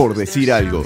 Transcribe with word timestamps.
por 0.00 0.16
decir 0.16 0.50
algo. 0.50 0.82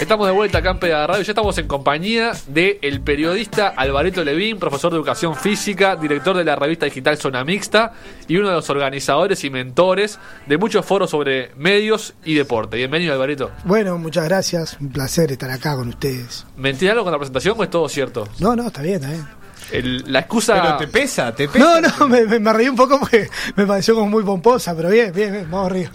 Estamos 0.00 0.26
de 0.26 0.32
vuelta 0.32 0.58
acá 0.58 0.70
en 0.70 0.80
Pega 0.80 1.06
Radio. 1.06 1.22
Ya 1.22 1.30
estamos 1.30 1.56
en 1.58 1.68
compañía 1.68 2.32
del 2.48 2.78
el 2.82 3.00
periodista 3.00 3.68
Alvareto 3.68 4.24
Levín, 4.24 4.58
profesor 4.58 4.90
de 4.90 4.96
educación 4.96 5.36
física, 5.36 5.94
director 5.94 6.36
de 6.36 6.42
la 6.42 6.56
revista 6.56 6.86
digital 6.86 7.16
Zona 7.16 7.44
Mixta 7.44 7.92
y 8.26 8.38
uno 8.38 8.48
de 8.48 8.54
los 8.56 8.68
organizadores 8.70 9.44
y 9.44 9.50
mentores 9.50 10.18
de 10.48 10.58
muchos 10.58 10.84
foros 10.84 11.10
sobre 11.10 11.52
medios 11.54 12.14
y 12.24 12.34
deporte. 12.34 12.76
Bienvenido, 12.76 13.12
Alvareto. 13.12 13.52
Bueno, 13.62 13.98
muchas 13.98 14.24
gracias. 14.24 14.76
Un 14.80 14.88
placer 14.88 15.30
estar 15.30 15.52
acá 15.52 15.76
con 15.76 15.90
ustedes. 15.90 16.44
¿Mentí 16.56 16.88
algo 16.88 17.04
con 17.04 17.12
la 17.12 17.18
presentación 17.18 17.54
o 17.56 17.62
es 17.62 17.70
todo 17.70 17.88
cierto? 17.88 18.26
No, 18.40 18.56
no, 18.56 18.66
está 18.66 18.82
bien, 18.82 18.96
está 18.96 19.10
bien. 19.10 19.43
El- 19.74 20.04
la 20.12 20.20
excusa. 20.20 20.60
Pero 20.62 20.76
te 20.76 20.86
pesa, 20.88 21.34
te 21.34 21.48
pesa. 21.48 21.80
No, 21.80 21.88
no, 21.98 22.08
me, 22.08 22.24
me- 22.26 22.38
me 22.40 22.52
reí 22.52 22.68
un 22.68 22.76
poco 22.76 22.98
porque 23.00 23.28
me 23.56 23.66
pareció 23.66 23.94
como 23.94 24.08
muy 24.08 24.22
pomposa, 24.24 24.74
pero 24.76 24.88
bien, 24.90 25.12
bien, 25.12 25.32
bien, 25.32 25.50
vamos 25.50 25.70
arriba. 25.70 25.90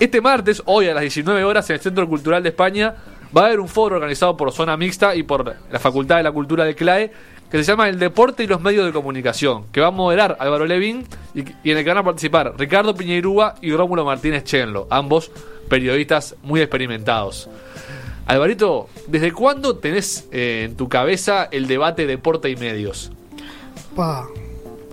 Este 0.00 0.20
martes, 0.20 0.62
hoy 0.66 0.88
a 0.88 0.94
las 0.94 1.00
19 1.02 1.42
horas, 1.44 1.68
en 1.70 1.74
el 1.74 1.80
Centro 1.80 2.08
Cultural 2.08 2.42
de 2.42 2.50
España, 2.50 2.94
va 3.36 3.42
a 3.42 3.46
haber 3.46 3.60
un 3.60 3.68
foro 3.68 3.96
organizado 3.96 4.36
por 4.36 4.52
Zona 4.52 4.76
Mixta 4.76 5.14
y 5.14 5.22
por 5.22 5.54
la 5.70 5.78
Facultad 5.78 6.16
de 6.18 6.22
la 6.22 6.32
Cultura 6.32 6.64
de 6.64 6.74
CLAE 6.74 7.12
que 7.50 7.58
se 7.58 7.64
llama 7.64 7.88
El 7.88 7.98
Deporte 8.00 8.42
y 8.42 8.48
los 8.48 8.60
Medios 8.60 8.84
de 8.86 8.92
Comunicación, 8.92 9.66
que 9.70 9.80
va 9.80 9.86
a 9.86 9.90
moderar 9.92 10.36
Álvaro 10.40 10.66
Levín 10.66 11.06
y, 11.32 11.44
y 11.62 11.70
en 11.70 11.78
el 11.78 11.84
que 11.84 11.90
van 11.90 11.98
a 11.98 12.02
participar 12.02 12.52
Ricardo 12.58 12.92
Piñeirúa 12.94 13.54
y 13.62 13.70
Rómulo 13.72 14.04
Martínez 14.04 14.42
Chenlo, 14.42 14.88
ambos 14.90 15.30
periodistas 15.68 16.34
muy 16.42 16.60
experimentados. 16.60 17.48
Alvarito, 18.26 18.88
¿desde 19.06 19.32
cuándo 19.32 19.76
tenés 19.78 20.26
eh, 20.32 20.64
en 20.68 20.76
tu 20.76 20.88
cabeza 20.88 21.44
el 21.44 21.68
debate 21.68 22.06
deporte 22.06 22.50
y 22.50 22.56
medios? 22.56 23.12
Pa, 23.94 24.26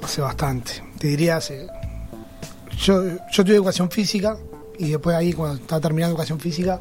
hace 0.04 0.22
bastante. 0.22 0.84
Te 1.00 1.08
diría 1.08 1.38
hace. 1.38 1.68
Yo, 2.78 3.04
yo 3.32 3.44
tuve 3.44 3.56
educación 3.56 3.90
física 3.90 4.38
y 4.78 4.92
después 4.92 5.16
ahí, 5.16 5.34
cuando 5.34 5.56
estaba 5.56 5.82
terminando 5.82 6.14
educación 6.14 6.40
física, 6.40 6.80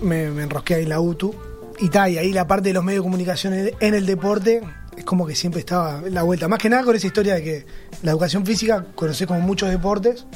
me, 0.00 0.24
enrosqué 0.24 0.74
ahí 0.74 0.82
en 0.82 0.88
la 0.88 1.00
UTU. 1.00 1.34
Y 1.78 1.88
ta, 1.88 2.08
y 2.08 2.18
ahí 2.18 2.32
la 2.32 2.46
parte 2.46 2.68
de 2.68 2.74
los 2.74 2.84
medios 2.84 3.02
de 3.02 3.06
comunicación 3.06 3.54
en, 3.54 3.94
el 3.94 4.06
deporte 4.06 4.62
es 4.96 5.04
como 5.04 5.26
que 5.26 5.34
siempre 5.34 5.60
estaba 5.60 6.02
la 6.02 6.22
vuelta. 6.22 6.48
Más 6.48 6.58
que 6.58 6.68
nada 6.68 6.84
con 6.84 6.94
esa 6.94 7.06
historia 7.06 7.34
de 7.34 7.42
que 7.42 7.66
la 8.02 8.10
educación 8.10 8.44
física 8.44 8.84
conoces 8.94 9.26
como 9.26 9.40
muchos 9.40 9.70
deportes 9.70 10.26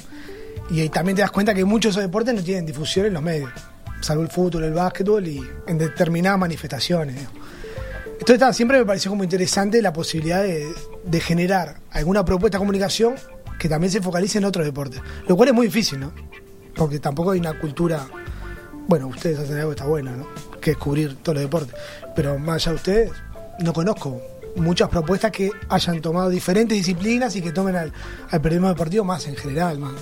y 0.71 0.81
ahí 0.81 0.89
también 0.89 1.15
te 1.17 1.23
das 1.23 1.31
cuenta 1.31 1.55
que 1.55 1.65
muchos 1.65 1.95
de 1.95 2.01
esos 2.01 2.09
deportes 2.09 2.35
no 2.35 2.43
tienen 2.43 2.67
difusión 2.67 3.07
en 3.07 3.15
los 3.15 3.23
medios, 3.23 3.51
salvo 4.01 4.23
el 4.23 4.29
fútbol, 4.29 4.65
el 4.65 4.73
básquetbol 4.73 5.27
y 5.27 5.43
en 5.67 5.79
determinadas 5.79 6.39
manifestaciones. 6.39 7.23
¿no? 7.23 7.31
Entonces, 8.19 8.57
siempre 8.57 8.79
me 8.79 8.85
pareció 8.85 9.11
como 9.11 9.25
interesante 9.25 9.83
la 9.83 9.93
posibilidad 9.93 10.43
de, 10.43 10.73
de 11.05 11.21
generar 11.21 11.77
alguna 11.91 12.25
propuesta 12.25 12.59
de 12.59 12.61
comunicación 12.61 13.15
que 13.59 13.69
también 13.69 13.91
se 13.91 14.01
focalice 14.01 14.39
en 14.39 14.45
otros 14.45 14.65
deportes. 14.65 15.01
Lo 15.29 15.37
cual 15.37 15.51
es 15.51 15.55
muy 15.55 15.67
difícil, 15.67 16.01
¿no? 16.01 16.13
Porque 16.75 16.99
tampoco 16.99 17.31
hay 17.33 17.41
una 17.41 17.59
cultura. 17.59 18.07
Bueno, 18.89 19.09
ustedes 19.09 19.39
hacen 19.39 19.57
algo 19.57 19.71
que 19.71 19.75
está 19.75 19.87
bueno, 19.87 20.17
¿no? 20.17 20.27
Que 20.61 20.73
es 20.73 20.77
cubrir 20.77 21.17
todos 21.17 21.37
los 21.37 21.43
deportes. 21.43 21.75
Pero 22.15 22.39
más 22.39 22.57
allá 22.57 22.73
de 22.73 22.77
ustedes, 22.77 23.13
no 23.61 23.73
conozco 23.73 24.21
muchas 24.57 24.89
propuestas 24.89 25.31
que 25.33 25.51
hayan 25.69 26.01
tomado 26.01 26.31
diferentes 26.31 26.77
disciplinas 26.77 27.37
y 27.37 27.43
que 27.43 27.53
tomen 27.53 27.77
al, 27.77 27.93
al 28.31 28.41
periodismo 28.41 28.69
deportivo 28.69 29.05
más 29.05 29.27
en 29.27 29.37
general. 29.37 29.79
Más. 29.79 29.93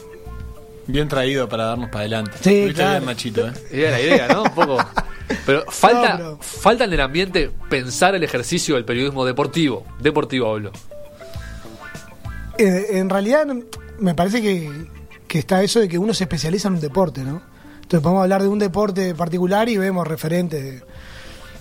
Bien 0.87 1.09
traído 1.09 1.49
para 1.49 1.65
darnos 1.67 1.89
para 1.89 2.01
adelante. 2.01 2.33
Sí, 2.41 2.73
claro. 2.75 2.91
bien, 2.93 3.05
machito, 3.05 3.49
¿eh? 3.49 3.53
Era 3.71 3.91
la 3.93 4.01
idea, 4.01 4.29
¿no? 4.29 4.43
Un 4.45 4.51
poco. 4.55 4.77
Pero 5.47 5.65
falta, 5.71 6.11
No, 6.13 6.17
pero- 6.17 6.39
falta 6.41 6.85
en 6.85 6.93
el 6.93 7.01
ambiente 7.01 7.51
pensar 7.71 8.15
el 8.15 8.23
ejercicio 8.23 8.75
del 8.75 8.85
periodismo 8.85 9.25
deportivo. 9.25 9.87
Deportivo 10.01 10.51
hablo. 10.53 10.73
Eh, 12.59 12.87
en 12.99 13.11
realidad, 13.11 13.47
me 13.99 14.15
parece 14.15 14.41
que, 14.41 14.71
que 15.27 15.39
está 15.39 15.63
eso 15.63 15.81
de 15.81 15.89
que 15.89 15.99
uno 15.99 16.15
se 16.15 16.25
especializa 16.25 16.69
en 16.69 16.75
un 16.75 16.81
deporte, 16.81 17.23
¿no? 17.23 17.43
Entonces 17.77 18.01
podemos 18.01 18.23
hablar 18.23 18.43
de 18.43 18.49
un 18.49 18.59
deporte 18.59 19.15
particular 19.15 19.69
y 19.69 19.77
vemos 19.77 20.07
referentes 20.07 20.63
de 20.63 20.83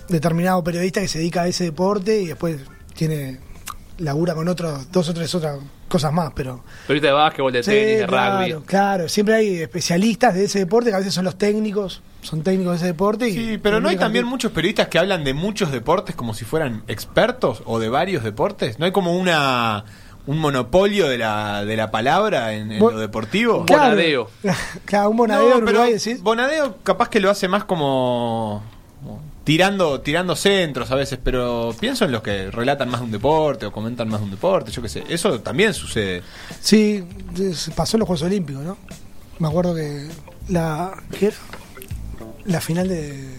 determinado 0.08 0.62
periodista 0.62 1.00
que 1.00 1.08
se 1.08 1.18
dedica 1.18 1.42
a 1.42 1.48
ese 1.48 1.64
deporte 1.64 2.20
y 2.20 2.26
después 2.26 2.60
tiene 2.94 3.40
labura 3.98 4.34
con 4.34 4.48
otros 4.48 4.90
dos 4.92 5.08
o 5.08 5.14
tres 5.14 5.34
otras 5.34 5.58
cosas 5.94 6.12
más, 6.12 6.32
pero 6.34 6.62
Periodista 6.86 7.08
de 7.08 7.12
básquetbol, 7.14 7.52
de 7.52 7.62
Sí, 7.62 7.70
tenis, 7.70 7.98
de 8.00 8.06
claro, 8.06 8.38
rugby. 8.54 8.66
claro, 8.66 9.08
siempre 9.08 9.34
hay 9.36 9.58
especialistas 9.62 10.34
de 10.34 10.44
ese 10.44 10.58
deporte 10.58 10.90
que 10.90 10.96
a 10.96 10.98
veces 10.98 11.14
son 11.14 11.24
los 11.24 11.36
técnicos, 11.38 12.02
son 12.22 12.42
técnicos 12.42 12.72
de 12.72 12.76
ese 12.78 12.86
deporte. 12.86 13.28
Y 13.28 13.32
Sí, 13.32 13.58
pero 13.62 13.80
no 13.80 13.88
hay 13.88 13.96
también 13.96 14.26
muchos 14.26 14.52
periodistas 14.52 14.88
que 14.88 14.98
hablan 14.98 15.24
de 15.24 15.34
muchos 15.34 15.70
deportes 15.72 16.14
como 16.16 16.34
si 16.34 16.44
fueran 16.44 16.82
expertos 16.88 17.62
o 17.66 17.78
de 17.78 17.88
varios 17.88 18.24
deportes. 18.24 18.78
¿No 18.78 18.86
hay 18.86 18.92
como 18.92 19.16
una 19.16 19.84
un 20.26 20.38
monopolio 20.38 21.06
de 21.06 21.18
la, 21.18 21.66
de 21.66 21.76
la 21.76 21.90
palabra 21.90 22.54
en, 22.54 22.72
en 22.72 22.78
Bo- 22.80 22.90
lo 22.92 22.98
deportivo? 22.98 23.66
Claro. 23.66 23.82
Bonadeo. 23.90 24.30
Claro, 24.86 25.10
un 25.10 25.16
bonadeo 25.18 25.48
No, 25.50 25.58
en 25.58 25.64
pero 25.66 25.78
Uruguay, 25.80 25.92
decís. 25.98 26.22
Bonadeo 26.22 26.78
capaz 26.82 27.08
que 27.10 27.20
lo 27.20 27.28
hace 27.30 27.46
más 27.46 27.64
como 27.64 28.62
tirando 29.44 30.00
tirando 30.00 30.34
centros 30.36 30.90
a 30.90 30.94
veces, 30.94 31.18
pero 31.22 31.74
pienso 31.78 32.04
en 32.04 32.12
los 32.12 32.22
que 32.22 32.50
relatan 32.50 32.88
más 32.88 33.00
de 33.00 33.06
un 33.06 33.12
deporte 33.12 33.66
o 33.66 33.72
comentan 33.72 34.08
más 34.08 34.20
de 34.20 34.24
un 34.24 34.30
deporte, 34.30 34.70
yo 34.70 34.82
qué 34.82 34.88
sé. 34.88 35.04
Eso 35.08 35.40
también 35.40 35.72
sucede. 35.74 36.22
Sí, 36.60 37.04
pasó 37.76 37.96
en 37.96 38.00
los 38.00 38.06
Juegos 38.06 38.22
Olímpicos, 38.22 38.62
¿no? 38.64 38.76
Me 39.38 39.48
acuerdo 39.48 39.74
que 39.74 40.08
la 40.48 40.92
¿qué 41.18 41.26
era? 41.26 41.36
la 42.46 42.60
final 42.60 42.88
de 42.88 43.36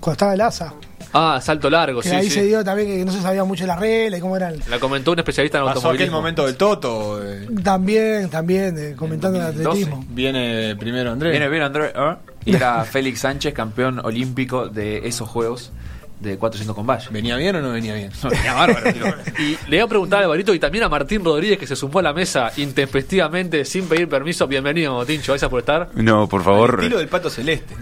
cuando 0.00 0.12
estaba 0.14 0.34
el 0.34 0.40
ASA, 0.40 0.74
Ah, 1.16 1.38
salto 1.40 1.70
largo, 1.70 2.00
que 2.00 2.08
sí, 2.08 2.14
ahí 2.16 2.24
sí. 2.24 2.30
se 2.32 2.44
dio 2.44 2.64
también 2.64 2.88
que 2.88 3.04
no 3.04 3.12
se 3.12 3.22
sabía 3.22 3.44
mucho 3.44 3.64
las 3.66 3.78
reglas 3.78 4.18
y 4.18 4.20
cómo 4.20 4.36
eran. 4.36 4.56
La 4.68 4.80
comentó 4.80 5.12
un 5.12 5.20
especialista 5.20 5.58
en 5.58 5.64
Pasó 5.64 5.78
aquel 5.78 5.84
automovilismo. 5.86 6.16
momento 6.16 6.44
del 6.46 6.56
Toto. 6.56 7.22
eh, 7.24 7.46
También, 7.62 8.28
también 8.30 8.76
eh, 8.76 8.94
comentando 8.96 9.38
el 9.38 9.44
2012. 9.62 9.68
atletismo. 9.84 10.04
Viene 10.08 10.74
primero 10.74 11.12
Andrés. 11.12 11.30
Viene 11.30 11.48
bien, 11.48 11.62
André. 11.62 11.92
¿eh? 11.94 12.16
Y 12.44 12.54
era 12.54 12.84
Félix 12.84 13.20
Sánchez, 13.20 13.54
campeón 13.54 14.00
olímpico 14.04 14.68
de 14.68 15.06
esos 15.08 15.28
juegos 15.28 15.72
de 16.20 16.38
400 16.38 16.74
con 16.74 16.86
valla. 16.86 17.06
¿Venía 17.10 17.36
bien 17.36 17.56
o 17.56 17.60
no 17.60 17.72
venía 17.72 17.94
bien? 17.94 18.10
No, 18.22 18.30
venía 18.30 18.54
bárbaro. 18.54 18.90
Y 19.38 19.58
le 19.68 19.76
voy 19.76 19.78
a 19.80 19.86
preguntar 19.86 20.20
a 20.20 20.24
Alvarito 20.24 20.54
y 20.54 20.58
también 20.58 20.84
a 20.84 20.88
Martín 20.88 21.24
Rodríguez 21.24 21.58
que 21.58 21.66
se 21.66 21.76
sumó 21.76 21.98
a 21.98 22.02
la 22.02 22.12
mesa 22.14 22.50
intempestivamente 22.56 23.64
sin 23.64 23.86
pedir 23.88 24.08
permiso. 24.08 24.46
Bienvenido, 24.46 25.04
Tincho, 25.04 25.32
gracias 25.32 25.50
por 25.50 25.60
estar. 25.60 25.90
No, 25.94 26.28
por 26.28 26.42
favor. 26.42 26.76
Estilo 26.80 26.98
del 26.98 27.08
pato 27.08 27.28
celeste. 27.28 27.74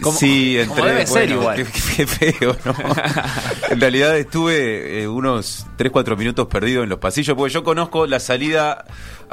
Como- 0.00 0.16
sí, 0.18 0.58
como 0.68 0.78
entré, 0.78 0.92
debe 0.92 1.06
ser 1.06 1.30
igual. 1.30 1.56
Qué, 1.56 1.66
qué 1.96 2.06
feo, 2.06 2.56
¿no? 2.64 2.74
en 3.70 3.80
realidad 3.80 4.16
estuve 4.16 5.02
eh, 5.02 5.08
unos 5.08 5.66
3-4 5.78 6.16
minutos 6.16 6.46
perdido 6.48 6.82
en 6.82 6.88
los 6.88 6.98
pasillos, 6.98 7.36
porque 7.36 7.52
yo 7.54 7.64
conozco 7.64 8.06
la 8.06 8.20
salida 8.20 8.84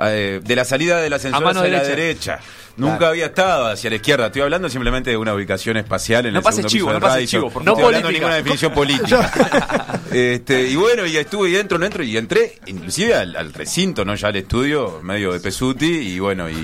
eh, 0.02 0.42
de 0.44 0.56
la 0.56 0.66
salida 0.66 1.00
del 1.00 1.14
ascensor 1.14 1.42
A 1.42 1.46
mano 1.46 1.60
hacia 1.62 1.72
la 1.72 1.84
derecha. 1.84 2.38
derecha. 2.38 2.40
Nunca 2.80 3.10
había 3.10 3.26
estado 3.26 3.68
hacia 3.68 3.90
la 3.90 3.98
izquierda. 3.98 4.28
Estoy 4.28 4.42
hablando 4.42 4.70
simplemente 4.70 5.10
de 5.10 5.18
una 5.18 5.34
ubicación 5.34 5.76
espacial 5.78 6.26
en 6.26 6.34
No 6.34 6.40
el 6.40 6.44
pases 6.44 6.58
segundo 6.58 6.70
chivo, 6.70 6.88
piso 6.88 7.00
no 7.00 7.16
del 7.16 7.28
chivo, 7.28 7.50
por 7.50 7.66
no 7.66 7.72
estoy 7.74 7.86
hablando 7.86 8.08
de 8.08 8.14
ninguna 8.14 8.36
definición 8.36 8.74
política. 8.74 10.02
este, 10.12 10.68
y 10.70 10.76
bueno, 10.76 11.06
y 11.06 11.18
estuve 11.18 11.50
y 11.50 11.58
entro, 11.58 11.78
no 11.78 11.86
entro, 11.86 12.04
y 12.04 12.16
entré 12.16 12.58
inclusive 12.68 13.16
al, 13.16 13.36
al 13.36 13.54
recinto, 13.54 14.06
no 14.06 14.16
ya 14.16 14.30
al 14.30 14.38
estudio, 14.38 15.00
medio 15.04 15.34
de 15.34 15.40
Pesuti, 15.42 15.86
y 15.86 16.20
bueno, 16.20 16.50
y 16.50 16.64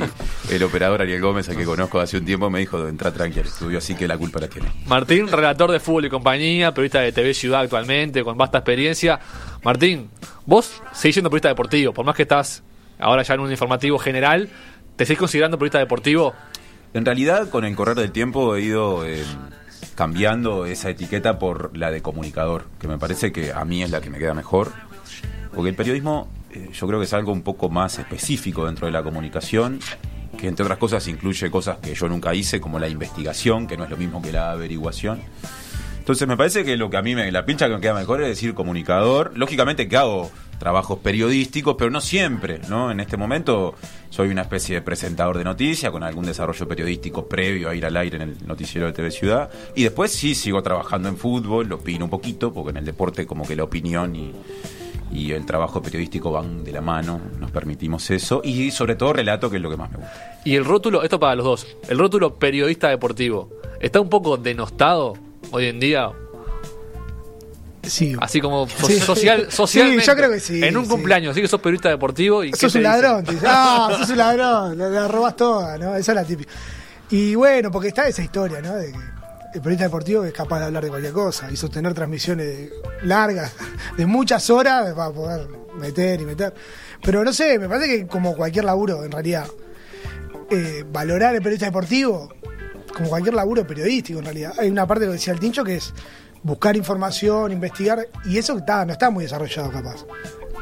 el 0.52 0.64
operador 0.64 1.02
Ariel 1.02 1.22
Gómez, 1.22 1.50
al 1.50 1.58
que 1.58 1.66
conozco 1.66 2.00
hace 2.00 2.18
un 2.18 2.26
tiempo, 2.26 2.50
me 2.50 2.60
dijo, 2.60 2.88
entra 2.88 3.12
tranqui 3.12 3.40
al 3.40 3.48
estudio, 3.48 3.80
así 3.80 3.96
que 3.96 4.08
la 4.08 4.18
culpa 4.18 4.40
la 4.40 4.48
tiene. 4.48 4.72
Martín, 4.86 5.28
relator 5.28 5.72
de 5.72 5.80
fútbol 5.82 6.06
y 6.06 6.10
compañía, 6.10 6.74
periodista 6.74 7.02
de 7.02 7.12
TV 7.12 7.34
Ciudad 7.34 7.62
actualmente, 7.62 8.24
con 8.24 8.38
vasta 8.38 8.60
experiencia. 8.60 9.20
Martín, 9.64 10.10
vos 10.46 10.82
seguís 10.94 11.16
siendo 11.16 11.30
periodista 11.30 11.50
deportivo, 11.50 11.94
por 11.94 12.06
más 12.06 12.16
que 12.16 12.22
estás 12.22 12.64
ahora 13.00 13.24
ya 13.24 13.34
en 13.34 13.42
un 13.42 13.52
informativo 13.52 13.98
general, 13.98 14.50
¿te 14.96 15.06
seguís 15.06 15.20
considerando 15.20 15.58
periodista 15.58 15.80
deportivo? 15.80 16.34
En 16.94 17.06
realidad, 17.06 17.50
con 17.50 17.66
el 17.66 17.76
correr 17.76 17.98
del 17.98 18.12
tiempo 18.12 18.56
he 18.56 18.62
ido 18.62 19.06
eh, 19.06 19.24
cambiando 19.96 20.66
esa 20.66 20.90
etiqueta 20.90 21.40
por 21.40 21.76
la 21.78 21.92
de 21.92 22.02
comunicador, 22.02 22.66
que 22.80 22.88
me 22.88 22.98
parece 22.98 23.32
que 23.32 23.52
a 23.52 23.66
mí 23.66 23.84
es 23.84 23.92
la 23.92 24.02
que 24.02 24.10
me 24.10 24.18
queda 24.18 24.34
mejor. 24.34 24.72
Porque 25.54 25.70
el 25.70 25.76
periodismo 25.76 26.30
eh, 26.52 26.70
yo 26.74 26.88
creo 26.88 27.00
que 27.00 27.06
es 27.06 27.14
algo 27.14 27.32
un 27.32 27.42
poco 27.42 27.70
más 27.70 28.00
específico 28.00 28.66
dentro 28.66 28.86
de 28.86 28.94
la 28.94 29.04
comunicación, 29.04 29.80
que 30.38 30.48
entre 30.48 30.64
otras 30.64 30.80
cosas 30.80 31.08
incluye 31.08 31.52
cosas 31.52 31.78
que 31.80 31.94
yo 31.96 32.08
nunca 32.08 32.34
hice, 32.34 32.62
como 32.62 32.80
la 32.80 32.88
investigación, 32.88 33.68
que 33.68 33.78
no 33.78 33.84
es 33.84 33.90
lo 33.90 33.98
mismo 33.98 34.22
que 34.22 34.32
la 34.32 34.52
averiguación. 34.52 35.22
Entonces 36.00 36.28
me 36.28 36.38
parece 36.38 36.64
que 36.64 36.78
lo 36.78 36.90
que 36.90 36.98
a 36.98 37.02
mí 37.02 37.16
me, 37.16 37.32
la 37.32 37.46
pincha 37.46 37.68
que 37.68 37.74
me 37.74 37.82
queda 37.82 37.96
mejor 37.96 38.22
es 38.22 38.28
decir 38.28 38.54
comunicador. 38.54 39.32
Lógicamente 39.36 39.88
que 39.88 39.98
hago 39.98 40.32
trabajos 40.58 41.00
periodísticos, 41.00 41.76
pero 41.78 41.92
no 41.92 42.02
siempre, 42.02 42.60
¿no? 42.70 42.92
En 42.92 43.00
este 43.00 43.18
momento 43.18 43.76
soy 44.10 44.30
una 44.30 44.44
especie 44.44 44.76
de 44.76 44.82
presentador 44.82 45.38
de 45.38 45.44
noticias 45.44 45.92
con 45.92 46.04
algún 46.04 46.26
desarrollo 46.26 46.68
periodístico 46.68 47.28
previo 47.28 47.70
a 47.70 47.76
ir 47.76 47.86
al 47.86 47.98
aire 47.98 48.18
en 48.18 48.22
el 48.22 48.48
noticiero 48.48 48.88
de 48.88 48.94
TV 48.94 49.12
Ciudad. 49.12 49.50
Y 49.76 49.84
después 49.84 50.12
sí 50.12 50.36
sigo 50.36 50.62
trabajando 50.64 51.10
en 51.10 51.18
fútbol, 51.18 51.68
lo 51.68 51.76
opino 51.76 52.06
un 52.06 52.12
poquito, 52.12 52.54
porque 52.54 52.72
en 52.72 52.78
el 52.78 52.86
deporte 52.86 53.26
como 53.26 53.46
que 53.46 53.56
la 53.56 53.64
opinión 53.64 54.16
y, 54.16 54.32
y 55.12 55.32
el 55.32 55.46
trabajo 55.46 55.82
periodístico 55.82 56.32
van 56.32 56.64
de 56.64 56.72
la 56.72 56.82
mano, 56.82 57.20
nos 57.40 57.52
permitimos 57.52 58.10
eso. 58.10 58.42
Y 58.44 58.72
sobre 58.72 58.96
todo 58.96 59.14
relato, 59.14 59.50
que 59.50 59.58
es 59.58 59.62
lo 59.62 59.70
que 59.70 59.78
más 59.78 59.92
me 59.92 59.98
gusta. 59.98 60.42
Y 60.46 60.56
el 60.56 60.66
rótulo, 60.66 61.04
esto 61.04 61.20
para 61.20 61.36
los 61.36 61.46
dos, 61.46 61.78
el 61.90 61.98
rótulo 61.98 62.36
periodista 62.36 62.90
deportivo, 62.90 63.50
¿está 63.80 64.00
un 64.00 64.10
poco 64.10 64.38
denostado 64.38 65.14
hoy 65.52 65.66
en 65.66 65.80
día? 65.80 66.12
Sí. 67.90 68.16
Así 68.20 68.42
como 68.42 68.68
so- 68.68 68.88
Sí. 68.88 69.00
social, 69.00 69.48
Sí, 69.50 69.56
socialmente. 69.56 70.06
yo 70.06 70.16
creo 70.16 70.32
que 70.32 70.40
sí, 70.40 70.64
En 70.64 70.78
un 70.78 70.86
cumpleaños, 70.88 71.32
así 71.32 71.42
que 71.42 71.48
sos 71.48 71.62
periodista 71.62 71.90
deportivo 71.90 72.44
y 72.44 72.52
¿qué 72.52 72.58
Sos 72.58 72.76
un 72.76 72.84
ladrón, 72.84 73.24
dice, 73.26 73.46
ah, 73.48 73.96
sos 74.00 74.10
un 74.10 74.18
ladrón, 74.18 74.78
la, 74.78 74.90
la 74.90 75.08
robas 75.08 75.36
toda, 75.36 75.78
¿no? 75.78 75.96
Esa 75.96 76.12
es 76.12 76.16
la 76.16 76.24
típica. 76.26 76.52
Y 77.12 77.36
bueno, 77.36 77.72
porque 77.72 77.90
está 77.90 78.08
esa 78.08 78.22
historia, 78.24 78.62
¿no? 78.62 78.76
De 78.76 78.92
que 78.92 78.98
el 79.56 79.62
periodista 79.62 79.86
deportivo 79.86 80.26
es 80.26 80.34
capaz 80.34 80.60
de 80.60 80.66
hablar 80.66 80.84
de 80.84 80.90
cualquier 80.90 81.14
cosa 81.14 81.50
y 81.52 81.56
sostener 81.56 81.94
transmisiones 81.94 82.46
de- 82.48 82.72
largas, 83.04 83.54
de 83.98 84.06
muchas 84.06 84.50
horas, 84.50 84.94
para 84.94 85.12
poder 85.12 85.48
meter 85.80 86.20
y 86.22 86.26
meter. 86.26 86.54
Pero 87.02 87.24
no 87.24 87.32
sé, 87.32 87.58
me 87.60 87.70
parece 87.70 87.88
que 87.88 88.08
como 88.08 88.36
cualquier 88.36 88.66
laburo, 88.66 89.04
en 89.06 89.12
realidad, 89.12 89.46
eh, 90.50 90.84
valorar 90.92 91.36
el 91.36 91.42
periodista 91.42 91.68
deportivo, 91.68 92.34
como 92.94 93.10
cualquier 93.10 93.36
laburo 93.36 93.66
periodístico, 93.68 94.20
en 94.20 94.26
realidad. 94.26 94.54
Hay 94.58 94.70
una 94.70 94.86
parte 94.88 95.06
que 95.06 95.12
decía 95.12 95.34
el 95.34 95.40
Tincho 95.40 95.64
que 95.64 95.76
es 95.76 95.94
buscar 96.46 96.78
información, 96.78 97.52
investigar, 97.52 98.08
y 98.24 98.38
eso 98.38 98.56
está, 98.58 98.86
no 98.86 98.94
está 98.94 99.10
muy 99.10 99.24
desarrollado 99.24 99.72
capaz. 99.72 100.06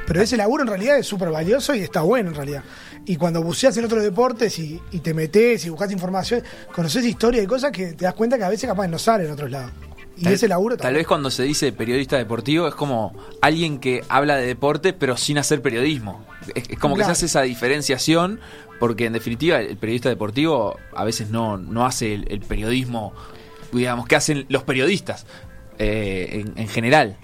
Pero 0.08 0.22
ese 0.22 0.38
laburo 0.38 0.64
en 0.64 0.70
realidad 0.70 0.98
es 0.98 1.06
súper 1.06 1.30
valioso 1.30 1.76
y 1.76 1.82
está 1.82 2.02
bueno 2.02 2.30
en 2.30 2.36
realidad. 2.36 2.64
Y 3.06 3.18
cuando 3.18 3.44
buceas 3.44 3.76
en 3.76 3.84
otros 3.86 4.02
deportes 4.02 4.58
y, 4.60 4.82
y 4.92 5.00
te 5.00 5.14
metes 5.14 5.66
y 5.66 5.70
buscas 5.70 5.92
información, 5.92 6.42
conoces 6.74 7.04
historia 7.06 7.44
y 7.44 7.48
cosas 7.48 7.72
que 7.72 7.94
te 7.94 8.06
das 8.06 8.14
cuenta 8.14 8.38
que 8.38 8.46
a 8.46 8.50
veces 8.50 8.70
capaz 8.70 8.88
no 8.88 8.98
salen 8.98 9.28
en 9.28 9.34
otros 9.34 9.52
lados. 9.52 9.72
Y 10.16 10.24
Tal- 10.24 10.34
ese 10.34 10.48
laburo 10.48 10.78
Tal 10.78 10.94
vez 10.94 11.06
cuando 11.06 11.30
se 11.30 11.44
dice 11.44 11.74
periodista 11.74 12.18
deportivo 12.18 12.68
es 12.68 12.76
como 12.76 13.14
alguien 13.42 13.80
que 13.80 14.04
habla 14.10 14.36
de 14.38 14.46
deporte 14.46 14.94
pero 14.94 15.18
sin 15.18 15.38
hacer 15.38 15.62
periodismo. 15.62 16.26
Es, 16.56 16.70
es 16.70 16.80
como 16.80 16.96
que 16.96 17.04
se 17.04 17.12
hace 17.12 17.26
esa 17.26 17.42
diferenciación 17.42 18.40
porque 18.80 19.06
en 19.06 19.14
definitiva 19.14 19.60
el 19.60 19.76
periodista 19.78 20.08
deportivo 20.10 20.78
a 20.96 21.04
veces 21.04 21.30
no, 21.30 21.58
no 21.58 21.86
hace 21.86 22.14
el, 22.14 22.26
el 22.30 22.40
periodismo, 22.42 23.14
digamos, 23.72 24.06
que 24.08 24.16
hacen 24.16 24.46
los 24.50 24.64
periodistas 24.64 25.26
eh, 25.80 26.44
en, 26.46 26.54
en 26.58 26.68
general. 26.68 27.18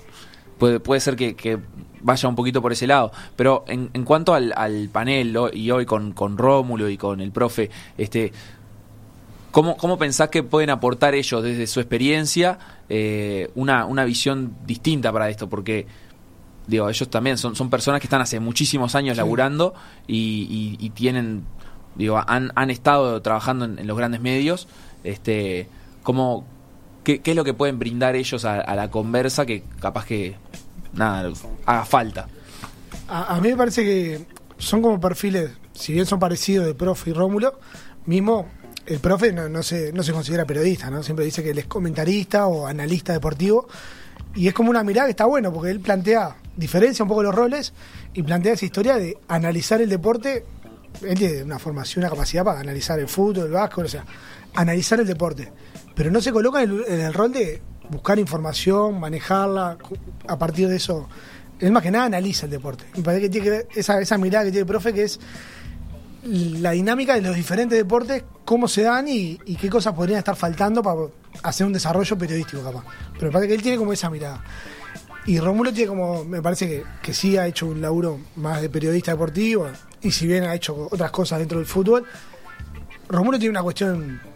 Puede, 0.58 0.80
puede 0.80 1.00
ser 1.02 1.16
que, 1.16 1.36
que 1.36 1.58
vaya 2.02 2.28
un 2.30 2.36
poquito 2.36 2.62
por 2.62 2.72
ese 2.72 2.88
lado. 2.88 3.12
Pero 3.36 3.64
en, 3.68 3.90
en 3.94 4.04
cuanto 4.04 4.34
al, 4.34 4.54
al 4.56 4.90
panel 4.90 5.32
lo- 5.34 5.54
y 5.54 5.72
hoy 5.72 5.86
con, 5.86 6.12
con 6.14 6.38
Rómulo 6.38 6.90
y 6.90 6.98
con 6.98 7.22
el 7.22 7.32
profe, 7.32 7.70
este, 7.98 8.32
¿Cómo, 9.52 9.78
¿Cómo 9.78 9.98
pensás 9.98 10.30
que 10.30 10.44
pueden 10.44 10.70
aportar 10.70 11.16
ellos 11.16 11.42
desde 11.44 11.66
su 11.66 11.80
experiencia 11.80 12.60
eh, 12.88 13.50
una, 13.56 13.86
una 13.86 14.06
visión 14.06 14.54
distinta 14.68 15.12
para 15.12 15.28
esto? 15.28 15.50
Porque, 15.50 15.88
digo, 16.68 16.88
ellos 16.88 17.10
también 17.10 17.40
son, 17.40 17.56
son 17.56 17.70
personas 17.72 18.00
que 18.00 18.06
están 18.06 18.22
hace 18.22 18.40
muchísimos 18.40 18.94
años 18.94 19.18
laburando 19.18 19.74
y, 20.06 20.78
y- 20.80 20.86
y 20.86 20.92
tienen, 20.92 21.46
digo, 21.96 22.22
han, 22.28 22.52
han 22.54 22.70
estado 22.70 23.22
trabajando 23.24 23.66
en, 23.66 23.80
en 23.80 23.88
los 23.88 23.98
grandes 23.98 24.22
medios. 24.22 24.68
Este, 25.04 25.68
¿cómo, 26.04 26.46
qué, 27.04 27.20
qué 27.22 27.32
es 27.32 27.36
lo 27.36 27.44
que 27.44 27.54
pueden 27.54 27.80
brindar 27.80 28.16
ellos 28.16 28.46
a, 28.46 28.76
la 28.76 28.92
conversa 28.92 29.46
que 29.46 29.64
capaz 29.80 30.06
que, 30.06 30.36
nada, 30.94 31.32
haga 31.66 31.86
falta? 31.86 32.28
A, 33.08 33.36
a 33.36 33.42
mí 33.42 33.50
me 33.50 33.58
parece 33.58 33.84
que 33.84 34.26
son 34.58 34.82
como 34.82 35.00
perfiles, 35.00 35.52
si 35.74 35.94
bien 35.94 36.06
son 36.06 36.20
parecidos 36.20 36.66
de 36.66 36.76
profe 36.76 37.10
y 37.10 37.14
Rómulo, 37.14 37.60
mismo 38.06 38.48
el 38.90 39.00
profe 39.00 39.32
no, 39.32 39.48
no 39.48 39.62
se, 39.62 39.94
no 39.94 40.02
se 40.02 40.12
considera 40.12 40.46
periodista, 40.46 40.90
¿no? 40.90 41.04
Siempre 41.04 41.24
dice 41.24 41.44
que 41.44 41.52
él 41.52 41.60
es 41.60 41.68
comentarista 41.68 42.48
o 42.48 42.66
analista 42.66 43.14
deportivo. 43.14 43.68
Y 44.34 44.48
es 44.48 44.54
como 44.54 44.72
una 44.72 44.84
mirada 44.84 45.08
que 45.08 45.12
está 45.12 45.26
bueno, 45.26 45.54
porque 45.54 45.70
él 45.70 45.80
plantea, 45.80 46.36
diferencia 46.56 47.04
un 47.04 47.10
poco 47.10 47.22
los 47.22 47.34
roles 47.34 47.74
y 48.14 48.24
plantea 48.24 48.54
esa 48.54 48.66
historia 48.66 48.98
de 48.98 49.16
analizar 49.28 49.80
el 49.80 49.90
deporte. 49.90 50.44
Él 51.04 51.18
tiene 51.18 51.44
una 51.44 51.60
formación, 51.60 52.04
una 52.04 52.10
capacidad 52.10 52.44
para 52.44 52.60
analizar 52.60 53.00
el 53.00 53.08
fútbol, 53.08 53.46
el 53.46 53.52
básquetbol, 53.52 53.86
o 53.86 53.90
sea, 53.90 54.06
analizar 54.56 55.00
el 55.00 55.06
deporte. 55.06 55.52
Pero 56.00 56.12
no 56.12 56.22
se 56.22 56.32
coloca 56.32 56.64
en 56.64 56.82
el, 56.88 57.14
rol 57.14 57.34
de 57.34 57.62
buscar 57.90 58.18
información, 58.20 59.02
manejarla, 59.02 59.78
a 60.30 60.40
partir 60.40 60.70
de 60.70 60.78
eso. 60.78 61.10
Él 61.60 61.74
más 61.74 61.84
que 61.84 61.92
nada 61.92 62.06
analiza 62.06 62.46
el 62.46 62.52
deporte. 62.52 62.86
Me 62.96 63.04
parece 63.04 63.24
que 63.24 63.30
tiene 63.30 63.44
que 63.44 63.50
ver 63.50 63.68
esa, 63.76 64.00
esa 64.00 64.18
mirada 64.18 64.46
que 64.46 64.52
tiene 64.52 64.62
el 64.62 64.66
profe, 64.66 64.94
que 64.94 65.04
es 65.04 65.20
la 66.24 66.72
dinámica 66.72 67.16
de 67.16 67.22
los 67.22 67.36
diferentes 67.36 67.78
deportes, 67.78 68.24
cómo 68.46 68.70
se 68.70 68.84
dan 68.84 69.10
y, 69.10 69.40
qué 69.60 69.70
cosas 69.70 69.94
podrían 69.94 70.20
estar 70.20 70.38
faltando 70.38 70.82
para 70.82 71.02
hacer 71.44 71.68
un 71.68 71.74
desarrollo 71.74 72.18
periodístico 72.18 72.64
capaz. 72.64 72.86
Pero 73.16 73.26
me 73.26 73.32
parece 73.34 73.50
que 73.50 73.56
él 73.56 73.62
tiene 73.62 73.78
como 73.78 73.92
esa 73.92 74.10
mirada. 74.10 74.42
Y 75.26 75.38
Rómulo 75.42 75.74
tiene 75.74 75.90
como, 75.90 76.24
me 76.24 76.42
parece 76.42 76.66
que, 76.66 76.84
que 77.02 77.14
sí 77.14 77.36
ha 77.36 77.46
hecho 77.46 77.68
un 77.68 77.82
laburo 77.82 78.22
más 78.38 78.62
de 78.62 78.70
periodista 78.70 79.12
deportivo, 79.12 79.68
y 80.02 80.12
si 80.12 80.28
bien 80.28 80.46
ha 80.46 80.56
hecho 80.56 80.88
otras 80.90 81.12
cosas 81.12 81.40
dentro 81.40 81.58
del 81.58 81.68
fútbol, 81.68 82.06
Rómulo 83.10 83.38
tiene 83.38 83.52
una 83.52 83.64
cuestión 83.64 84.29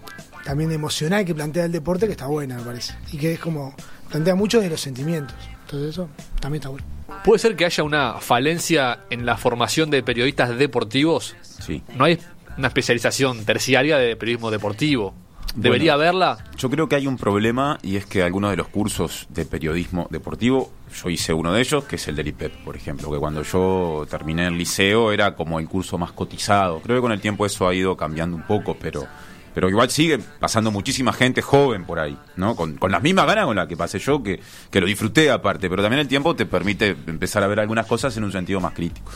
también 0.43 0.71
emocional 0.71 1.25
que 1.25 1.33
plantea 1.35 1.65
el 1.65 1.71
deporte 1.71 2.05
que 2.05 2.11
está 2.13 2.27
buena, 2.27 2.57
me 2.57 2.63
parece. 2.63 2.93
Y 3.11 3.17
que 3.17 3.33
es 3.33 3.39
como, 3.39 3.75
plantea 4.09 4.35
mucho 4.35 4.59
de 4.61 4.69
los 4.69 4.81
sentimientos. 4.81 5.35
Entonces 5.65 5.89
eso 5.89 6.09
también 6.39 6.59
está 6.61 6.69
bueno. 6.69 6.85
¿Puede 7.23 7.39
ser 7.39 7.55
que 7.55 7.65
haya 7.65 7.83
una 7.83 8.15
falencia 8.19 8.99
en 9.09 9.25
la 9.25 9.37
formación 9.37 9.89
de 9.89 10.03
periodistas 10.03 10.57
deportivos? 10.57 11.35
Sí. 11.61 11.81
No 11.95 12.05
hay 12.05 12.19
una 12.57 12.67
especialización 12.67 13.45
terciaria 13.45 13.97
de 13.97 14.15
periodismo 14.15 14.51
deportivo. 14.51 15.13
¿Debería 15.55 15.95
Bueno. 15.95 16.03
haberla? 16.09 16.43
Yo 16.57 16.67
creo 16.69 16.89
que 16.89 16.95
hay 16.95 17.05
un 17.05 17.15
problema 17.15 17.77
y 17.83 17.95
es 17.97 18.07
que 18.07 18.23
algunos 18.23 18.49
de 18.49 18.57
los 18.57 18.67
cursos 18.69 19.27
de 19.29 19.45
periodismo 19.45 20.07
deportivo, 20.09 20.71
yo 21.03 21.09
hice 21.11 21.31
uno 21.31 21.53
de 21.53 21.61
ellos, 21.61 21.83
que 21.83 21.97
es 21.97 22.07
el 22.07 22.15
del 22.15 22.27
IPEP, 22.29 22.63
por 22.63 22.75
ejemplo, 22.75 23.11
que 23.11 23.19
cuando 23.19 23.43
yo 23.43 24.05
terminé 24.09 24.47
el 24.47 24.57
liceo 24.57 25.11
era 25.11 25.35
como 25.35 25.59
el 25.59 25.67
curso 25.67 25.99
más 25.99 26.11
cotizado. 26.11 26.79
Creo 26.81 26.97
que 26.97 27.01
con 27.01 27.11
el 27.11 27.21
tiempo 27.21 27.45
eso 27.45 27.67
ha 27.67 27.75
ido 27.75 27.95
cambiando 27.95 28.35
un 28.35 28.43
poco, 28.43 28.75
pero 28.81 29.05
pero 29.53 29.69
igual 29.69 29.89
sigue 29.89 30.19
pasando 30.39 30.71
muchísima 30.71 31.13
gente 31.13 31.41
joven 31.41 31.85
por 31.85 31.99
ahí, 31.99 32.17
¿no? 32.35 32.55
Con, 32.55 32.77
las 32.89 33.01
mismas 33.03 33.25
ganas 33.27 33.45
con 33.45 33.55
las 33.55 33.67
que 33.67 33.77
pasé 33.77 33.99
yo, 33.99 34.21
que, 34.23 34.39
que 34.71 34.81
lo 34.81 34.87
disfruté 34.87 35.29
aparte, 35.31 35.69
pero 35.69 35.81
también 35.81 35.99
el 35.99 36.07
tiempo 36.07 36.35
te 36.35 36.45
permite 36.45 36.95
empezar 37.07 37.43
a 37.43 37.47
ver 37.47 37.59
algunas 37.59 37.85
cosas 37.85 38.15
en 38.17 38.23
un 38.23 38.31
sentido 38.31 38.59
más 38.59 38.73
crítico. 38.73 39.11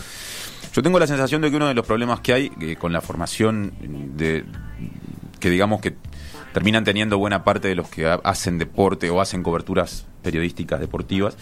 Yo 0.74 0.84
tengo 0.84 1.00
la 1.00 1.07
sensación 1.07 1.42
de 1.42 1.50
que 1.50 1.56
uno 1.57 1.68
de 1.68 1.74
los 1.74 1.86
problemas 1.88 2.19
que 2.19 2.34
hay 2.34 2.51
eh, 2.62 2.75
con 2.75 2.94
la 2.94 3.01
formación 3.01 3.74
de 4.16 4.45
que 5.39 5.50
digamos 5.50 5.81
que 5.81 5.95
terminan 6.54 6.83
teniendo 6.83 7.18
buena 7.18 7.44
parte 7.44 7.68
de 7.68 7.75
los 7.75 7.88
que 7.90 8.07
ha- 8.07 8.19
hacen 8.24 8.57
deporte 8.57 9.10
o 9.10 9.22
hacen 9.22 9.42
coberturas 9.44 10.06
periodísticas 10.24 10.80
deportivas 10.80 11.36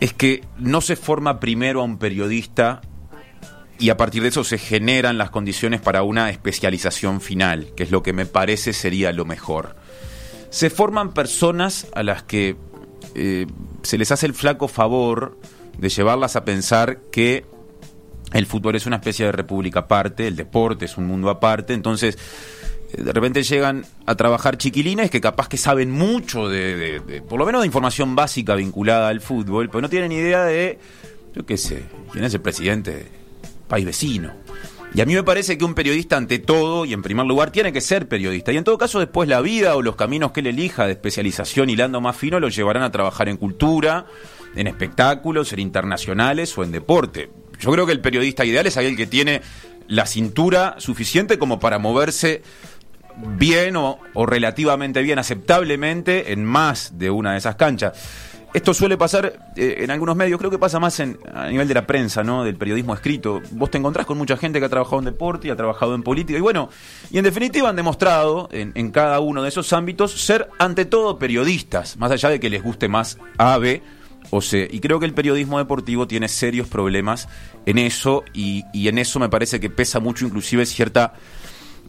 es 0.00 0.12
que 0.12 0.42
no 0.58 0.80
se 0.80 0.96
forma 0.96 1.40
primero 1.40 1.80
a 1.80 1.84
un 1.84 1.98
periodista 1.98 2.80
y 3.78 3.90
a 3.90 3.96
partir 3.96 4.22
de 4.22 4.28
eso 4.28 4.44
se 4.44 4.58
generan 4.58 5.18
las 5.18 5.30
condiciones 5.30 5.80
para 5.80 6.02
una 6.02 6.30
especialización 6.30 7.20
final, 7.20 7.68
que 7.76 7.82
es 7.82 7.90
lo 7.90 8.02
que 8.02 8.12
me 8.12 8.26
parece 8.26 8.72
sería 8.72 9.12
lo 9.12 9.24
mejor. 9.24 9.76
Se 10.50 10.70
forman 10.70 11.12
personas 11.12 11.86
a 11.94 12.02
las 12.02 12.22
que 12.22 12.56
eh, 13.14 13.46
se 13.82 13.98
les 13.98 14.10
hace 14.12 14.26
el 14.26 14.34
flaco 14.34 14.68
favor 14.68 15.36
de 15.78 15.88
llevarlas 15.88 16.36
a 16.36 16.44
pensar 16.44 16.98
que 17.12 17.44
el 18.32 18.46
fútbol 18.46 18.76
es 18.76 18.86
una 18.86 18.96
especie 18.96 19.26
de 19.26 19.32
república 19.32 19.80
aparte, 19.80 20.26
el 20.26 20.36
deporte 20.36 20.84
es 20.86 20.96
un 20.96 21.06
mundo 21.06 21.28
aparte, 21.30 21.74
entonces 21.74 22.18
eh, 22.92 23.02
de 23.02 23.12
repente 23.12 23.42
llegan 23.42 23.84
a 24.06 24.14
trabajar 24.14 24.56
chiquilines 24.58 25.10
que 25.10 25.20
capaz 25.20 25.48
que 25.48 25.56
saben 25.58 25.90
mucho 25.90 26.48
de, 26.48 26.76
de- 26.76 27.00
de- 27.00 27.22
por 27.22 27.38
lo 27.38 27.46
menos 27.46 27.60
de 27.62 27.66
información 27.66 28.16
básica 28.16 28.54
vinculada 28.54 29.08
al 29.08 29.20
fútbol, 29.20 29.68
pero 29.68 29.82
no 29.82 29.88
tienen 29.90 30.12
idea 30.12 30.44
de, 30.44 30.78
yo 31.34 31.44
qué 31.46 31.56
sé, 31.56 31.82
quién 32.12 32.24
es 32.24 32.32
el 32.34 32.40
presidente 32.40 33.06
país 33.68 33.84
vecino. 33.84 34.32
Y 34.94 35.00
a 35.02 35.04
mí 35.04 35.14
me 35.14 35.22
parece 35.22 35.58
que 35.58 35.64
un 35.64 35.74
periodista 35.74 36.16
ante 36.16 36.38
todo 36.38 36.86
y 36.86 36.94
en 36.94 37.02
primer 37.02 37.26
lugar 37.26 37.50
tiene 37.50 37.72
que 37.72 37.82
ser 37.82 38.08
periodista. 38.08 38.52
Y 38.52 38.56
en 38.56 38.64
todo 38.64 38.78
caso 38.78 38.98
después 38.98 39.28
la 39.28 39.42
vida 39.42 39.76
o 39.76 39.82
los 39.82 39.96
caminos 39.96 40.32
que 40.32 40.40
él 40.40 40.46
elija 40.46 40.86
de 40.86 40.92
especialización 40.92 41.68
hilando 41.68 42.00
más 42.00 42.16
fino 42.16 42.40
lo 42.40 42.48
llevarán 42.48 42.82
a 42.82 42.90
trabajar 42.90 43.28
en 43.28 43.36
cultura, 43.36 44.06
en 44.54 44.66
espectáculos, 44.66 45.52
en 45.52 45.58
internacionales 45.58 46.56
o 46.56 46.64
en 46.64 46.72
deporte. 46.72 47.30
Yo 47.60 47.70
creo 47.72 47.84
que 47.84 47.92
el 47.92 48.00
periodista 48.00 48.44
ideal 48.44 48.66
es 48.66 48.76
aquel 48.78 48.96
que 48.96 49.06
tiene 49.06 49.42
la 49.86 50.06
cintura 50.06 50.76
suficiente 50.78 51.38
como 51.38 51.60
para 51.60 51.78
moverse 51.78 52.42
bien 53.36 53.76
o, 53.76 53.98
o 54.14 54.26
relativamente 54.26 55.02
bien, 55.02 55.18
aceptablemente, 55.18 56.32
en 56.32 56.44
más 56.44 56.98
de 56.98 57.10
una 57.10 57.32
de 57.32 57.38
esas 57.38 57.56
canchas. 57.56 57.92
Esto 58.56 58.72
suele 58.72 58.96
pasar 58.96 59.50
eh, 59.54 59.80
en 59.80 59.90
algunos 59.90 60.16
medios, 60.16 60.38
creo 60.38 60.50
que 60.50 60.58
pasa 60.58 60.80
más 60.80 60.98
en, 61.00 61.18
a 61.34 61.46
nivel 61.46 61.68
de 61.68 61.74
la 61.74 61.86
prensa, 61.86 62.24
¿no? 62.24 62.42
Del 62.42 62.56
periodismo 62.56 62.94
escrito. 62.94 63.42
Vos 63.50 63.70
te 63.70 63.76
encontrás 63.76 64.06
con 64.06 64.16
mucha 64.16 64.38
gente 64.38 64.60
que 64.60 64.64
ha 64.64 64.70
trabajado 64.70 64.98
en 65.00 65.04
deporte 65.04 65.48
y 65.48 65.50
ha 65.50 65.56
trabajado 65.56 65.94
en 65.94 66.02
política. 66.02 66.38
Y 66.38 66.40
bueno, 66.40 66.70
y 67.10 67.18
en 67.18 67.24
definitiva 67.24 67.68
han 67.68 67.76
demostrado 67.76 68.48
en, 68.50 68.90
cada 68.92 69.20
uno 69.20 69.42
de 69.42 69.50
esos 69.50 69.74
ámbitos 69.74 70.12
ser 70.12 70.48
ante 70.58 70.86
todo 70.86 71.18
periodistas, 71.18 71.98
más 71.98 72.10
allá 72.10 72.30
de 72.30 72.40
que 72.40 72.48
les 72.48 72.62
guste 72.62 72.88
más 72.88 73.18
A, 73.36 73.58
B 73.58 73.82
o 74.30 74.40
C. 74.40 74.66
Y 74.72 74.80
creo 74.80 75.00
que 75.00 75.04
el 75.04 75.12
periodismo 75.12 75.58
deportivo 75.58 76.08
tiene 76.08 76.26
serios 76.26 76.66
problemas 76.66 77.28
en 77.66 77.76
eso 77.76 78.24
y, 78.32 78.64
y 78.72 78.88
en 78.88 78.96
eso 78.96 79.18
me 79.20 79.28
parece 79.28 79.60
que 79.60 79.68
pesa 79.68 80.00
mucho 80.00 80.24
inclusive 80.24 80.64
cierta 80.64 81.12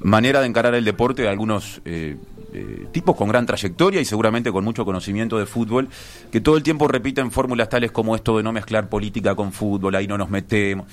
manera 0.02 0.42
de 0.42 0.48
encarar 0.48 0.76
el 0.76 0.84
deporte 0.84 1.22
de 1.22 1.30
algunos 1.30 1.82
eh, 1.86 2.18
eh, 2.54 2.88
tipos 2.92 3.16
con 3.16 3.28
gran 3.28 3.46
trayectoria 3.46 4.02
y 4.02 4.06
seguramente 4.06 4.52
con 4.52 4.64
mucho 4.64 4.86
conocimiento 4.86 5.38
de 5.38 5.46
fútbol, 5.46 5.90
que 6.32 6.42
todo 6.42 6.58
el 6.58 6.64
tiempo 6.64 6.88
repiten 6.88 7.32
fórmulas 7.32 7.70
tales 7.70 7.92
como 7.92 8.16
esto 8.16 8.38
de 8.38 8.44
no 8.44 8.52
mezclar 8.52 8.90
política 8.90 9.36
con 9.36 9.52
fútbol, 9.52 9.96
ahí 9.96 10.08
no 10.08 10.18
nos 10.18 10.30
metemos. 10.30 10.88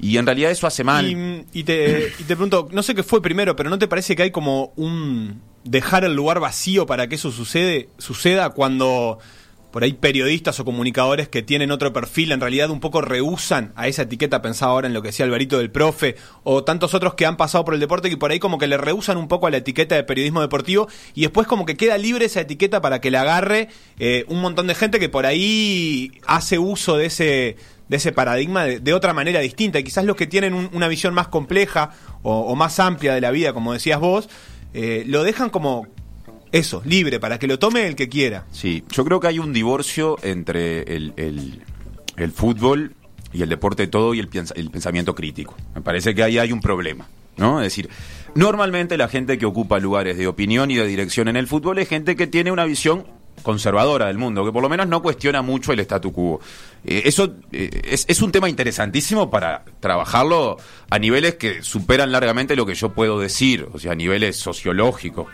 Y 0.00 0.16
en 0.18 0.26
realidad 0.26 0.50
eso 0.50 0.66
hace 0.66 0.84
mal. 0.84 1.06
Y, 1.06 1.46
y 1.52 1.64
te, 1.64 2.12
pregunto, 2.26 2.68
no 2.72 2.82
sé 2.82 2.94
qué 2.94 3.02
fue 3.02 3.22
primero, 3.22 3.54
pero 3.56 3.70
¿no 3.70 3.78
te 3.78 3.88
parece 3.88 4.16
que 4.16 4.24
hay 4.24 4.30
como 4.30 4.72
un 4.76 5.40
dejar 5.64 6.04
el 6.04 6.14
lugar 6.14 6.40
vacío 6.40 6.86
para 6.86 7.08
que 7.08 7.14
eso 7.14 7.30
sucede, 7.30 7.88
suceda 7.98 8.50
cuando 8.50 9.18
por 9.74 9.82
ahí 9.82 9.92
periodistas 9.92 10.60
o 10.60 10.64
comunicadores 10.64 11.28
que 11.28 11.42
tienen 11.42 11.72
otro 11.72 11.92
perfil, 11.92 12.30
en 12.30 12.40
realidad 12.40 12.70
un 12.70 12.78
poco 12.78 13.00
rehusan 13.00 13.72
a 13.74 13.88
esa 13.88 14.02
etiqueta, 14.02 14.40
pensaba 14.40 14.70
ahora 14.70 14.86
en 14.86 14.94
lo 14.94 15.02
que 15.02 15.08
decía 15.08 15.24
Alvarito 15.26 15.58
del 15.58 15.72
profe, 15.72 16.14
o 16.44 16.62
tantos 16.62 16.94
otros 16.94 17.14
que 17.14 17.26
han 17.26 17.36
pasado 17.36 17.64
por 17.64 17.74
el 17.74 17.80
deporte 17.80 18.08
que 18.08 18.16
por 18.16 18.30
ahí 18.30 18.38
como 18.38 18.56
que 18.56 18.68
le 18.68 18.76
rehusan 18.76 19.16
un 19.16 19.26
poco 19.26 19.48
a 19.48 19.50
la 19.50 19.56
etiqueta 19.56 19.96
de 19.96 20.04
periodismo 20.04 20.40
deportivo 20.40 20.86
y 21.16 21.22
después 21.22 21.48
como 21.48 21.66
que 21.66 21.76
queda 21.76 21.98
libre 21.98 22.26
esa 22.26 22.42
etiqueta 22.42 22.80
para 22.80 23.00
que 23.00 23.10
la 23.10 23.22
agarre 23.22 23.66
eh, 23.98 24.24
un 24.28 24.40
montón 24.40 24.68
de 24.68 24.76
gente 24.76 25.00
que 25.00 25.08
por 25.08 25.26
ahí 25.26 26.12
hace 26.24 26.60
uso 26.60 26.96
de 26.96 27.06
ese 27.06 27.56
de 27.88 27.96
ese 27.96 28.12
paradigma 28.12 28.64
de, 28.66 28.94
otra 28.94 29.12
manera 29.12 29.40
distinta. 29.40 29.80
Y 29.80 29.84
quizás 29.84 30.04
los 30.04 30.14
que 30.14 30.28
tienen 30.28 30.54
un- 30.54 30.70
una 30.72 30.86
visión 30.86 31.14
más 31.14 31.26
compleja 31.26 31.90
o, 32.22 32.42
o 32.42 32.54
más 32.54 32.78
amplia 32.78 33.12
de 33.12 33.20
la 33.20 33.32
vida, 33.32 33.52
como 33.52 33.72
decías 33.72 33.98
vos, 33.98 34.28
eh, 34.72 35.02
lo 35.08 35.24
dejan 35.24 35.50
como 35.50 35.88
eso, 36.54 36.82
libre, 36.84 37.18
para 37.18 37.38
que 37.38 37.48
lo 37.48 37.58
tome 37.58 37.86
el 37.86 37.96
que 37.96 38.08
quiera. 38.08 38.46
Sí, 38.52 38.84
yo 38.92 39.04
creo 39.04 39.18
que 39.18 39.26
hay 39.26 39.40
un 39.40 39.52
divorcio 39.52 40.16
entre 40.22 40.82
el, 40.82 41.12
el- 41.16 42.32
fútbol 42.32 42.94
y 43.32 43.42
el 43.42 43.48
deporte 43.48 43.88
todo 43.88 44.14
y 44.14 44.20
el, 44.20 44.28
el 44.54 44.70
pensamiento 44.70 45.14
crítico. 45.16 45.56
Me 45.74 45.80
parece 45.80 46.14
que 46.14 46.22
ahí 46.22 46.38
hay 46.38 46.52
un 46.52 46.60
problema, 46.60 47.08
¿no? 47.36 47.60
Es 47.60 47.64
decir, 47.66 47.88
normalmente 48.36 48.96
la 48.96 49.08
gente 49.08 49.36
que 49.36 49.46
ocupa 49.46 49.80
lugares 49.80 50.16
de 50.16 50.28
opinión 50.28 50.70
y 50.70 50.76
de 50.76 50.86
dirección 50.86 51.26
en 51.26 51.34
el 51.36 51.48
fútbol 51.48 51.78
es 51.80 51.88
gente 51.88 52.14
que 52.14 52.28
tiene 52.28 52.52
una 52.52 52.64
visión 52.64 53.04
conservadora 53.42 54.06
del 54.06 54.16
mundo, 54.16 54.44
que 54.44 54.52
por 54.52 54.62
lo 54.62 54.68
menos 54.68 54.86
no 54.86 55.02
cuestiona 55.02 55.42
mucho 55.42 55.72
el 55.72 55.80
statu 55.80 56.12
quo. 56.12 56.40
Eh, 56.84 57.02
eso 57.06 57.34
eh, 57.50 57.82
es, 57.84 58.04
es 58.06 58.22
un 58.22 58.30
tema 58.30 58.48
interesantísimo 58.48 59.28
para 59.28 59.64
trabajarlo 59.80 60.56
a 60.88 60.98
niveles 61.00 61.34
que 61.34 61.64
superan 61.64 62.12
largamente 62.12 62.54
lo 62.54 62.64
que 62.64 62.76
yo 62.76 62.90
puedo 62.94 63.18
decir, 63.18 63.66
o 63.72 63.78
sea, 63.80 63.90
a 63.90 63.94
niveles 63.96 64.36
sociológicos, 64.36 65.26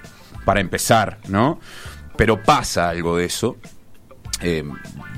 para 0.44 0.60
empezar, 0.60 1.18
¿no? 1.28 1.60
Pero 2.16 2.42
pasa 2.42 2.88
algo 2.88 3.16
de 3.16 3.24
eso. 3.24 3.56
Eh, 4.42 4.64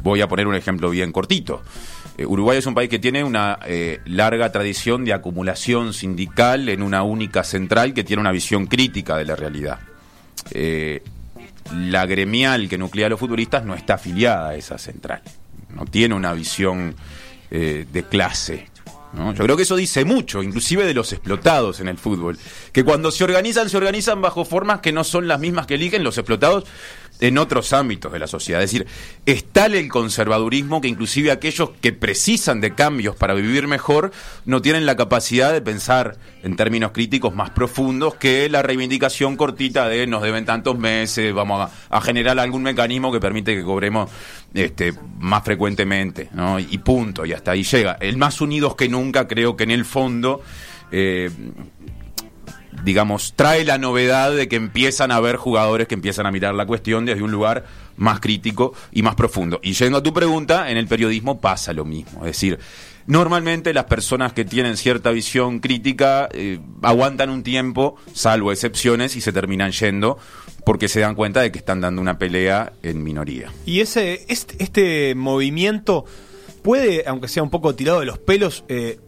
voy 0.02 0.20
a 0.20 0.28
poner 0.28 0.46
un 0.46 0.54
ejemplo 0.54 0.90
bien 0.90 1.12
cortito. 1.12 1.62
Eh, 2.18 2.26
Uruguay 2.26 2.58
es 2.58 2.66
un 2.66 2.74
país 2.74 2.90
que 2.90 2.98
tiene 2.98 3.24
una 3.24 3.58
eh, 3.66 4.00
larga 4.04 4.52
tradición 4.52 5.04
de 5.04 5.12
acumulación 5.12 5.94
sindical 5.94 6.68
en 6.68 6.82
una 6.82 7.02
única 7.02 7.44
central 7.44 7.94
que 7.94 8.04
tiene 8.04 8.20
una 8.20 8.32
visión 8.32 8.66
crítica 8.66 9.16
de 9.16 9.24
la 9.24 9.36
realidad. 9.36 9.78
La 11.74 12.04
gremial 12.06 12.68
que 12.68 12.76
nuclea 12.76 13.06
a 13.06 13.10
los 13.10 13.20
futbolistas 13.20 13.64
no 13.64 13.74
está 13.74 13.94
afiliada 13.94 14.50
a 14.50 14.54
esa 14.56 14.76
central. 14.78 15.22
No 15.70 15.86
tiene 15.86 16.14
una 16.14 16.34
visión 16.34 16.94
de 17.50 18.06
clase. 18.10 18.71
¿No? 19.12 19.34
Yo 19.34 19.44
creo 19.44 19.56
que 19.56 19.62
eso 19.64 19.76
dice 19.76 20.04
mucho, 20.04 20.42
inclusive 20.42 20.84
de 20.84 20.94
los 20.94 21.12
explotados 21.12 21.80
en 21.80 21.88
el 21.88 21.98
fútbol. 21.98 22.38
Que 22.72 22.84
cuando 22.84 23.10
se 23.10 23.24
organizan, 23.24 23.68
se 23.68 23.76
organizan 23.76 24.20
bajo 24.20 24.44
formas 24.44 24.80
que 24.80 24.92
no 24.92 25.04
son 25.04 25.28
las 25.28 25.40
mismas 25.40 25.66
que 25.66 25.74
eligen 25.74 26.04
los 26.04 26.18
explotados 26.18 26.64
en 27.22 27.38
otros 27.38 27.72
ámbitos 27.72 28.12
de 28.12 28.18
la 28.18 28.26
sociedad. 28.26 28.60
Es 28.60 28.72
decir, 28.72 28.86
es 29.26 29.44
tal 29.44 29.76
el 29.76 29.88
conservadurismo 29.88 30.80
que 30.80 30.88
inclusive 30.88 31.30
aquellos 31.30 31.70
que 31.80 31.92
precisan 31.92 32.60
de 32.60 32.74
cambios 32.74 33.14
para 33.14 33.32
vivir 33.32 33.68
mejor 33.68 34.10
no 34.44 34.60
tienen 34.60 34.86
la 34.86 34.96
capacidad 34.96 35.52
de 35.52 35.62
pensar 35.62 36.16
en 36.42 36.56
términos 36.56 36.90
críticos 36.90 37.32
más 37.32 37.50
profundos 37.50 38.16
que 38.16 38.48
la 38.48 38.62
reivindicación 38.62 39.36
cortita 39.36 39.88
de 39.88 40.08
nos 40.08 40.24
deben 40.24 40.44
tantos 40.44 40.76
meses, 40.76 41.32
vamos 41.32 41.70
a, 41.88 42.00
generar 42.00 42.40
algún 42.40 42.64
mecanismo 42.64 43.12
que 43.12 43.20
permite 43.20 43.54
que 43.54 43.62
cobremos 43.62 44.10
este, 44.52 44.92
más 45.20 45.44
frecuentemente, 45.44 46.28
¿no? 46.32 46.58
Y 46.58 46.78
punto, 46.78 47.24
y 47.24 47.32
hasta 47.32 47.52
ahí 47.52 47.62
llega. 47.62 47.98
El 48.00 48.16
más 48.16 48.40
unidos 48.40 48.74
que 48.74 48.88
nunca, 48.88 49.28
creo 49.28 49.56
que 49.56 49.62
en 49.62 49.70
el 49.70 49.84
fondo... 49.84 50.42
eh, 50.90 51.30
digamos, 52.84 53.34
trae 53.36 53.64
la 53.64 53.78
novedad 53.78 54.34
de 54.34 54.48
que 54.48 54.56
empiezan 54.56 55.10
a 55.10 55.16
haber 55.16 55.36
jugadores 55.36 55.88
que 55.88 55.94
empiezan 55.94 56.26
a 56.26 56.32
mirar 56.32 56.54
la 56.54 56.66
cuestión 56.66 57.04
desde 57.04 57.22
un 57.22 57.30
lugar 57.30 57.64
más 57.96 58.20
crítico 58.20 58.74
y 58.90 59.02
más 59.02 59.14
profundo. 59.14 59.60
Y 59.62 59.72
yendo 59.72 59.98
a 59.98 60.02
tu 60.02 60.12
pregunta, 60.12 60.70
en 60.70 60.76
el 60.76 60.86
periodismo 60.86 61.40
pasa 61.40 61.72
lo 61.72 61.84
mismo. 61.84 62.20
Es 62.20 62.32
decir, 62.32 62.58
normalmente 63.06 63.72
las 63.72 63.84
personas 63.84 64.32
que 64.32 64.44
tienen 64.44 64.76
cierta 64.76 65.10
visión 65.10 65.60
crítica 65.60 66.28
eh, 66.32 66.58
aguantan 66.82 67.30
un 67.30 67.42
tiempo, 67.42 67.96
salvo 68.12 68.52
excepciones, 68.52 69.16
y 69.16 69.20
se 69.20 69.32
terminan 69.32 69.72
yendo 69.72 70.18
porque 70.64 70.88
se 70.88 71.00
dan 71.00 71.14
cuenta 71.14 71.40
de 71.40 71.50
que 71.50 71.58
están 71.58 71.80
dando 71.80 72.00
una 72.00 72.18
pelea 72.18 72.72
en 72.82 73.02
minoría. 73.02 73.52
Y 73.66 73.80
ese 73.80 74.24
este, 74.28 74.62
este 74.62 75.14
movimiento 75.14 76.04
puede, 76.62 77.04
aunque 77.06 77.28
sea 77.28 77.42
un 77.42 77.50
poco 77.50 77.74
tirado 77.74 78.00
de 78.00 78.06
los 78.06 78.18
pelos, 78.18 78.64
eh, 78.68 78.98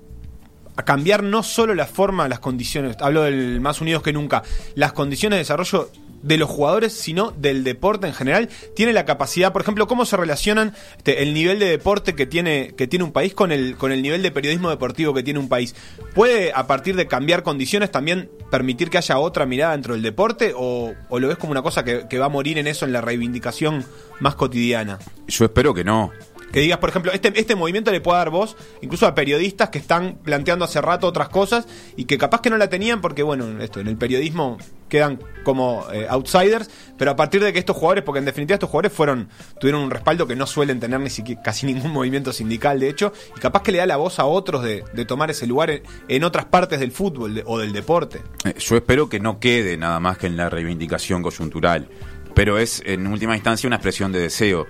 a 0.77 0.85
cambiar 0.85 1.23
no 1.23 1.43
solo 1.43 1.75
la 1.75 1.87
forma, 1.87 2.29
las 2.29 2.41
condiciones, 2.41 2.97
hablo 3.01 3.23
del 3.23 3.61
más 3.61 3.81
unidos 3.81 4.03
que 4.03 4.13
nunca, 4.13 4.43
las 4.75 4.93
condiciones 4.93 5.37
de 5.37 5.41
desarrollo 5.41 5.91
de 6.25 6.39
los 6.39 6.49
jugadores, 6.49 6.95
sino 6.95 7.33
del 7.33 7.65
deporte 7.65 8.07
en 8.07 8.15
general. 8.15 8.49
Tiene 8.75 8.93
la 8.93 9.05
capacidad, 9.05 9.53
por 9.53 9.63
ejemplo, 9.63 9.87
cómo 9.87 10.07
se 10.07 10.17
relacionan 10.17 10.75
este, 10.97 11.23
el 11.23 11.35
nivel 11.35 11.59
de 11.59 11.67
deporte 11.67 12.15
que 12.15 12.27
tiene, 12.27 12.75
que 12.77 12.87
tiene 12.87 13.05
un 13.05 13.13
país 13.13 13.35
con 13.35 13.53
el, 13.53 13.77
con 13.77 13.93
el 13.93 14.03
nivel 14.03 14.23
de 14.23 14.31
periodismo 14.31 14.71
deportivo 14.71 15.13
que 15.13 15.23
tiene 15.23 15.39
un 15.39 15.49
país. 15.51 15.75
¿Puede, 16.15 16.53
a 16.55 16.67
partir 16.67 16.97
de 16.97 17.07
cambiar 17.07 17.43
condiciones, 17.43 17.91
también 17.91 18.31
permitir 18.51 18.89
que 18.89 18.99
haya 18.99 19.19
otra 19.19 19.45
mirada 19.45 19.73
dentro 19.73 19.93
del 19.93 20.03
deporte? 20.03 20.55
¿O, 20.57 20.95
o 21.11 21.21
lo 21.21 21.29
ves 21.29 21.37
como 21.37 21.53
una 21.53 21.63
cosa 21.63 21.85
que, 21.85 22.07
que 22.09 22.19
va 22.19 22.27
a 22.27 22.31
morir 22.31 22.57
en 22.57 22.67
eso, 22.67 22.87
en 22.87 22.95
la 22.95 23.03
reivindicación 23.03 23.85
más 24.21 24.35
cotidiana? 24.35 24.99
Yo 25.29 25.45
espero 25.45 25.75
que 25.75 25.85
no. 25.85 26.11
Que 26.55 26.61
digas, 26.61 26.79
por 26.79 26.89
ejemplo, 26.89 27.11
este, 27.11 27.33
este 27.35 27.57
movimiento 27.57 27.91
le 27.91 28.01
puede 28.01 28.19
dar 28.19 28.31
voz 28.31 28.57
incluso 28.81 29.09
a 29.09 29.15
periodistas 29.17 29.71
que 29.71 29.79
están 29.79 30.19
planteando 30.23 30.65
hace 30.65 30.81
rato 30.81 31.09
otras 31.09 31.29
cosas 31.29 31.67
y 31.97 32.05
que 32.05 32.17
capaz 32.17 32.43
que 32.43 32.49
no 32.49 32.57
la 32.57 32.69
tenían 32.69 33.01
porque, 33.01 33.25
bueno, 33.25 33.61
esto 33.61 33.81
en 33.81 33.89
el 33.89 33.97
periodismo 33.97 34.59
quedan 34.89 35.19
como 35.43 35.85
eh, 35.93 36.07
outsiders, 36.09 36.71
pero 36.97 37.11
a 37.11 37.17
partir 37.17 37.43
de 37.43 37.53
que 37.53 37.59
estos 37.59 37.75
jugadores, 37.77 38.05
porque 38.05 38.21
en 38.21 38.25
definitiva 38.25 38.55
estos 38.55 38.71
jugadores 38.71 38.93
fueron 38.93 39.29
tuvieron 39.59 39.83
un 39.83 39.91
respaldo 39.91 40.29
que 40.29 40.37
no 40.37 40.47
suelen 40.47 40.79
tener 40.79 41.01
ni 41.01 41.11
casi 41.43 41.67
ningún 41.67 41.91
movimiento 41.93 42.33
sindical, 42.33 42.79
de 42.79 42.89
hecho, 42.89 43.13
y 43.37 43.41
capaz 43.41 43.63
que 43.63 43.73
le 43.73 43.79
da 43.79 43.87
la 43.87 43.97
voz 43.97 44.21
a 44.21 44.25
otros 44.25 44.63
de, 44.63 44.85
tomar 45.09 45.33
ese 45.33 45.49
lugar 45.49 45.83
en, 46.07 46.23
otras 46.23 46.45
partes 46.45 46.79
del 46.79 46.93
fútbol 46.93 47.43
o 47.47 47.59
del 47.59 47.73
deporte. 47.73 48.23
Eh, 48.45 48.55
Yo 48.61 48.77
espero 48.77 49.09
que 49.09 49.19
no 49.19 49.41
quede 49.41 49.77
nada 49.77 49.99
más 49.99 50.19
que 50.19 50.29
en 50.29 50.37
la 50.37 50.49
reivindicación 50.51 51.21
coyuntural, 51.21 51.89
pero 52.33 52.59
es 52.59 52.81
en 52.87 53.09
última 53.09 53.35
instancia 53.35 53.67
una 53.67 53.75
expresión 53.75 54.13
de 54.13 54.21
deseo. 54.21 54.69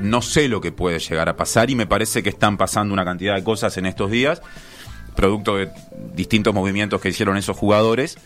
No 0.00 0.22
sé 0.22 0.48
lo 0.48 0.60
que 0.60 0.72
puede 0.72 0.98
llegar 0.98 1.28
a 1.28 1.36
pasar 1.36 1.70
y 1.70 1.74
me 1.74 1.86
parece 1.86 2.22
que 2.22 2.30
están 2.30 2.56
pasando 2.56 2.94
una 2.94 3.04
cantidad 3.04 3.34
de 3.34 3.44
cosas 3.44 3.76
en 3.76 3.86
estos 3.86 4.10
días, 4.10 4.42
producto 5.14 5.56
de 5.56 5.70
distintos 6.14 6.54
movimientos 6.54 7.00
que 7.00 7.10
hicieron 7.10 7.36
esos 7.36 7.56
jugadores, 7.56 8.16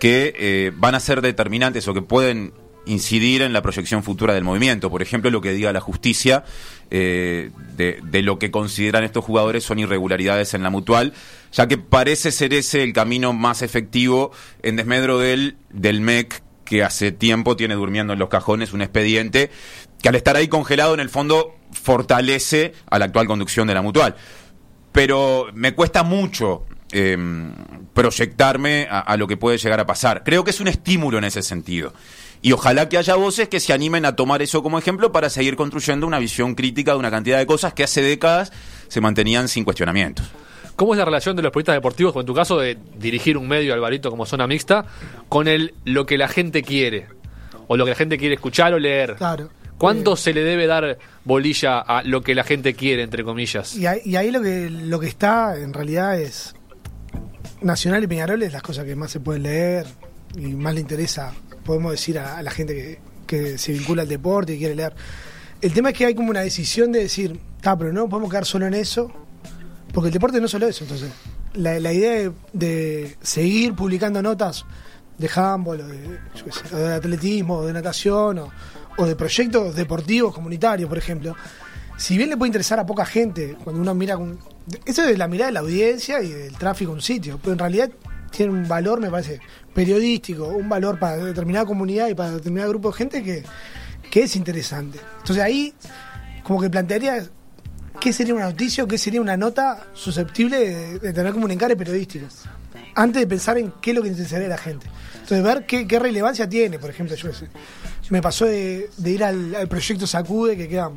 que 0.00 0.34
eh, 0.36 0.72
van 0.74 0.94
a 0.94 1.00
ser 1.00 1.20
determinantes 1.20 1.86
o 1.86 1.94
que 1.94 2.02
pueden 2.02 2.52
incidir 2.86 3.42
en 3.42 3.52
la 3.52 3.62
proyección 3.62 4.02
futura 4.02 4.34
del 4.34 4.44
movimiento. 4.44 4.90
Por 4.90 5.02
ejemplo, 5.02 5.30
lo 5.30 5.40
que 5.40 5.52
diga 5.52 5.72
la 5.72 5.80
justicia 5.80 6.44
eh, 6.90 7.50
de, 7.76 8.00
de 8.02 8.22
lo 8.22 8.38
que 8.38 8.50
consideran 8.50 9.04
estos 9.04 9.24
jugadores 9.24 9.64
son 9.64 9.78
irregularidades 9.78 10.54
en 10.54 10.62
la 10.62 10.70
mutual, 10.70 11.12
ya 11.52 11.68
que 11.68 11.78
parece 11.78 12.32
ser 12.32 12.54
ese 12.54 12.82
el 12.82 12.92
camino 12.92 13.32
más 13.32 13.62
efectivo 13.62 14.32
en 14.62 14.76
desmedro 14.76 15.18
del, 15.18 15.56
del 15.70 16.00
MEC 16.00 16.42
que 16.64 16.82
hace 16.82 17.12
tiempo 17.12 17.56
tiene 17.56 17.74
durmiendo 17.74 18.12
en 18.12 18.18
los 18.18 18.28
cajones 18.28 18.72
un 18.72 18.82
expediente 18.82 19.50
que 20.02 20.08
al 20.08 20.14
estar 20.14 20.36
ahí 20.36 20.48
congelado 20.48 20.94
en 20.94 21.00
el 21.00 21.08
fondo 21.08 21.54
fortalece 21.72 22.74
a 22.90 22.98
la 22.98 23.06
actual 23.06 23.26
conducción 23.26 23.66
de 23.66 23.74
la 23.74 23.82
mutual. 23.82 24.16
Pero 24.90 25.46
me 25.54 25.74
cuesta 25.74 26.02
mucho 26.02 26.64
eh, 26.90 27.16
proyectarme 27.94 28.88
a, 28.90 29.00
a 29.00 29.16
lo 29.16 29.26
que 29.26 29.36
puede 29.36 29.56
llegar 29.56 29.80
a 29.80 29.86
pasar. 29.86 30.22
Creo 30.24 30.44
que 30.44 30.50
es 30.50 30.60
un 30.60 30.68
estímulo 30.68 31.18
en 31.18 31.24
ese 31.24 31.42
sentido. 31.42 31.94
Y 32.42 32.50
ojalá 32.50 32.88
que 32.88 32.98
haya 32.98 33.14
voces 33.14 33.48
que 33.48 33.60
se 33.60 33.72
animen 33.72 34.04
a 34.04 34.16
tomar 34.16 34.42
eso 34.42 34.64
como 34.64 34.76
ejemplo 34.76 35.12
para 35.12 35.30
seguir 35.30 35.54
construyendo 35.54 36.08
una 36.08 36.18
visión 36.18 36.56
crítica 36.56 36.92
de 36.92 36.98
una 36.98 37.10
cantidad 37.10 37.38
de 37.38 37.46
cosas 37.46 37.72
que 37.72 37.84
hace 37.84 38.02
décadas 38.02 38.52
se 38.88 39.00
mantenían 39.00 39.48
sin 39.48 39.62
cuestionamientos. 39.64 40.26
¿Cómo 40.74 40.94
es 40.94 40.98
la 40.98 41.04
relación 41.04 41.36
de 41.36 41.42
los 41.42 41.52
periodistas 41.52 41.76
deportivos, 41.76 42.12
como 42.12 42.22
en 42.22 42.26
tu 42.26 42.34
caso 42.34 42.58
de 42.58 42.76
dirigir 42.98 43.36
un 43.36 43.46
medio, 43.46 43.72
Alvarito, 43.74 44.10
como 44.10 44.26
zona 44.26 44.48
mixta, 44.48 44.84
con 45.28 45.46
el 45.46 45.74
lo 45.84 46.04
que 46.06 46.18
la 46.18 46.26
gente 46.26 46.62
quiere? 46.62 47.06
O 47.68 47.76
lo 47.76 47.84
que 47.84 47.90
la 47.90 47.96
gente 47.96 48.18
quiere 48.18 48.34
escuchar 48.34 48.74
o 48.74 48.78
leer. 48.80 49.14
Claro. 49.14 49.50
¿Cuánto 49.82 50.14
Eh, 50.14 50.16
se 50.16 50.32
le 50.32 50.44
debe 50.44 50.68
dar 50.68 50.96
bolilla 51.24 51.80
a 51.80 52.04
lo 52.04 52.22
que 52.22 52.36
la 52.36 52.44
gente 52.44 52.74
quiere, 52.74 53.02
entre 53.02 53.24
comillas? 53.24 53.74
Y 53.74 53.84
ahí, 53.86 54.00
y 54.04 54.14
ahí 54.14 54.30
lo 54.30 54.40
que 54.40 54.70
lo 54.70 55.00
que 55.00 55.08
está 55.08 55.58
en 55.58 55.72
realidad 55.72 56.20
es 56.20 56.54
Nacional 57.62 58.04
y 58.04 58.06
Peñarol 58.06 58.40
es 58.44 58.52
las 58.52 58.62
cosas 58.62 58.84
que 58.84 58.94
más 58.94 59.10
se 59.10 59.18
pueden 59.18 59.42
leer 59.42 59.86
y 60.36 60.54
más 60.54 60.72
le 60.74 60.80
interesa, 60.82 61.32
podemos 61.64 61.90
decir, 61.90 62.16
a, 62.20 62.38
a 62.38 62.42
la 62.42 62.52
gente 62.52 62.74
que, 62.74 62.98
que 63.26 63.58
se 63.58 63.72
vincula 63.72 64.02
al 64.02 64.08
deporte 64.08 64.54
y 64.54 64.58
quiere 64.58 64.76
leer. 64.76 64.94
El 65.60 65.72
tema 65.72 65.90
es 65.90 65.98
que 65.98 66.06
hay 66.06 66.14
como 66.14 66.30
una 66.30 66.42
decisión 66.42 66.92
de 66.92 67.00
decir, 67.00 67.38
está, 67.56 67.76
pero 67.76 67.92
no 67.92 68.08
podemos 68.08 68.30
quedar 68.30 68.44
solo 68.46 68.66
en 68.66 68.74
eso, 68.74 69.12
porque 69.92 70.08
el 70.08 70.12
deporte 70.12 70.38
no 70.38 70.46
es 70.46 70.52
solo 70.52 70.68
eso. 70.68 70.84
Entonces, 70.84 71.10
la, 71.54 71.80
la 71.80 71.92
idea 71.92 72.12
de, 72.12 72.32
de 72.52 73.16
seguir 73.20 73.74
publicando 73.74 74.22
notas 74.22 74.64
de 75.18 75.28
handball 75.34 75.80
o 75.80 75.86
de, 75.86 76.18
yo 76.36 76.44
qué 76.44 76.52
sé, 76.52 76.74
o 76.74 76.78
de 76.78 76.94
atletismo 76.94 77.58
o 77.58 77.66
de 77.66 77.72
natación 77.72 78.38
o, 78.38 78.52
o 78.96 79.06
de 79.06 79.16
proyectos 79.16 79.74
deportivos 79.74 80.34
comunitarios, 80.34 80.88
por 80.88 80.98
ejemplo, 80.98 81.36
si 81.96 82.16
bien 82.16 82.30
le 82.30 82.36
puede 82.36 82.48
interesar 82.48 82.78
a 82.80 82.86
poca 82.86 83.04
gente, 83.04 83.56
cuando 83.62 83.80
uno 83.80 83.94
mira 83.94 84.16
con... 84.16 84.38
Eso 84.84 85.04
es 85.04 85.18
la 85.18 85.28
mirada 85.28 85.48
de 85.48 85.52
la 85.52 85.60
audiencia 85.60 86.22
y 86.22 86.30
del 86.30 86.56
tráfico 86.56 86.90
de 86.90 86.96
un 86.96 87.02
sitio, 87.02 87.38
pero 87.40 87.52
en 87.52 87.58
realidad 87.58 87.90
tiene 88.30 88.52
un 88.52 88.66
valor, 88.66 89.00
me 89.00 89.10
parece, 89.10 89.40
periodístico, 89.74 90.48
un 90.48 90.68
valor 90.68 90.98
para 90.98 91.16
determinada 91.16 91.66
comunidad 91.66 92.08
y 92.08 92.14
para 92.14 92.32
determinado 92.32 92.70
grupo 92.70 92.90
de 92.90 92.96
gente 92.96 93.22
que, 93.22 93.44
que 94.10 94.22
es 94.24 94.36
interesante. 94.36 94.98
Entonces 95.18 95.44
ahí, 95.44 95.74
como 96.42 96.60
que 96.60 96.70
plantearía 96.70 97.24
qué 98.00 98.12
sería 98.12 98.34
una 98.34 98.46
noticia 98.46 98.82
o 98.82 98.88
qué 98.88 98.98
sería 98.98 99.20
una 99.20 99.36
nota 99.36 99.86
susceptible 99.94 100.98
de, 100.98 101.12
tener 101.12 101.32
como 101.32 101.44
un 101.44 101.52
encare 101.52 101.76
periodístico. 101.76 102.26
Antes 102.94 103.22
de 103.22 103.26
pensar 103.26 103.58
en 103.58 103.72
qué 103.80 103.90
es 103.90 103.96
lo 103.96 104.02
que 104.02 104.08
interesaría 104.08 104.46
a 104.46 104.50
la 104.50 104.58
gente. 104.58 104.86
Entonces, 105.14 105.42
ver 105.42 105.66
qué, 105.66 105.86
qué 105.86 105.98
relevancia 105.98 106.48
tiene, 106.48 106.78
por 106.78 106.90
ejemplo, 106.90 107.14
yo 107.14 107.32
sé. 107.32 107.48
Me 108.12 108.20
pasó 108.20 108.44
de, 108.44 108.90
de 108.94 109.10
ir 109.10 109.24
al, 109.24 109.54
al 109.54 109.68
proyecto 109.68 110.06
Sacude, 110.06 110.54
que 110.54 110.68
queda 110.68 110.90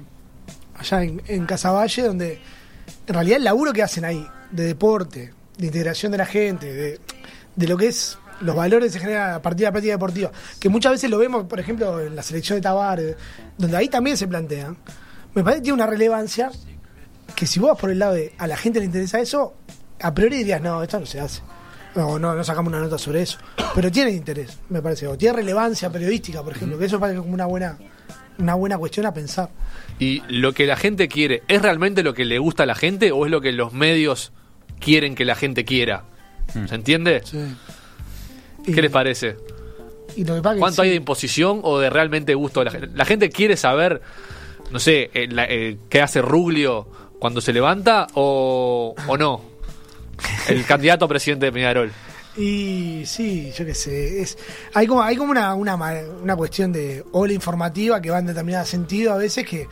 allá 0.78 1.02
en, 1.02 1.22
en 1.28 1.46
Casaballe, 1.46 2.02
donde 2.02 2.42
en 3.08 3.14
realidad 3.14 3.38
el 3.38 3.46
laburo 3.46 3.72
que 3.72 3.82
hacen 3.82 4.04
ahí, 4.04 4.28
de 4.52 4.66
deporte, 4.66 5.34
de 5.58 5.66
integración 5.66 6.12
de 6.12 6.18
la 6.18 6.26
gente, 6.26 7.00
de, 7.56 7.68
lo 7.68 7.78
que 7.78 7.88
es 7.88 8.18
los 8.42 8.54
valores 8.54 8.88
que 8.88 9.00
se 9.00 9.00
generan 9.00 9.36
a 9.36 9.42
partir 9.42 9.60
de 9.60 9.66
la 9.68 9.72
práctica 9.72 9.94
deportiva, 9.94 10.30
que 10.60 10.68
muchas 10.68 10.92
veces 10.92 11.10
lo 11.10 11.18
vemos, 11.18 11.46
por 11.46 11.58
ejemplo, 11.58 12.02
en 12.02 12.18
la 12.18 12.22
selección 12.22 12.58
de 12.58 12.62
Tabar, 12.62 13.02
donde 13.58 13.78
ahí 13.78 13.88
también 13.88 14.18
se 14.18 14.28
plantean, 14.28 14.76
me 15.34 15.42
parece 15.42 15.62
que 15.62 15.64
tiene 15.64 15.76
una 15.76 15.88
relevancia 15.88 16.52
que 17.34 17.48
si 17.48 17.62
vos 17.62 17.70
vas 17.70 17.80
por 17.80 17.92
el 17.92 18.00
lado 18.00 18.16
de 18.16 18.34
a 18.38 18.46
la 18.46 18.58
gente 18.58 18.80
le 18.80 18.88
interesa 18.88 19.22
eso, 19.22 19.54
a 20.02 20.14
priori 20.14 20.40
dirías, 20.40 20.62
no, 20.62 20.84
esto 20.84 21.00
no 21.00 21.06
se 21.06 21.22
hace. 21.22 21.42
No, 21.96 22.20
no, 22.20 22.36
no 22.36 22.44
sacamos 22.44 22.72
una 22.74 22.82
nota 22.82 22.98
sobre 22.98 23.22
eso. 23.22 23.38
Pero 23.74 23.92
tiene 23.92 24.12
interés, 24.12 24.60
me 24.70 24.82
parece. 24.82 25.08
O 25.08 25.18
tiene 25.18 25.38
relevancia 25.38 25.90
periodística, 25.90 26.44
por 26.44 26.54
ejemplo, 26.54 26.78
que 26.78 26.86
eso 26.86 27.00
parece 27.00 27.20
como 27.20 27.34
una 27.34 27.46
buena, 27.46 27.78
una 28.38 28.56
buena 28.56 28.78
cuestión 28.78 29.06
a 29.06 29.14
pensar. 29.14 29.50
¿Y 29.98 30.22
lo 30.28 30.52
que 30.54 30.66
la 30.66 30.76
gente 30.76 31.08
quiere 31.08 31.44
es 31.48 31.62
realmente 31.62 32.04
lo 32.04 32.14
que 32.14 32.26
le 32.26 32.38
gusta 32.38 32.64
a 32.64 32.66
la 32.66 32.76
gente 32.76 33.12
o 33.14 33.26
es 33.26 33.32
lo 33.32 33.40
que 33.40 33.54
los 33.54 33.72
medios 33.72 34.34
quieren 34.80 35.16
que 35.16 35.24
la 35.24 35.36
gente 35.36 35.64
quiera? 35.64 36.04
¿Se 36.68 36.76
entiende? 36.76 37.22
Sí. 37.24 37.40
¿Qué 38.66 38.82
les 38.82 38.92
parece? 38.92 39.38
Y 40.16 40.24
lo 40.26 40.36
que 40.36 40.42
pasa 40.42 40.56
que 40.56 40.60
¿Cuánto 40.60 40.76
sí, 40.76 40.82
hay 40.84 40.90
de 40.90 40.96
imposición 40.96 41.60
o 41.64 41.80
de 41.80 41.90
realmente 41.90 42.34
gusto 42.36 42.64
la 42.64 42.72
gente? 42.72 42.90
¿La 42.94 43.06
gente 43.06 43.30
quiere 43.30 43.58
saber, 43.58 44.02
no 44.72 44.80
sé, 44.80 45.12
eh, 45.14 45.28
la- 45.30 45.46
eh, 45.46 45.78
qué 45.90 46.02
hace 46.02 46.22
Ruglio 46.22 46.88
cuando 47.20 47.42
se 47.42 47.54
levanta 47.54 48.08
o, 48.16 48.96
o 49.08 49.18
no? 49.18 49.55
El 50.48 50.66
candidato 50.66 51.06
a 51.06 51.08
presidente 51.08 51.46
de 51.48 51.52
Peñarol. 51.52 51.92
Y 52.38 53.04
sí, 53.06 53.52
yo 53.58 53.66
qué 53.66 53.74
sé. 53.74 54.22
Es, 54.22 54.38
hay 54.74 54.88
como, 54.88 55.02
hay 55.02 55.16
como 55.16 55.32
una, 55.32 55.54
una, 55.56 55.76
una 55.76 56.36
cuestión 56.36 56.72
de 56.74 57.04
ola 57.14 57.32
informativa 57.34 58.02
que 58.02 58.10
va 58.10 58.20
en 58.20 58.26
determinado 58.26 58.66
sentido 58.66 59.14
a 59.14 59.18
veces 59.18 59.46
que 59.48 59.68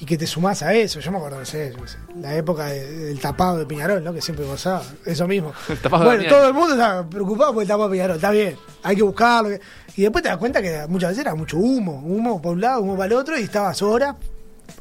y 0.00 0.06
que 0.06 0.16
te 0.18 0.26
sumás 0.26 0.62
a 0.62 0.74
eso. 0.74 0.98
Yo 1.00 1.10
me 1.12 1.18
acuerdo, 1.18 1.38
no 1.40 1.46
sé, 1.46 1.72
la 2.20 2.34
época 2.36 2.66
de- 2.66 3.06
del 3.06 3.20
tapado 3.20 3.58
de 3.58 3.66
Piñarol, 3.66 4.02
¿no? 4.02 4.12
Que 4.12 4.20
siempre 4.20 4.44
gozaba, 4.44 4.82
eso 5.04 5.26
mismo. 5.28 5.52
El 5.68 5.78
tapado 5.78 6.04
de 6.04 6.16
bueno, 6.16 6.28
todo 6.28 6.48
el 6.48 6.54
mundo 6.54 6.74
estaba 6.74 7.08
preocupado 7.08 7.54
por 7.54 7.62
el 7.62 7.68
tapado 7.68 7.88
de 7.88 7.94
Piñarol, 7.94 8.16
está 8.16 8.30
bien, 8.32 8.56
hay 8.82 8.96
que 8.96 9.02
buscarlo. 9.02 9.50
Y 9.96 10.02
después 10.02 10.22
te 10.22 10.28
das 10.28 10.38
cuenta 10.38 10.60
que 10.62 10.84
muchas 10.88 11.10
veces 11.10 11.24
era 11.24 11.34
mucho 11.36 11.58
humo, 11.58 12.00
humo 12.04 12.42
por 12.42 12.54
un 12.54 12.60
lado, 12.60 12.80
humo 12.80 12.96
para 12.96 13.06
el 13.06 13.12
otro, 13.12 13.38
y 13.38 13.42
estabas 13.42 13.80
horas 13.82 14.16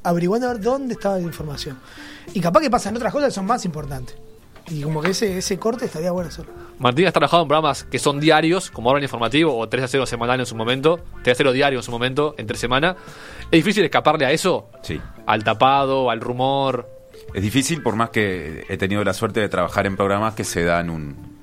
averiguando 0.04 0.50
a 0.50 0.54
ver 0.54 0.62
dónde 0.62 0.94
estaba 0.96 1.16
la 1.18 1.22
información. 1.24 1.80
Y 2.34 2.40
capaz 2.42 2.62
que 2.62 2.70
pasan 2.72 2.96
otras 2.96 3.12
cosas 3.14 3.30
que 3.30 3.36
son 3.36 3.46
más 3.46 3.64
importantes. 3.66 4.16
Y 4.74 4.82
como 4.82 5.02
que 5.02 5.12
ese, 5.12 5.38
ese 5.38 5.60
corte 5.60 5.86
estaría 5.86 6.12
bueno 6.12 6.30
hacerlo. 6.30 6.52
Martín 6.80 7.06
ha 7.06 7.12
trabajado 7.12 7.44
en 7.44 7.48
programas 7.48 7.84
que 7.84 8.00
son 8.00 8.20
diarios, 8.20 8.72
como 8.72 8.90
ahora 8.90 9.00
en 9.00 9.04
informativo, 9.04 9.56
o 9.56 9.70
3 9.70 9.84
a 9.84 9.88
0 9.88 10.06
semanal 10.08 10.40
en 10.40 10.48
su 10.48 10.56
momento, 10.56 11.00
3 11.22 11.36
a 11.36 11.38
0 11.38 11.52
diario 11.52 11.80
en 11.80 11.84
su 11.84 11.92
momento, 11.92 12.34
entre 12.40 12.58
semana. 12.58 12.96
¿Es 13.44 13.52
difícil 13.52 13.84
escaparle 13.84 14.26
a 14.26 14.32
eso? 14.32 14.72
Sí. 14.82 15.00
Al 15.28 15.44
tapado, 15.44 16.10
al 16.10 16.22
rumor. 16.22 16.90
Es 17.36 17.44
difícil 17.44 17.84
por 17.84 17.96
más 17.96 18.10
que 18.10 18.66
he 18.68 18.78
tenido 18.78 19.04
la 19.04 19.14
suerte 19.14 19.42
de 19.42 19.48
trabajar 19.48 19.86
en 19.86 19.96
programas 19.96 20.34
que 20.34 20.44
se 20.44 20.64
dan 20.64 20.90
un, 20.90 21.40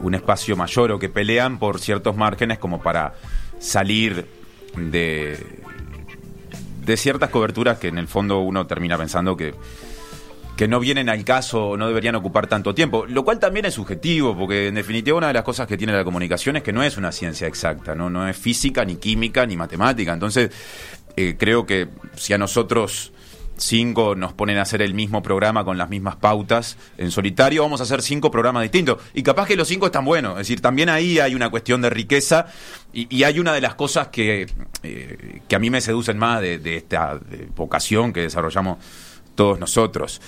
un 0.00 0.14
espacio 0.16 0.56
mayor 0.56 0.90
o 0.90 0.98
que 0.98 1.08
pelean 1.08 1.60
por 1.60 1.78
ciertos 1.78 2.16
márgenes 2.16 2.58
como 2.58 2.82
para 2.82 3.14
salir 3.60 4.26
de, 4.76 5.38
de 6.84 6.96
ciertas 6.96 7.30
coberturas 7.30 7.78
que 7.78 7.86
en 7.86 7.98
el 7.98 8.08
fondo 8.08 8.40
uno 8.40 8.66
termina 8.66 8.98
pensando 8.98 9.36
que, 9.36 9.54
que 10.58 10.66
no 10.66 10.80
vienen 10.80 11.08
al 11.08 11.24
caso 11.24 11.76
no 11.76 11.86
deberían 11.86 12.16
ocupar 12.16 12.48
tanto 12.48 12.74
tiempo, 12.74 13.06
lo 13.06 13.24
cual 13.24 13.38
también 13.38 13.64
es 13.66 13.74
subjetivo, 13.74 14.36
porque 14.36 14.66
en 14.66 14.74
definitiva 14.74 15.16
una 15.16 15.28
de 15.28 15.34
las 15.34 15.44
cosas 15.44 15.68
que 15.68 15.76
tiene 15.76 15.92
la 15.92 16.02
comunicación 16.02 16.56
es 16.56 16.64
que 16.64 16.72
no 16.72 16.82
es 16.82 16.96
una 16.96 17.12
ciencia 17.12 17.46
exacta, 17.46 17.94
no, 17.94 18.10
no 18.10 18.28
es 18.28 18.36
física, 18.36 18.84
ni 18.84 18.96
química, 18.96 19.46
ni 19.46 19.56
matemática. 19.56 20.12
Entonces, 20.12 20.50
eh, 21.16 21.36
creo 21.38 21.64
que 21.64 21.86
si 22.16 22.32
a 22.32 22.38
nosotros 22.38 23.12
cinco 23.56 24.16
nos 24.16 24.32
ponen 24.32 24.58
a 24.58 24.62
hacer 24.62 24.82
el 24.82 24.94
mismo 24.94 25.22
programa 25.22 25.64
con 25.64 25.78
las 25.78 25.88
mismas 25.88 26.16
pautas 26.16 26.76
en 26.96 27.12
solitario, 27.12 27.62
vamos 27.62 27.78
a 27.80 27.84
hacer 27.84 28.02
cinco 28.02 28.32
programas 28.32 28.64
distintos. 28.64 28.98
Y 29.14 29.22
capaz 29.22 29.46
que 29.46 29.54
los 29.54 29.68
cinco 29.68 29.86
están 29.86 30.04
buenos. 30.04 30.32
Es 30.32 30.38
decir, 30.38 30.60
también 30.60 30.88
ahí 30.88 31.20
hay 31.20 31.36
una 31.36 31.50
cuestión 31.50 31.82
de 31.82 31.90
riqueza 31.90 32.46
y, 32.92 33.06
y 33.16 33.22
hay 33.22 33.38
una 33.38 33.52
de 33.52 33.60
las 33.60 33.76
cosas 33.76 34.08
que, 34.08 34.48
eh, 34.82 35.40
que 35.46 35.56
a 35.56 35.60
mí 35.60 35.70
me 35.70 35.80
seducen 35.80 36.18
más 36.18 36.40
de, 36.40 36.76
esta 36.76 37.20
vocación 37.54 38.12
que 38.12 38.22
desarrollamos 38.22 38.78
todos 39.38 39.60
nosotros. 39.60 40.20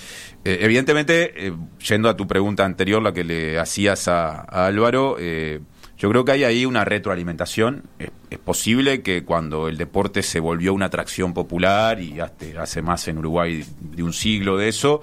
Eh, 0.45 0.59
evidentemente, 0.61 1.47
eh, 1.47 1.53
yendo 1.85 2.07
a 2.07 2.15
tu 2.15 2.27
pregunta 2.27 2.63
anterior, 2.63 3.01
la 3.01 3.11
que 3.11 3.25
le 3.25 3.59
hacías 3.59 4.07
a, 4.07 4.39
Álvaro, 4.43 5.17
eh, 5.19 5.59
yo 5.97 6.09
creo 6.09 6.23
que 6.23 6.31
hay 6.31 6.45
ahí 6.45 6.65
una 6.65 6.85
retroalimentación. 6.85 7.83
Es, 7.99 8.09
es 8.29 8.39
posible 8.39 9.01
que 9.01 9.25
cuando 9.25 9.67
el 9.67 9.75
deporte 9.75 10.23
se 10.23 10.39
volvió 10.39 10.73
una 10.73 10.85
atracción 10.85 11.33
popular 11.33 11.99
y 11.99 12.21
hace, 12.21 12.57
hace 12.57 12.81
más 12.81 13.05
en 13.09 13.17
Uruguay 13.17 13.65
de 13.81 14.01
un 14.01 14.13
siglo 14.13 14.55
de 14.55 14.69
eso, 14.69 15.01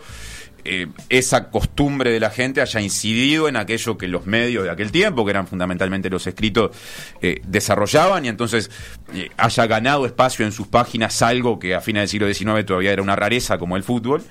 eh, 0.71 0.89
esa 1.09 1.51
costumbre 1.51 2.11
de 2.11 2.21
la 2.21 2.31
gente 2.31 2.61
haya 2.61 2.81
incidido 2.81 3.49
en 3.49 3.57
aquello 3.57 3.97
que 3.97 4.07
los 4.07 4.27
medios 4.27 4.65
de 4.65 4.71
aquel 4.71 4.93
tiempo, 4.93 5.25
que 5.25 5.31
eran 5.31 5.47
fundamentalmente 5.47 6.11
los 6.11 6.27
escritos, 6.27 6.77
eh, 7.23 7.41
desarrollaban 7.47 8.27
y 8.27 8.29
entonces 8.29 8.71
eh, 9.15 9.31
haya 9.39 9.67
ganado 9.67 10.05
espacio 10.05 10.45
en 10.45 10.53
sus 10.53 10.67
páginas 10.67 11.23
algo 11.23 11.59
que 11.59 11.75
a 11.75 11.81
fines 11.81 12.03
del 12.03 12.09
siglo 12.09 12.35
XIX 12.35 12.67
todavía 12.67 12.93
era 12.93 13.03
una 13.03 13.17
rareza 13.17 13.57
como 13.57 13.77
el 13.77 13.83
fútbol. 13.83 14.23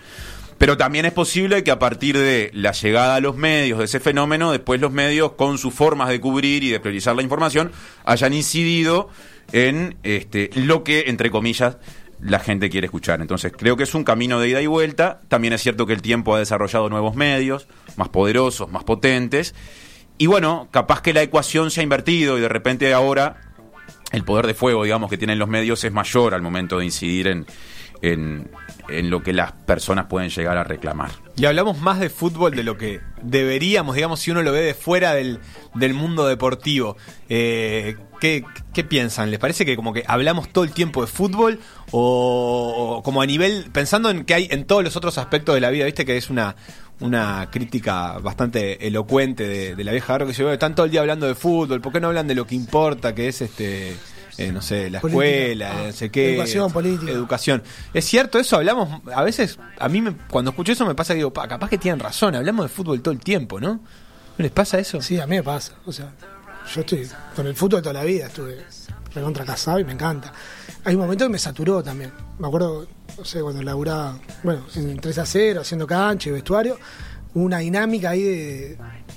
Pero 0.59 0.77
también 0.77 1.05
es 1.05 1.13
posible 1.13 1.63
que 1.63 1.71
a 1.71 1.79
partir 1.79 2.17
de 2.17 2.51
la 2.53 2.71
llegada 2.71 3.15
a 3.15 3.19
los 3.19 3.35
medios 3.35 3.79
de 3.79 3.85
ese 3.85 3.99
fenómeno, 3.99 4.51
después 4.51 4.81
los 4.81 4.91
medios, 4.91 5.33
con 5.33 5.57
sus 5.57 5.73
formas 5.73 6.09
de 6.09 6.19
cubrir 6.19 6.63
y 6.63 6.69
de 6.69 6.79
priorizar 6.79 7.15
la 7.15 7.21
información, 7.21 7.71
hayan 8.05 8.33
incidido 8.33 9.09
en 9.51 9.97
este, 10.03 10.49
lo 10.55 10.83
que, 10.83 11.05
entre 11.07 11.31
comillas, 11.31 11.77
la 12.21 12.39
gente 12.39 12.69
quiere 12.69 12.85
escuchar. 12.85 13.21
Entonces, 13.21 13.53
creo 13.55 13.77
que 13.77 13.83
es 13.83 13.93
un 13.93 14.03
camino 14.03 14.39
de 14.39 14.49
ida 14.49 14.61
y 14.61 14.67
vuelta. 14.67 15.21
También 15.27 15.53
es 15.53 15.61
cierto 15.61 15.85
que 15.85 15.93
el 15.93 16.01
tiempo 16.01 16.35
ha 16.35 16.39
desarrollado 16.39 16.89
nuevos 16.89 17.15
medios, 17.15 17.67
más 17.95 18.09
poderosos, 18.09 18.71
más 18.71 18.83
potentes. 18.83 19.53
Y 20.17 20.25
bueno, 20.25 20.67
capaz 20.71 21.01
que 21.01 21.13
la 21.13 21.21
ecuación 21.21 21.69
se 21.69 21.81
ha 21.81 21.83
invertido 21.83 22.37
y 22.37 22.41
de 22.41 22.49
repente 22.49 22.91
ahora 22.93 23.41
el 24.11 24.23
poder 24.23 24.47
de 24.47 24.53
fuego, 24.53 24.83
digamos, 24.83 25.09
que 25.09 25.17
tienen 25.17 25.37
los 25.37 25.47
medios 25.47 25.83
es 25.83 25.91
mayor 25.91 26.33
al 26.33 26.41
momento 26.41 26.79
de 26.79 26.85
incidir 26.85 27.27
en, 27.27 27.45
en, 28.01 28.49
en 28.89 29.09
lo 29.09 29.21
que 29.21 29.33
las 29.33 29.51
personas 29.51 30.05
pueden 30.05 30.29
llegar 30.29 30.57
a 30.57 30.63
reclamar. 30.63 31.11
Y 31.35 31.45
hablamos 31.45 31.79
más 31.79 31.99
de 31.99 32.09
fútbol 32.09 32.55
de 32.55 32.63
lo 32.63 32.77
que 32.77 33.01
deberíamos, 33.21 33.95
digamos, 33.95 34.19
si 34.19 34.31
uno 34.31 34.41
lo 34.41 34.51
ve 34.51 34.61
de 34.61 34.73
fuera 34.73 35.13
del, 35.13 35.39
del 35.75 35.93
mundo 35.93 36.25
deportivo. 36.25 36.97
Eh, 37.29 37.95
¿qué, 38.19 38.43
qué 38.73 38.83
piensan? 38.83 39.29
¿Les 39.29 39.39
parece 39.39 39.65
que 39.65 39.75
como 39.75 39.93
que 39.93 40.03
hablamos 40.07 40.49
todo 40.49 40.63
el 40.63 40.71
tiempo 40.71 41.01
de 41.01 41.07
fútbol? 41.07 41.59
O, 41.91 43.01
como 43.03 43.21
a 43.21 43.25
nivel, 43.25 43.69
pensando 43.71 44.09
en 44.09 44.25
que 44.25 44.33
hay 44.33 44.47
en 44.51 44.65
todos 44.65 44.83
los 44.83 44.95
otros 44.95 45.17
aspectos 45.17 45.55
de 45.55 45.61
la 45.61 45.69
vida, 45.69 45.85
viste 45.85 46.05
que 46.05 46.17
es 46.17 46.29
una, 46.29 46.55
una 46.99 47.49
crítica 47.51 48.17
bastante 48.19 48.85
elocuente 48.87 49.47
de, 49.47 49.75
de 49.75 49.83
la 49.83 49.91
vieja 49.91 50.13
garra 50.13 50.25
que 50.27 50.33
se 50.33 50.43
ve, 50.43 50.53
están 50.53 50.75
todo 50.75 50.85
el 50.85 50.91
día 50.91 51.01
hablando 51.01 51.25
de 51.27 51.35
fútbol, 51.35 51.79
¿por 51.81 51.93
qué 51.93 51.99
no 51.99 52.07
hablan 52.07 52.27
de 52.27 52.35
lo 52.35 52.45
que 52.45 52.55
importa, 52.55 53.15
que 53.15 53.27
es 53.29 53.41
este... 53.41 53.95
eh, 54.37 54.51
no 54.51 54.61
sé, 54.61 54.89
la 54.89 54.99
Política. 55.01 55.23
escuela, 55.25 55.71
Ah, 55.71 55.83
no 55.87 55.91
sé 55.93 56.09
qué. 56.11 56.33
educación, 56.33 56.71
política. 56.71 57.11
Educación. 57.11 57.63
Es 57.93 58.05
cierto 58.05 58.37
eso, 58.37 58.57
hablamos, 58.57 59.01
a 59.13 59.23
veces, 59.23 59.57
a 59.79 59.87
mí 59.89 60.01
me- 60.01 60.13
cuando 60.29 60.51
escucho 60.51 60.73
eso 60.73 60.85
me 60.85 60.93
pasa 60.95 61.13
que 61.13 61.17
digo, 61.19 61.31
pa, 61.33 61.47
capaz 61.47 61.69
que 61.69 61.77
tienen 61.77 61.99
razón, 61.99 62.35
hablamos 62.35 62.65
de 62.65 62.69
fútbol 62.69 63.01
todo 63.01 63.13
el 63.13 63.19
tiempo, 63.21 63.59
¿no? 63.59 63.73
¿No 63.75 64.43
les 64.43 64.51
pasa 64.51 64.77
eso? 64.77 65.01
Sí, 65.01 65.19
a 65.19 65.25
mí 65.25 65.37
me 65.37 65.43
pasa. 65.43 65.73
O 65.85 65.91
sea, 65.91 66.11
yo 66.75 66.81
estoy 66.81 67.07
con 67.35 67.47
el 67.47 67.55
fútbol 67.55 67.81
toda 67.81 67.93
la 67.93 68.03
vida, 68.03 68.27
estuve 68.27 68.63
recontra 69.15 69.43
casado 69.45 69.79
y 69.79 69.83
me 69.85 69.93
encanta. 69.93 70.31
Hay 70.87 70.95
un 70.95 71.01
momento 71.01 71.25
que 71.25 71.29
me 71.31 71.37
saturó 71.37 71.83
también. 71.83 72.13
Me 72.39 72.47
acuerdo, 72.47 72.87
no 73.17 73.25
sé, 73.25 73.41
cuando 73.41 73.61
laburaba, 73.61 74.17
bueno, 74.41 74.63
en 74.73 74.97
3 74.97 75.17
a 75.17 75.25
0, 75.25 75.59
haciendo 75.59 75.85
cancha 75.85 76.29
y 76.29 76.31
vestuario, 76.31 76.77
hubo 77.33 77.43
una 77.43 77.57
dinámica 77.57 78.11
ahí 78.11 78.23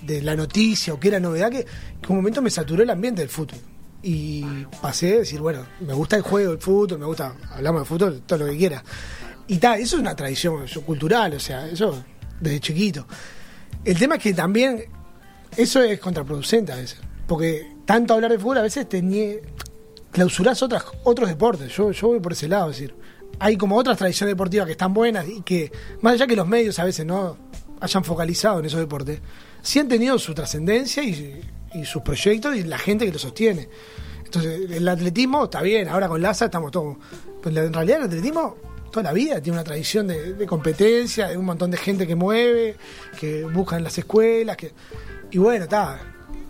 de, 0.03 0.21
la 0.21 0.35
noticia 0.35 0.93
o 0.93 0.99
que 0.99 1.07
era 1.07 1.21
novedad 1.21 1.49
que, 1.49 1.65
que 1.65 2.09
un 2.09 2.17
momento 2.17 2.43
me 2.43 2.51
saturó 2.51 2.83
el 2.83 2.91
ambiente 2.91 3.21
del 3.21 3.29
fútbol. 3.29 3.61
Y 4.03 4.65
pasé 4.83 5.15
a 5.15 5.19
decir, 5.19 5.39
bueno, 5.41 5.65
me 5.79 5.95
gusta 5.95 6.17
el 6.17 6.23
juego, 6.23 6.55
el 6.55 6.59
fútbol, 6.59 6.99
me 6.99 7.07
gusta, 7.07 7.37
hablamos 7.53 7.83
de 7.83 7.87
fútbol, 7.87 8.23
todo 8.27 8.41
lo 8.41 8.47
que 8.47 8.59
quiera. 8.59 8.83
Y 9.47 9.59
tal, 9.59 9.79
eso 9.79 9.95
es 9.95 10.03
una 10.03 10.17
tradición 10.17 10.65
eso, 10.65 10.83
cultural, 10.83 11.35
o 11.35 11.39
sea, 11.39 11.69
eso 11.69 12.03
desde 12.41 12.59
chiquito. 12.59 13.07
El 13.85 13.97
tema 13.97 14.17
es 14.17 14.23
que 14.25 14.35
también 14.35 14.87
eso 15.57 15.81
es 15.85 16.01
contraproducente 16.01 16.73
a 16.73 16.77
veces. 16.77 16.99
Porque 17.29 17.77
tanto 17.85 18.15
hablar 18.15 18.33
de 18.33 18.41
fútbol 18.41 18.59
a 18.59 18.63
veces 18.63 18.89
te 18.89 19.01
nie- 19.01 19.41
clausurás 20.11 20.63
otras, 20.63 20.85
otros 21.05 21.29
deportes. 21.29 21.75
Yo, 21.75 21.91
yo 21.93 22.09
voy 22.09 22.21
por 22.21 22.33
ese 22.33 22.49
lado, 22.49 22.71
es 22.71 22.79
decir, 22.79 22.95
hay 23.39 23.57
como 23.57 23.77
otras 23.77 23.97
tradiciones 23.97 24.33
deportivas 24.33 24.67
que 24.67 24.73
están 24.73 24.93
buenas 24.93 25.27
y 25.29 25.43
que, 25.43 25.73
más 26.01 26.15
allá 26.15 26.27
que 26.27 26.37
los 26.37 26.47
medios 26.47 26.79
a 26.79 26.85
veces 26.85 27.07
no 27.07 27.37
hayan 27.81 28.05
focalizado 28.05 28.61
en 28.61 28.67
esos 28.67 28.81
deportes, 28.81 29.21
sí 29.63 29.79
han 29.79 29.89
tenido 29.89 30.19
su 30.19 30.35
trascendencia 30.35 31.03
y, 31.03 31.41
y 31.75 31.85
sus 31.85 32.03
proyectos 32.03 32.57
y 32.57 32.65
la 32.65 32.79
gente 32.79 33.07
que 33.07 33.13
los 33.13 33.23
sostiene. 33.23 33.69
Entonces, 34.25 34.71
el 34.71 34.87
atletismo 34.89 35.45
está 35.45 35.63
bien, 35.63 35.89
ahora 35.89 36.09
con 36.09 36.21
Laza 36.21 36.47
estamos 36.47 36.71
todos. 36.71 36.97
Pero 37.43 37.63
en 37.63 37.73
realidad 37.73 37.99
el 37.99 38.05
atletismo 38.05 38.57
toda 38.93 39.05
la 39.05 39.13
vida 39.13 39.41
tiene 39.41 39.57
una 39.57 39.65
tradición 39.65 40.07
de, 40.07 40.35
de 40.35 40.47
competencia, 40.47 41.29
de 41.29 41.37
un 41.37 41.45
montón 41.45 41.71
de 41.71 41.77
gente 41.77 42.07
que 42.07 42.15
mueve, 42.15 42.77
que 43.19 43.45
busca 43.45 43.77
en 43.77 43.85
las 43.85 43.97
escuelas, 43.97 44.57
que 44.57 44.73
y 45.31 45.39
bueno, 45.39 45.65
está. 45.65 46.01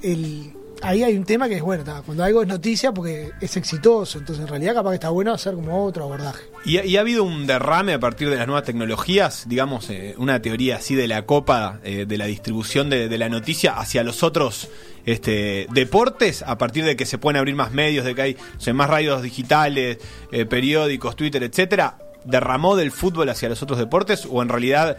El, 0.02 0.54
ahí 0.82 1.02
hay 1.02 1.16
un 1.16 1.24
tema 1.24 1.48
que 1.48 1.56
es 1.56 1.62
bueno, 1.62 1.84
cuando 2.04 2.24
algo 2.24 2.42
es 2.42 2.48
noticia 2.48 2.92
porque 2.92 3.30
es 3.40 3.56
exitoso, 3.56 4.18
entonces 4.18 4.42
en 4.42 4.48
realidad 4.48 4.74
capaz 4.74 4.90
que 4.90 4.94
está 4.94 5.10
bueno 5.10 5.32
hacer 5.32 5.54
como 5.54 5.84
otro 5.84 6.04
abordaje. 6.04 6.44
¿Y, 6.64 6.96
ha 6.96 7.00
habido 7.00 7.24
un 7.24 7.46
derrame 7.46 7.94
a 7.94 8.00
partir 8.00 8.30
de 8.30 8.36
las 8.36 8.46
nuevas 8.46 8.64
tecnologías? 8.64 9.48
Digamos, 9.48 9.88
eh, 9.90 10.14
una 10.18 10.42
teoría 10.42 10.76
así 10.76 10.94
de 10.94 11.08
la 11.08 11.26
copa, 11.26 11.80
eh, 11.84 12.06
de 12.06 12.18
la 12.18 12.26
distribución 12.26 12.90
de, 12.90 13.18
la 13.18 13.28
noticia 13.28 13.78
hacia 13.78 14.02
los 14.02 14.22
otros 14.22 14.68
este, 15.04 15.66
deportes, 15.72 16.42
a 16.42 16.58
partir 16.58 16.84
de 16.84 16.96
que 16.96 17.06
se 17.06 17.18
pueden 17.18 17.38
abrir 17.38 17.54
más 17.54 17.72
medios, 17.72 18.04
de 18.04 18.14
que 18.14 18.22
hay 18.22 18.36
más 18.72 18.88
radios 18.88 19.22
digitales, 19.22 19.98
eh, 20.32 20.46
periódicos, 20.46 21.16
Twitter, 21.16 21.42
etcétera. 21.42 21.98
¿Derramó 22.24 22.76
del 22.76 22.90
fútbol 22.90 23.30
hacia 23.30 23.48
los 23.48 23.62
otros 23.62 23.78
deportes 23.78 24.26
o 24.30 24.42
en 24.42 24.50
realidad 24.50 24.98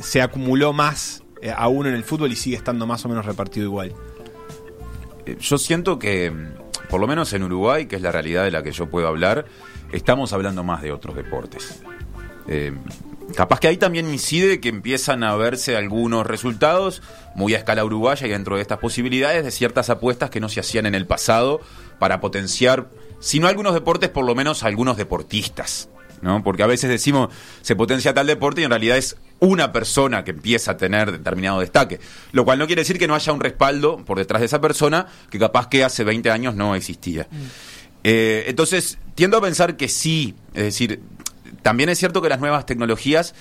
se 0.00 0.22
acumuló 0.22 0.72
más 0.72 1.24
eh, 1.42 1.52
aún 1.54 1.86
en 1.86 1.94
el 1.94 2.02
fútbol 2.02 2.32
y 2.32 2.36
sigue 2.36 2.56
estando 2.56 2.86
más 2.86 3.04
o 3.04 3.08
menos 3.08 3.26
repartido 3.26 3.66
igual? 3.66 3.92
Yo 5.40 5.58
siento 5.58 5.98
que, 5.98 6.30
mm, 6.30 6.88
por 6.88 7.00
lo 7.00 7.06
menos 7.06 7.32
en 7.32 7.42
Uruguay, 7.42 7.86
que 7.86 7.96
es 7.96 8.02
la 8.02 8.12
realidad 8.12 8.44
de 8.44 8.50
la 8.50 8.62
que 8.62 8.72
yo 8.72 8.88
puedo 8.88 9.08
hablar, 9.08 9.46
estamos 9.92 10.32
hablando 10.32 10.62
más 10.62 10.82
de 10.82 10.92
otros 10.92 11.16
deportes. 11.16 11.82
Eh, 12.48 12.72
capaz 13.34 13.58
que 13.60 13.68
ahí 13.68 13.76
también 13.76 14.08
incide 14.08 14.60
que 14.60 14.68
empiezan 14.68 15.24
a 15.24 15.34
verse 15.34 15.76
algunos 15.76 16.26
resultados 16.26 17.02
muy 17.34 17.54
a 17.54 17.58
escala 17.58 17.84
uruguaya 17.84 18.26
y 18.26 18.30
dentro 18.30 18.56
de 18.56 18.62
estas 18.62 18.78
posibilidades 18.78 19.44
de 19.44 19.50
ciertas 19.50 19.90
apuestas 19.90 20.30
que 20.30 20.40
no 20.40 20.48
se 20.48 20.60
hacían 20.60 20.86
en 20.86 20.94
el 20.94 21.06
pasado 21.06 21.60
para 21.98 22.20
potenciar, 22.20 22.88
si 23.18 23.40
no 23.40 23.48
algunos 23.48 23.74
deportes, 23.74 24.10
por 24.10 24.24
lo 24.24 24.34
menos 24.34 24.62
algunos 24.62 24.96
deportistas. 24.96 25.88
¿no? 26.22 26.42
Porque 26.42 26.62
a 26.62 26.66
veces 26.66 26.88
decimos 26.88 27.28
se 27.62 27.76
potencia 27.76 28.14
tal 28.14 28.26
deporte 28.26 28.60
y 28.60 28.64
en 28.64 28.70
realidad 28.70 28.96
es 28.96 29.16
una 29.38 29.72
persona 29.72 30.24
que 30.24 30.30
empieza 30.30 30.72
a 30.72 30.76
tener 30.76 31.12
determinado 31.12 31.60
destaque. 31.60 32.00
Lo 32.32 32.44
cual 32.44 32.58
no 32.58 32.66
quiere 32.66 32.82
decir 32.82 32.98
que 32.98 33.06
no 33.06 33.14
haya 33.14 33.32
un 33.32 33.40
respaldo 33.40 33.98
por 34.04 34.18
detrás 34.18 34.40
de 34.40 34.46
esa 34.46 34.60
persona 34.60 35.06
que 35.30 35.38
capaz 35.38 35.68
que 35.68 35.84
hace 35.84 36.04
20 36.04 36.30
años 36.30 36.54
no 36.54 36.74
existía. 36.74 37.26
Eh, 38.02 38.44
entonces, 38.46 38.98
tiendo 39.14 39.36
a 39.36 39.40
pensar 39.40 39.76
que 39.76 39.88
sí. 39.88 40.34
Es 40.54 40.64
decir, 40.64 41.00
también 41.62 41.88
es 41.88 41.98
cierto 41.98 42.22
que 42.22 42.28
las 42.28 42.40
nuevas 42.40 42.64
tecnologías 42.66 43.34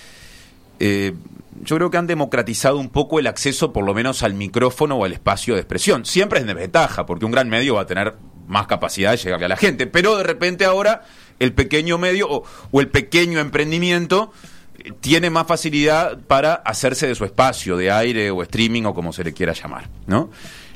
eh, 0.80 1.14
yo 1.62 1.78
creo 1.78 1.90
que 1.90 1.98
han 1.98 2.08
democratizado 2.08 2.78
un 2.78 2.90
poco 2.90 3.20
el 3.20 3.28
acceso 3.28 3.72
por 3.72 3.86
lo 3.86 3.94
menos 3.94 4.24
al 4.24 4.34
micrófono 4.34 4.96
o 4.98 5.06
al 5.06 5.14
espacio 5.14 5.56
de 5.56 5.62
expresión. 5.62 6.06
Siempre 6.06 6.40
es 6.40 6.44
en 6.44 6.48
desventaja, 6.48 7.06
porque 7.06 7.26
un 7.26 7.32
gran 7.32 7.50
medio 7.50 7.76
va 7.76 7.82
a 7.82 7.86
tener 7.86 8.16
más 8.48 8.68
capacidad 8.68 9.12
de 9.12 9.18
llegarle 9.18 9.46
a 9.46 9.50
la 9.50 9.58
gente, 9.58 9.88
pero 9.88 10.18
de 10.18 10.24
repente 10.24 10.66
ahora 10.66 11.04
el 11.40 11.54
pequeño 11.54 11.98
medio 11.98 12.30
o, 12.30 12.44
o 12.72 12.82
el 12.82 12.90
pequeño 12.90 13.40
emprendimiento 13.40 14.32
tiene 15.00 15.30
más 15.30 15.48
facilidad 15.48 16.20
para 16.20 16.56
hacerse 16.56 17.08
de 17.08 17.16
su 17.16 17.26
espacio 17.26 17.78
de 17.78 17.92
aire 17.92 18.32
o 18.32 18.42
streaming 18.44 18.84
o 18.84 18.94
como 18.94 19.14
se 19.14 19.24
le 19.24 19.34
quiera 19.34 19.54
llamar, 19.54 19.90
¿no? 20.08 20.30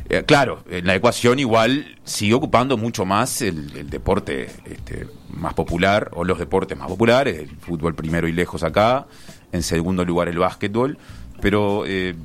Eh, 0.09 0.23
claro, 0.25 0.63
en 0.69 0.87
la 0.87 0.95
ecuación 0.95 1.37
igual 1.37 1.97
sigue 2.03 2.33
ocupando 2.33 2.77
mucho 2.77 3.05
más 3.05 3.43
el, 3.43 3.71
el 3.77 3.89
deporte 3.91 4.49
este, 4.65 5.07
más 5.29 5.53
popular 5.53 6.09
o 6.13 6.23
los 6.23 6.39
deportes 6.39 6.75
más 6.77 6.87
populares, 6.87 7.37
el 7.37 7.49
fútbol 7.57 7.93
primero 7.93 8.27
y 8.27 8.31
lejos 8.31 8.63
acá, 8.63 9.05
en 9.51 9.61
segundo 9.61 10.03
lugar 10.03 10.27
el 10.27 10.39
básquetbol, 10.39 10.97
pero 11.41 11.83
eh, 11.85 12.15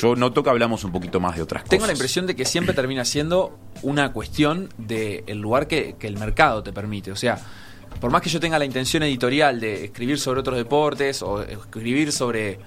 yo 0.00 0.16
noto 0.16 0.42
que 0.42 0.50
hablamos 0.50 0.84
un 0.84 0.92
poquito 0.92 1.20
más 1.20 1.36
de 1.36 1.42
otras 1.42 1.62
cosas. 1.62 1.70
Tengo 1.70 1.86
la 1.86 1.92
impresión 1.92 2.26
de 2.26 2.34
que 2.34 2.44
siempre 2.44 2.74
termina 2.74 3.04
siendo 3.04 3.58
una 3.82 4.12
cuestión 4.12 4.70
del 4.78 5.38
lugar 5.38 5.68
que, 5.68 5.96
que 5.98 6.06
el 6.06 6.18
mercado 6.18 6.62
te 6.62 6.72
permite. 6.72 7.12
O 7.12 7.16
sea, 7.16 7.38
por 8.00 8.10
más 8.10 8.22
que 8.22 8.28
yo 8.28 8.40
tenga 8.40 8.58
la 8.58 8.64
intención 8.64 9.02
editorial 9.02 9.60
de 9.60 9.84
escribir 9.84 10.18
sobre 10.18 10.40
otros 10.40 10.56
deportes 10.56 11.22
o 11.22 11.42
escribir 11.42 12.12
sobre, 12.12 12.58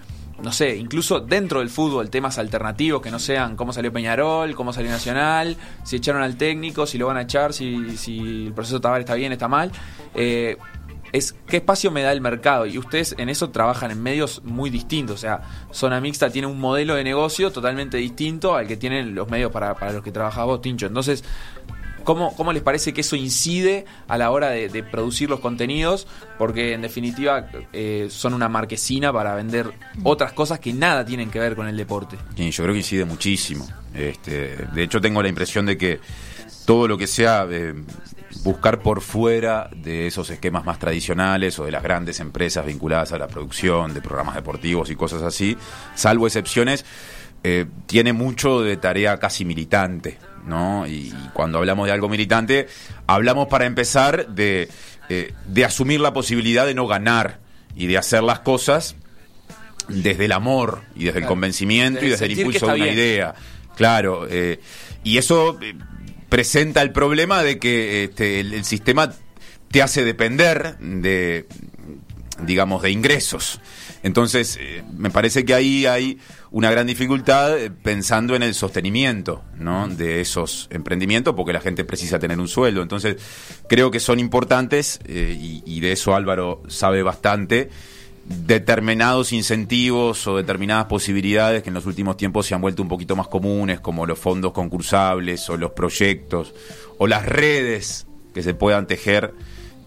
no 0.42 0.52
sé, 0.52 0.76
incluso 0.76 1.20
dentro 1.20 1.60
del 1.60 1.70
fútbol, 1.70 2.10
temas 2.10 2.38
alternativos 2.38 3.02
que 3.02 3.12
no 3.12 3.20
sean 3.20 3.56
cómo 3.56 3.74
salió 3.74 3.92
Peñarol, 3.92 4.56
cómo 4.56 4.74
salió 4.74 4.92
Nacional, 4.92 5.56
si 5.84 5.98
echaron 5.98 6.22
al 6.22 6.36
técnico, 6.36 6.86
si 6.86 6.98
lo 6.98 7.08
van 7.08 7.18
a 7.18 7.22
echar, 7.24 7.54
si, 7.54 7.98
si 7.98 8.48
el 8.48 8.54
proceso 8.54 8.82
Tabar 8.82 9.02
está 9.02 9.16
bien, 9.16 9.32
está 9.32 9.48
mal. 9.48 9.72
Eh, 10.16 10.58
es 11.12 11.36
qué 11.48 11.58
espacio 11.58 11.90
me 11.90 12.04
da 12.04 12.12
el 12.12 12.22
mercado 12.22 12.66
y 12.66 12.78
ustedes 12.78 13.16
en 13.18 13.30
eso 13.30 13.50
trabajan 13.50 13.90
en 13.92 14.02
medios 14.02 14.44
muy 14.44 14.70
distintos, 14.70 15.16
o 15.16 15.18
sea, 15.18 15.42
Zona 15.72 16.00
Mixta 16.00 16.30
tiene 16.30 16.48
un 16.48 16.60
modelo 16.60 16.96
de 16.96 17.04
negocio 17.04 17.52
totalmente 17.52 17.98
distinto 17.98 18.56
al 18.56 18.68
que 18.68 18.78
tienen 18.78 19.16
los 19.16 19.28
medios 19.28 19.52
para, 19.52 19.74
para 19.74 19.92
los 19.92 20.04
que 20.04 20.12
trabajas 20.12 20.46
vos, 20.46 20.62
Tincho. 20.62 20.86
Entonces, 20.86 21.24
¿cómo, 22.10 22.36
¿cómo 22.36 22.54
les 22.54 22.64
parece 22.64 22.92
que 22.92 23.02
eso 23.02 23.16
incide 23.16 23.86
a 24.08 24.18
la 24.18 24.32
hora 24.32 24.50
de, 24.50 24.82
producir 24.82 25.30
los 25.30 25.42
contenidos? 25.42 26.08
Porque 26.40 26.74
en 26.74 26.82
definitiva 26.82 27.52
eh, 27.72 28.08
son 28.10 28.34
una 28.34 28.50
marquesina 28.50 29.14
para 29.14 29.36
vender 29.36 29.72
otras 30.02 30.34
cosas 30.34 30.60
que 30.60 30.74
nada 30.74 31.06
tienen 31.06 31.30
que 31.30 31.38
ver 31.38 31.56
con 31.56 31.68
el 31.68 31.78
deporte. 31.78 32.18
Sí, 32.36 32.50
yo 32.50 32.64
creo 32.64 32.74
que 32.74 32.80
incide 32.80 33.06
muchísimo. 33.06 33.68
Este, 33.94 34.56
de 34.74 34.82
hecho, 34.84 35.00
tengo 35.00 35.22
la 35.22 35.30
impresión 35.30 35.68
de 35.68 35.78
que 35.78 36.00
todo 36.66 36.88
lo 36.88 36.98
que 36.98 37.06
sea 37.06 37.46
eh, 37.48 37.76
buscar 38.44 38.82
por 38.82 39.02
fuera 39.02 39.70
de 39.76 40.08
esos 40.08 40.32
esquemas 40.32 40.66
más 40.66 40.80
tradicionales 40.80 41.60
o 41.60 41.66
de 41.66 41.72
las 41.72 41.84
grandes 41.84 42.20
empresas 42.20 42.66
vinculadas 42.66 43.12
a 43.12 43.20
la 43.20 43.28
producción 43.28 43.94
de 43.94 44.02
programas 44.02 44.34
deportivos 44.34 44.90
y 44.90 44.96
cosas 44.96 45.22
así, 45.22 45.56
salvo 45.94 46.26
excepciones, 46.26 46.86
eh, 47.44 47.68
tiene 47.86 48.14
mucho 48.14 48.62
de 48.62 48.78
tarea 48.78 49.18
casi 49.20 49.46
militante, 49.46 50.18
¿no? 50.46 50.88
Y, 50.88 51.14
cuando 51.34 51.58
hablamos 51.60 51.88
de 51.88 51.94
algo 51.94 52.10
militante, 52.10 52.68
hablamos 53.08 53.48
para 53.48 53.66
empezar 53.66 54.28
de, 54.30 54.70
eh, 55.10 55.34
de 55.46 55.66
asumir 55.66 56.00
la 56.00 56.14
posibilidad 56.14 56.66
de 56.66 56.74
no 56.74 56.88
ganar 56.88 57.40
y 57.76 57.88
de 57.88 57.98
hacer 57.98 58.24
las 58.24 58.40
cosas 58.40 58.96
desde 59.88 60.26
el 60.26 60.32
amor 60.32 60.82
y 60.96 61.06
desde 61.06 61.20
el 61.20 61.26
convencimiento 61.26 62.06
y 62.06 62.10
Desde 62.10 62.26
el 62.26 62.38
impulso 62.40 62.68
de 62.68 62.74
una 62.74 62.84
bien. 62.84 62.96
idea. 62.96 63.36
Claro, 63.76 64.28
eh, 64.30 64.60
y 65.04 65.18
eso 65.18 65.58
eh, 65.62 65.74
presenta 66.28 66.82
el 66.82 66.92
problema 66.92 67.42
de 67.44 67.58
que 67.58 68.06
este, 68.06 68.40
el, 68.40 68.54
el 68.54 68.66
sistema 68.66 69.14
te 69.72 69.82
hace 69.82 70.04
depender 70.04 70.78
de, 70.80 71.48
digamos, 72.42 72.82
de 72.82 72.92
ingresos. 72.92 73.60
Entonces, 74.04 74.58
eh, 74.60 74.84
me 74.98 75.10
parece 75.10 75.46
que 75.46 75.54
ahí 75.54 75.86
hay 75.86 76.18
una 76.52 76.72
gran 76.72 76.88
dificultad 76.88 77.58
eh, 77.58 77.70
pensando 77.72 78.36
en 78.36 78.44
el 78.44 78.54
sostenimiento 78.54 79.44
¿no? 79.58 79.88
de 79.88 80.22
esos 80.22 80.68
emprendimientos, 80.72 81.36
porque 81.36 81.54
la 81.54 81.62
gente 81.62 81.84
precisa 81.84 82.20
tener 82.20 82.40
un 82.40 82.48
sueldo. 82.48 82.82
Entonces, 82.82 83.18
creo 83.68 83.92
que 83.92 84.00
son 84.00 84.20
importantes, 84.20 85.00
eh, 85.06 85.38
y, 85.40 85.64
y 85.66 85.80
de 85.80 85.92
eso 85.92 86.16
Álvaro 86.16 86.64
sabe 86.68 87.04
bastante, 87.04 87.70
determinados 88.26 89.34
incentivos 89.34 90.28
o 90.28 90.38
determinadas 90.38 90.86
posibilidades 90.86 91.64
que 91.64 91.70
en 91.70 91.74
los 91.74 91.88
últimos 91.88 92.16
tiempos 92.16 92.46
se 92.46 92.54
han 92.54 92.62
vuelto 92.62 92.84
un 92.84 92.90
poquito 92.90 93.16
más 93.16 93.28
comunes, 93.28 93.80
como 93.80 94.06
los 94.06 94.20
fondos 94.20 94.52
concursables 94.52 95.50
o 95.50 95.58
los 95.58 95.72
proyectos 95.72 96.54
o 97.00 97.08
las 97.08 97.26
redes 97.26 98.06
que 98.34 98.44
se 98.44 98.54
puedan 98.54 98.86
tejer 98.86 99.34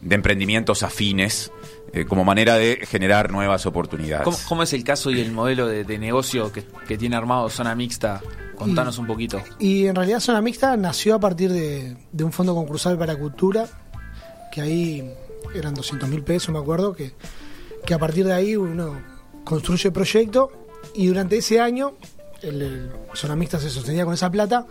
de 0.01 0.15
emprendimientos 0.17 0.83
afines 0.83 1.53
eh, 1.93 2.07
como 2.07 2.25
manera 2.25 2.57
de 2.57 2.81
generar 2.87 3.31
nuevas 3.31 3.67
oportunidades. 3.67 4.25
¿Cómo, 4.25 4.39
cómo 4.49 4.63
es 4.63 4.73
el 4.73 4.83
caso 4.83 5.11
y 5.11 5.21
el 5.21 5.31
modelo 5.31 5.67
de, 5.67 5.85
de 5.85 5.99
negocio 5.99 6.51
que, 6.51 6.65
que 6.89 6.97
tiene 6.97 7.17
armado 7.17 7.51
Zona 7.51 7.75
Mixta? 7.75 8.23
Contanos 8.57 8.99
un 8.99 9.07
poquito. 9.07 9.43
Y 9.59 9.87
en 9.87 9.95
realidad 9.95 10.21
Zona 10.21 10.41
Mixta 10.41 10.77
nació 10.77 11.17
a 11.17 11.21
partir 11.21 11.53
de, 11.53 11.97
de 12.13 12.25
un 12.25 12.33
fondo 12.33 12.55
concursal 12.55 12.97
para 12.97 13.17
cultura, 13.17 13.67
que 14.51 14.61
ahí 14.61 15.13
eran 15.55 15.75
200 15.75 16.09
mil 16.09 16.23
pesos, 16.23 16.51
me 16.51 16.59
acuerdo, 16.59 16.95
que, 16.95 17.13
que 17.85 17.93
a 17.93 17.99
partir 17.99 18.25
de 18.25 18.33
ahí 18.33 18.57
uno 18.57 18.99
construye 19.45 19.89
el 19.89 19.93
proyecto 19.93 20.51
y 20.95 21.09
durante 21.09 21.37
ese 21.37 21.61
año 21.61 21.95
el, 22.43 22.63
el 22.63 22.91
Zona 23.15 23.37
Mixta 23.37 23.59
se 23.59 23.69
sostenía 23.69 24.05
con 24.05 24.15
esa 24.15 24.31
plata 24.31 24.67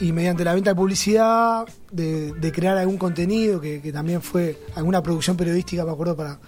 y 0.00 0.12
mediante 0.12 0.44
la 0.44 0.54
venta 0.54 0.70
de 0.70 0.76
publicidad, 0.76 1.66
de, 1.90 2.32
de 2.32 2.52
crear 2.52 2.76
algún 2.76 2.98
contenido, 2.98 3.60
que, 3.60 3.80
que 3.80 3.92
también 3.92 4.20
fue 4.20 4.58
alguna 4.74 5.02
producción 5.02 5.36
periodística, 5.36 5.84
me 5.84 5.92
acuerdo, 5.92 6.16
para, 6.16 6.38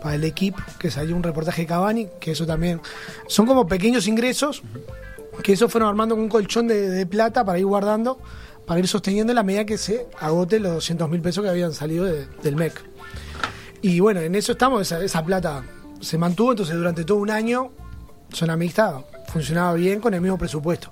para 0.00 0.14
el 0.14 0.24
equipo, 0.24 0.58
que 0.78 0.90
salió 0.90 1.16
un 1.16 1.22
reportaje 1.22 1.62
de 1.62 1.66
Cavani, 1.66 2.08
que 2.20 2.32
eso 2.32 2.46
también 2.46 2.80
son 3.28 3.46
como 3.46 3.66
pequeños 3.66 4.06
ingresos 4.06 4.62
que 5.42 5.52
eso 5.52 5.68
fueron 5.68 5.90
armando 5.90 6.14
con 6.14 6.24
un 6.24 6.30
colchón 6.30 6.66
de, 6.66 7.04
plata 7.06 7.44
para 7.44 7.58
ir 7.58 7.66
guardando, 7.66 8.18
para 8.64 8.80
ir 8.80 8.88
sosteniendo 8.88 9.32
en 9.32 9.34
la 9.34 9.42
medida 9.42 9.66
que 9.66 9.76
se 9.76 10.06
agote 10.18 10.58
los 10.58 10.72
200 10.74 11.10
mil 11.10 11.20
pesos 11.20 11.44
que 11.44 11.50
habían 11.50 11.74
salido 11.74 12.04
de- 12.06 12.26
del 12.42 12.56
MEC. 12.56 12.82
Y 13.82 14.00
bueno, 14.00 14.20
en 14.20 14.34
eso 14.34 14.52
estamos, 14.52 14.82
esa, 14.82 15.02
esa 15.04 15.22
plata 15.24 15.62
se 16.00 16.16
mantuvo, 16.16 16.52
entonces 16.52 16.74
durante 16.74 17.04
todo 17.04 17.18
un 17.18 17.30
año 17.30 17.70
Zona 18.32 18.56
Mixta 18.56 19.02
funcionaba 19.28 19.74
bien 19.74 20.00
con 20.00 20.14
el 20.14 20.20
mismo 20.20 20.38
presupuesto. 20.38 20.90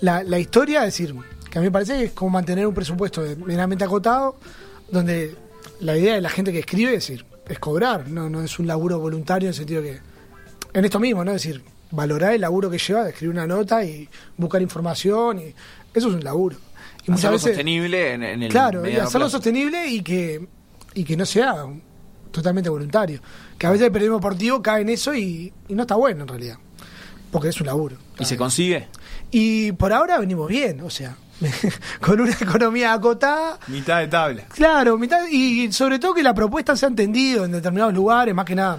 La, 0.00 0.22
la 0.24 0.38
historia, 0.38 0.80
es 0.80 0.86
decir, 0.98 1.14
que 1.48 1.58
a 1.58 1.60
mí 1.60 1.68
me 1.68 1.72
parece 1.72 1.96
que 1.96 2.04
es 2.06 2.12
como 2.12 2.30
mantener 2.32 2.66
un 2.66 2.74
presupuesto 2.74 3.22
meramente 3.46 3.84
acotado, 3.84 4.36
donde 4.90 5.36
la 5.80 5.96
idea 5.96 6.14
de 6.16 6.20
la 6.20 6.30
gente 6.30 6.52
que 6.52 6.58
escribe 6.58 6.94
es 6.94 7.06
decir, 7.06 7.24
es 7.48 7.58
cobrar, 7.58 8.08
no, 8.08 8.28
no 8.30 8.42
es 8.42 8.58
un 8.58 8.66
laburo 8.66 8.98
voluntario 8.98 9.46
en 9.48 9.50
el 9.50 9.54
sentido 9.54 9.82
que 9.82 9.98
en 10.72 10.84
esto 10.84 10.98
mismo, 11.00 11.24
¿no? 11.24 11.32
Es 11.32 11.42
decir, 11.42 11.62
valorar 11.90 12.34
el 12.34 12.40
laburo 12.40 12.70
que 12.70 12.78
lleva 12.78 13.04
de 13.04 13.10
escribir 13.10 13.32
una 13.34 13.46
nota 13.46 13.84
y 13.84 14.08
buscar 14.36 14.60
información 14.62 15.38
y 15.40 15.54
eso 15.94 16.08
es 16.08 16.14
un 16.14 16.24
laburo. 16.24 16.56
Y 17.06 17.10
muchas 17.10 17.26
Hacerlo 17.26 17.32
veces, 17.36 17.50
sostenible 17.52 18.12
en, 18.14 18.22
en 18.22 18.42
el 18.42 18.50
claro, 18.50 18.88
y 18.88 18.92
hacerlo 18.92 19.10
plazo. 19.26 19.30
sostenible 19.30 19.86
y 19.88 20.00
que, 20.02 20.46
y 20.94 21.04
que 21.04 21.16
no 21.16 21.26
sea 21.26 21.66
totalmente 22.30 22.70
voluntario. 22.70 23.20
Que 23.58 23.66
a 23.66 23.70
veces 23.70 23.86
el 23.86 23.92
periodismo 23.92 24.16
deportivo 24.18 24.60
cae 24.62 24.82
en 24.82 24.88
eso 24.88 25.14
y, 25.14 25.52
y 25.68 25.74
no 25.74 25.82
está 25.82 25.94
bueno 25.96 26.22
en 26.22 26.28
realidad. 26.28 26.56
Porque 27.30 27.48
es 27.48 27.60
un 27.60 27.66
laburo. 27.66 27.96
¿Y 28.18 28.24
se 28.24 28.36
consigue? 28.36 28.88
Y 29.30 29.72
por 29.72 29.92
ahora 29.92 30.18
venimos 30.18 30.48
bien, 30.48 30.80
o 30.80 30.90
sea, 30.90 31.16
con 32.00 32.20
una 32.20 32.32
economía 32.32 32.92
acotada. 32.92 33.58
Mitad 33.68 34.00
de 34.00 34.08
tabla. 34.08 34.42
Claro, 34.48 34.98
mitad, 34.98 35.26
y 35.30 35.72
sobre 35.72 35.98
todo 35.98 36.14
que 36.14 36.22
la 36.22 36.34
propuesta 36.34 36.76
se 36.76 36.86
ha 36.86 36.88
entendido 36.88 37.44
en 37.44 37.52
determinados 37.52 37.94
lugares, 37.94 38.34
más 38.34 38.44
que 38.44 38.54
nada. 38.54 38.78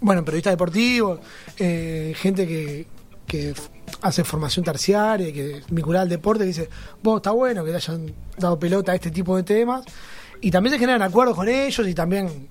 Bueno, 0.00 0.24
periodistas 0.24 0.52
deportivos, 0.52 1.20
eh, 1.58 2.14
gente 2.16 2.46
que, 2.46 2.86
que 3.26 3.54
hace 4.02 4.24
formación 4.24 4.64
terciaria, 4.64 5.32
que 5.32 5.62
vinculada 5.70 6.04
al 6.04 6.08
deporte, 6.08 6.44
que 6.44 6.48
dice, 6.48 6.68
vos 7.02 7.18
está 7.18 7.32
bueno 7.32 7.64
que 7.64 7.70
le 7.70 7.76
hayan 7.76 8.12
dado 8.38 8.58
pelota 8.58 8.92
a 8.92 8.94
este 8.94 9.10
tipo 9.10 9.36
de 9.36 9.42
temas. 9.42 9.84
Y 10.40 10.50
también 10.50 10.72
se 10.72 10.78
generan 10.78 11.02
acuerdos 11.02 11.36
con 11.36 11.48
ellos 11.48 11.86
y 11.86 11.92
también 11.92 12.48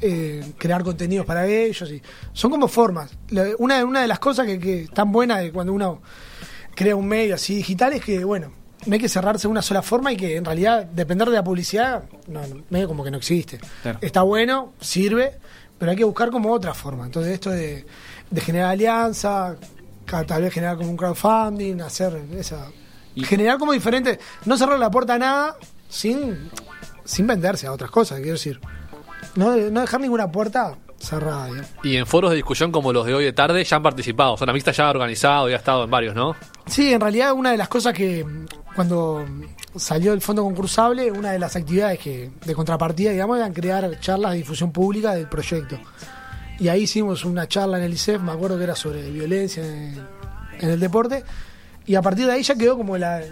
eh, 0.00 0.52
crear 0.56 0.84
contenidos 0.84 1.26
para 1.26 1.46
ellos. 1.46 1.90
y 1.90 2.00
Son 2.32 2.50
como 2.50 2.68
formas. 2.68 3.10
Una, 3.58 3.84
una 3.84 4.02
de 4.02 4.06
las 4.06 4.20
cosas 4.20 4.46
que, 4.46 4.60
que 4.60 4.82
están 4.82 5.10
buenas 5.10 5.40
de 5.40 5.50
cuando 5.50 5.72
uno 5.72 6.00
crea 6.76 6.94
un 6.94 7.06
medio 7.06 7.34
así 7.34 7.56
digital 7.56 7.92
es 7.92 8.04
que, 8.04 8.24
bueno, 8.24 8.52
no 8.86 8.94
hay 8.94 9.00
que 9.00 9.08
cerrarse 9.08 9.46
en 9.46 9.50
una 9.52 9.62
sola 9.62 9.82
forma 9.82 10.12
y 10.12 10.16
que 10.16 10.36
en 10.36 10.44
realidad 10.44 10.84
depender 10.84 11.28
de 11.28 11.34
la 11.34 11.44
publicidad, 11.44 12.04
no, 12.28 12.40
medio 12.70 12.88
como 12.88 13.04
que 13.04 13.10
no 13.10 13.16
existe. 13.18 13.58
Claro. 13.82 13.98
Está 14.02 14.22
bueno, 14.22 14.72
sirve, 14.80 15.38
pero 15.78 15.90
hay 15.90 15.96
que 15.96 16.04
buscar 16.04 16.30
como 16.30 16.52
otra 16.52 16.74
forma. 16.74 17.04
Entonces 17.06 17.32
esto 17.32 17.50
de, 17.50 17.86
de 18.30 18.40
generar 18.40 18.70
alianza, 18.70 19.56
tal 20.26 20.42
vez 20.42 20.52
generar 20.52 20.76
como 20.76 20.90
un 20.90 20.96
crowdfunding, 20.96 21.80
hacer 21.80 22.20
esa... 22.36 22.68
Y- 23.14 23.24
generar 23.24 23.58
como 23.58 23.72
diferente, 23.72 24.18
no 24.44 24.56
cerrar 24.58 24.78
la 24.78 24.90
puerta 24.90 25.14
a 25.14 25.18
nada 25.18 25.56
sin, 25.88 26.50
sin 27.04 27.26
venderse 27.26 27.66
a 27.66 27.72
otras 27.72 27.90
cosas, 27.90 28.18
quiero 28.18 28.32
decir. 28.32 28.60
No, 29.36 29.56
no 29.56 29.80
dejar 29.80 30.00
ninguna 30.00 30.30
puerta 30.30 30.76
cerrada. 30.98 31.48
Y 31.82 31.96
en 31.96 32.06
foros 32.06 32.30
de 32.30 32.36
discusión 32.36 32.72
como 32.72 32.92
los 32.92 33.06
de 33.06 33.14
hoy 33.14 33.24
de 33.24 33.32
tarde 33.32 33.62
ya 33.62 33.76
han 33.76 33.82
participado. 33.82 34.36
Zona 34.36 34.52
Mixta 34.52 34.72
ya 34.72 34.86
ha 34.86 34.90
organizado 34.90 35.48
y 35.48 35.52
ha 35.52 35.56
estado 35.56 35.84
en 35.84 35.90
varios, 35.90 36.14
¿no? 36.14 36.34
Sí, 36.66 36.92
en 36.92 37.00
realidad 37.00 37.32
una 37.34 37.50
de 37.52 37.56
las 37.56 37.68
cosas 37.68 37.92
que 37.94 38.24
cuando 38.74 39.24
salió 39.76 40.12
el 40.12 40.20
fondo 40.20 40.42
concursable, 40.42 41.10
una 41.10 41.32
de 41.32 41.38
las 41.38 41.54
actividades 41.56 41.98
que 41.98 42.30
de 42.44 42.54
contrapartida, 42.54 43.12
digamos, 43.12 43.36
eran 43.36 43.52
crear 43.52 43.98
charlas 44.00 44.32
de 44.32 44.38
difusión 44.38 44.72
pública 44.72 45.14
del 45.14 45.28
proyecto. 45.28 45.78
Y 46.58 46.68
ahí 46.68 46.82
hicimos 46.82 47.24
una 47.24 47.48
charla 47.48 47.78
en 47.78 47.84
el 47.84 47.92
ICEF, 47.92 48.20
me 48.20 48.32
acuerdo 48.32 48.58
que 48.58 48.64
era 48.64 48.74
sobre 48.74 49.08
violencia 49.10 49.64
en, 49.64 50.06
el 50.60 50.80
deporte, 50.80 51.24
y 51.86 51.94
a 51.94 52.02
partir 52.02 52.26
de 52.26 52.32
ahí 52.32 52.42
ya 52.42 52.54
quedó 52.54 52.76
como 52.76 52.96
la, 52.96 53.22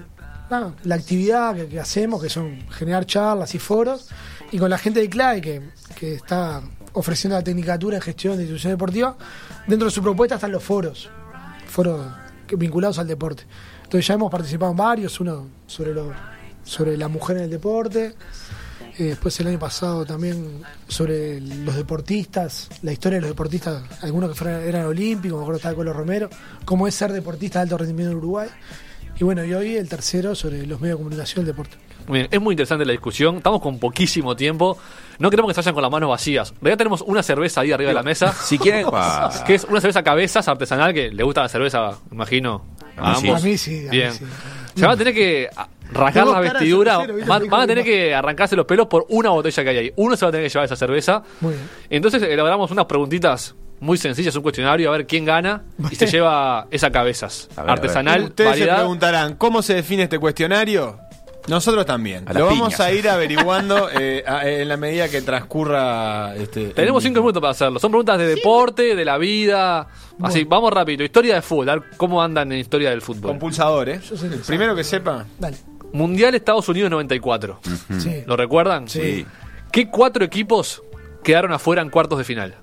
la 0.85 0.94
actividad 0.94 1.57
que, 1.68 1.81
hacemos, 1.81 2.22
que 2.22 2.28
son 2.28 2.68
generar 2.70 3.07
charlas 3.07 3.55
y 3.55 3.59
foros, 3.59 4.09
y 4.50 4.59
con 4.59 4.70
la 4.70 4.78
gente 4.78 5.00
de 5.00 5.09
CLAE 5.09 5.40
que, 5.40 5.62
que 5.96 6.14
está 6.14 6.62
ofreciendo 6.92 7.37
la 7.37 7.44
tecnicatura 7.44 7.96
en 7.96 8.02
gestión 8.02 8.37
de 8.37 8.42
instituciones 8.42 8.76
deportivas, 8.76 9.14
dentro 9.66 9.87
de 9.87 9.92
su 9.92 10.02
propuesta 10.02 10.35
están 10.35 10.52
los 10.52 10.62
foros, 10.62 11.09
foros 11.66 12.07
vinculados 12.57 12.98
al 12.98 13.07
deporte. 13.07 13.44
Entonces 13.92 14.09
ya 14.09 14.14
hemos 14.14 14.31
participado 14.31 14.70
en 14.70 14.78
varios, 14.78 15.20
uno 15.20 15.48
sobre 15.66 15.92
lo, 15.92 16.14
sobre 16.64 16.96
la 16.96 17.09
mujer 17.09 17.37
en 17.37 17.42
el 17.42 17.50
deporte, 17.50 18.14
eh, 18.96 19.05
después 19.05 19.38
el 19.40 19.48
año 19.48 19.59
pasado 19.59 20.07
también 20.07 20.62
sobre 20.88 21.38
los 21.42 21.76
deportistas, 21.76 22.70
la 22.81 22.90
historia 22.90 23.16
de 23.16 23.20
los 23.20 23.31
deportistas, 23.33 23.83
algunos 24.00 24.31
que 24.31 24.35
fueron, 24.35 24.62
eran 24.62 24.87
olímpicos, 24.87 25.37
me 25.37 25.42
acuerdo 25.42 25.59
estaba 25.59 25.74
Colo 25.74 25.92
Romero, 25.92 26.31
cómo 26.64 26.88
es 26.88 26.94
ser 26.94 27.12
deportista 27.12 27.59
de 27.59 27.64
alto 27.64 27.76
rendimiento 27.76 28.12
en 28.12 28.16
Uruguay. 28.16 28.48
Y 29.20 29.24
bueno, 29.24 29.44
y 29.44 29.52
hoy 29.52 29.76
el 29.76 29.90
tercero 29.90 30.35
sobre 30.35 30.66
los 30.66 30.81
medios 30.81 30.96
de 30.96 31.05
comunicación 31.05 31.44
del 31.44 31.55
deporte. 31.55 31.76
Muy 32.07 32.20
bien, 32.20 32.28
es 32.31 32.40
muy 32.40 32.55
interesante 32.55 32.87
la 32.87 32.92
discusión. 32.92 33.37
Estamos 33.37 33.61
con 33.61 33.78
poquísimo 33.78 34.35
tiempo. 34.35 34.78
No 35.18 35.28
queremos 35.28 35.50
que 35.50 35.55
se 35.55 35.61
vayan 35.61 35.74
con 35.74 35.83
las 35.83 35.92
manos 35.92 36.09
vacías. 36.09 36.55
Ya 36.62 36.78
tenemos 36.78 37.02
una 37.02 37.22
cerveza 37.22 37.61
ahí 37.61 37.72
arriba 37.72 37.90
de 37.90 37.94
la 37.94 38.02
mesa. 38.02 38.33
Si 38.33 38.57
quieren, 38.57 38.87
que 39.46 39.57
es 39.57 39.64
una 39.64 39.83
cerveza 39.83 40.02
cabezas 40.02 40.48
artesanal 40.48 40.94
que 40.94 41.11
le 41.11 41.22
gusta 41.22 41.42
la 41.42 41.50
cerveza, 41.50 41.98
imagino. 42.11 42.64
A 42.96 43.12
mí 43.12 43.20
sí. 43.20 43.31
A 43.31 43.38
mí 43.38 43.59
sí, 43.59 43.78
a 43.87 43.90
mí 43.90 43.96
Bien. 43.96 44.12
sí. 44.12 44.24
Se 44.74 44.83
van 44.83 44.90
a 44.92 44.96
tener 44.96 45.14
que 45.14 45.48
rasgar 45.92 46.24
Tengo 46.24 46.37
la 46.37 46.40
cara 46.40 46.42
de 46.42 46.64
vestidura. 46.64 46.92
cervecero, 47.00 47.14
¿viste? 47.14 47.48
Van, 47.50 47.61
a 47.61 47.66
tener 47.66 47.85
que 47.85 48.14
arrancarse 48.14 48.57
los 48.57 48.66
pelos 48.66 48.87
por 48.87 49.07
una 49.11 49.31
botella 49.31 49.62
que 49.62 49.68
hay 49.70 49.76
ahí. 49.78 49.92
Uno 49.96 50.16
se 50.16 50.24
va 50.24 50.31
a 50.31 50.33
tener 50.33 50.46
que 50.46 50.52
llevar 50.52 50.64
esa 50.66 50.76
cerveza. 50.76 51.22
Muy 51.40 51.55
bien. 51.55 51.68
Entonces 51.90 52.22
elaboramos 52.22 52.70
unas 52.70 52.87
preguntitas 52.87 53.55
muy 53.81 53.98
sencillas, 53.98 54.35
un 54.37 54.42
cuestionario, 54.42 54.88
a 54.88 54.92
ver 54.92 55.07
quién 55.07 55.24
gana 55.24 55.64
y 55.90 55.96
se 55.96 56.07
lleva 56.07 56.68
esa 56.70 56.90
cabezas 56.92 57.48
ver, 57.57 57.68
artesanal, 57.68 58.22
Ustedes 58.24 58.50
se 58.50 58.61
variedad. 58.61 58.76
preguntarán, 58.76 59.35
¿cómo 59.35 59.61
se 59.61 59.74
define 59.74 60.05
este 60.05 60.18
cuestionario? 60.20 61.00
Nosotros 61.48 61.85
también. 61.87 62.28
A 62.28 62.33
Lo 62.33 62.46
vamos 62.46 62.74
piña. 62.74 62.85
a 62.87 62.92
ir 62.92 63.09
averiguando 63.11 63.88
eh, 63.90 64.22
a- 64.26 64.48
en 64.48 64.68
la 64.68 64.76
medida 64.76 65.09
que 65.09 65.22
transcurra 65.22 66.35
este. 66.37 66.68
Tenemos 66.68 67.02
el 67.05 67.09
cinco 67.11 67.20
minutos 67.20 67.40
para 67.40 67.50
hacerlo. 67.50 67.78
Son 67.78 67.90
preguntas 67.90 68.18
de 68.18 68.26
deporte, 68.26 68.94
de 68.94 69.05
la 69.05 69.18
vida. 69.18 69.88
Así, 70.22 70.44
vamos 70.44 70.72
rápido. 70.72 71.02
Historia 71.05 71.35
de 71.35 71.42
fútbol. 71.42 71.68
A 71.70 71.74
ver 71.76 71.85
cómo 71.96 72.22
andan 72.22 72.52
en 72.52 72.59
historia 72.61 72.90
del 72.90 73.02
fútbol. 73.02 73.31
Con 73.33 73.38
pulsador, 73.38 73.88
¿eh? 73.88 74.00
Yo 74.09 74.16
soy 74.16 74.28
El 74.28 74.35
el 74.35 74.40
primero 74.40 74.74
que 74.76 74.85
sepa. 74.85 75.24
Dale. 75.38 75.57
Mundial 75.92 76.35
Estados 76.35 76.68
Unidos 76.68 76.90
94. 76.90 77.61
Sí. 77.98 78.22
¿Lo 78.26 78.37
recuerdan? 78.37 78.88
Sí. 78.88 79.26
¿Qué 79.70 79.88
cuatro 79.90 80.24
equipos 80.24 80.83
quedaron 81.22 81.52
afuera 81.52 81.83
en 81.83 81.90
cuartos 81.90 82.18
de 82.18 82.24
final? 82.24 82.55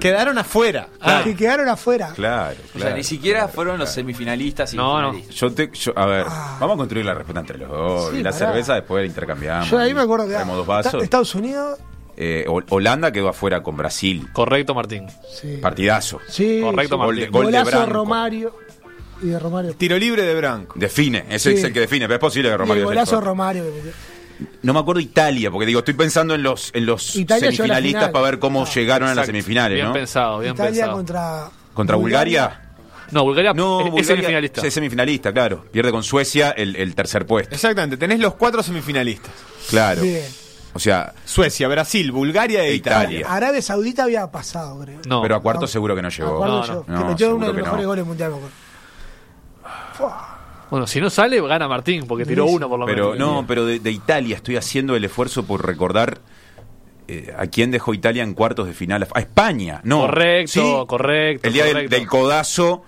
Quedaron 0.00 0.38
afuera. 0.38 0.88
Ah, 1.00 1.20
Que 1.24 1.34
quedaron 1.34 1.68
afuera. 1.68 2.12
Claro, 2.14 2.56
o 2.74 2.78
sea, 2.78 2.94
ni 2.94 3.04
siquiera 3.04 3.48
fueron 3.48 3.78
los 3.78 3.90
semifinalistas 3.90 4.74
y 4.74 4.76
No, 4.76 5.00
no. 5.00 5.18
Yo 5.30 5.52
te, 5.52 5.70
yo- 5.72 5.92
a 5.96 6.06
ver, 6.06 6.24
vamos 6.60 6.74
a 6.74 6.76
construir 6.76 7.04
la 7.06 7.14
respuesta 7.14 7.40
entre 7.40 7.58
los 7.58 7.68
dos. 7.68 8.04
Ah. 8.06 8.10
Sí, 8.12 8.18
y 8.20 8.22
la 8.22 8.30
pará. 8.32 8.46
cerveza 8.46 8.74
después 8.74 9.02
la 9.02 9.06
intercambiamos. 9.06 9.70
Yo 9.70 9.78
ahí 9.78 9.94
me 9.94 10.00
acuerdo 10.00 10.26
que 10.26 10.32
dos 10.34 10.66
vasos. 10.66 11.02
Estados 11.02 11.34
Unidos. 11.34 11.78
Eh, 12.20 12.44
Hol- 12.48 12.64
Holanda 12.70 13.12
quedó 13.12 13.28
afuera 13.28 13.62
con 13.62 13.76
Brasil. 13.76 14.28
Correcto, 14.32 14.74
Martín. 14.74 15.06
Sí. 15.40 15.58
Partidazo. 15.62 16.18
Sí, 16.26 16.60
Correcto, 16.60 16.96
sí. 16.96 16.98
Martín. 16.98 17.30
gol 17.30 17.52
de 17.52 17.62
de. 17.64 17.86
Romario. 17.86 18.56
Y 19.22 19.26
de 19.28 19.38
Romario. 19.38 19.74
Tiro 19.74 19.96
libre 19.98 20.22
de 20.22 20.34
Branco. 20.34 20.74
Define, 20.76 21.24
ese 21.28 21.50
Sí. 21.52 21.58
es 21.58 21.64
el 21.64 21.72
que 21.72 21.80
define, 21.80 22.06
pero 22.06 22.14
es 22.16 22.20
posible 22.20 22.48
que 22.48 22.52
Y 22.52 22.54
el 22.54 22.58
Romario 22.58 22.84
golazo 22.86 23.16
de. 23.16 23.22
Romario. 23.24 23.64
No 24.62 24.72
me 24.72 24.80
acuerdo 24.80 25.00
Italia, 25.00 25.50
porque 25.50 25.66
digo, 25.66 25.80
estoy 25.80 25.94
pensando 25.94 26.34
en 26.34 26.42
los, 26.42 26.70
en 26.74 26.86
los 26.86 27.16
Italia 27.16 27.48
a 27.48 27.52
semifinalistas 27.52 28.02
final. 28.02 28.12
para 28.12 28.24
ver 28.24 28.38
cómo 28.38 28.62
Ah. 28.62 28.68
llegaron 28.72 29.08
a 29.08 29.14
las 29.14 29.26
semifinales, 29.26 29.76
Bien 29.76 29.86
¿no? 29.88 29.92
pensado, 29.92 30.38
bien 30.40 30.54
Italia 30.54 30.70
pensado. 30.72 30.92
contra. 30.96 31.50
¿Contra 31.74 31.96
Bulgaria? 31.96 32.60
No, 33.10 33.24
Bulgaria, 33.24 33.52
No, 33.54 33.96
es- 33.96 34.06
semifinalista. 34.06 34.66
Es 34.66 34.74
semifinalista, 34.74 35.32
claro. 35.32 35.64
Pierde 35.72 35.90
con 35.90 36.02
Suecia 36.02 36.50
el, 36.50 36.76
el 36.76 36.94
tercer 36.94 37.26
puesto. 37.26 37.54
Exactamente, 37.54 37.96
tenés 37.96 38.20
los 38.20 38.34
cuatro 38.34 38.62
semifinalistas. 38.62 39.32
Claro. 39.70 40.02
Bien. 40.02 40.24
O 40.74 40.78
sea, 40.78 41.14
Suecia, 41.24 41.66
Brasil, 41.68 42.12
Bulgaria 42.12 42.62
e 42.64 42.68
E 42.70 42.74
Italia. 42.74 43.20
Italia. 43.20 43.34
Arabia 43.34 43.62
Saudita 43.62 44.04
había 44.04 44.30
pasado, 44.30 44.78
creo. 44.80 45.00
No. 45.08 45.22
pero 45.22 45.36
a 45.36 45.40
cuarto 45.40 45.62
No. 45.62 45.66
seguro 45.66 45.96
que 45.96 46.02
no 46.02 46.10
llegó. 46.10 46.34
Acuerdo 46.34 46.84
No, 46.86 46.94
no. 46.94 46.98
que 47.02 47.04
metió 47.10 47.34
uno 47.34 47.46
de 47.46 47.52
los 47.54 47.62
mejores 47.62 47.82
no. 47.82 47.88
goles 47.88 48.06
mundiales. 48.06 48.36
Bueno, 50.70 50.86
si 50.86 51.00
no 51.00 51.08
sale, 51.10 51.40
gana 51.40 51.66
Martín, 51.68 52.04
porque 52.06 52.24
tiró 52.26 52.46
uno 52.46 52.68
por 52.68 52.78
lo 52.78 52.86
Pero 52.86 53.12
menos. 53.12 53.18
no, 53.18 53.44
pero 53.46 53.64
de, 53.64 53.78
de 53.80 53.90
Italia 53.90 54.36
estoy 54.36 54.56
haciendo 54.56 54.94
el 54.96 55.04
esfuerzo 55.04 55.44
por 55.44 55.64
recordar 55.66 56.18
eh, 57.06 57.34
a 57.38 57.46
quién 57.46 57.70
dejó 57.70 57.94
Italia 57.94 58.22
en 58.22 58.34
cuartos 58.34 58.66
de 58.66 58.74
final. 58.74 59.06
A 59.14 59.20
España, 59.20 59.80
no. 59.84 60.02
Correcto, 60.02 60.52
¿Sí? 60.52 60.86
correcto. 60.86 61.46
El 61.48 61.54
día 61.54 61.64
del, 61.64 61.72
correcto. 61.74 61.96
del 61.96 62.06
codazo 62.06 62.82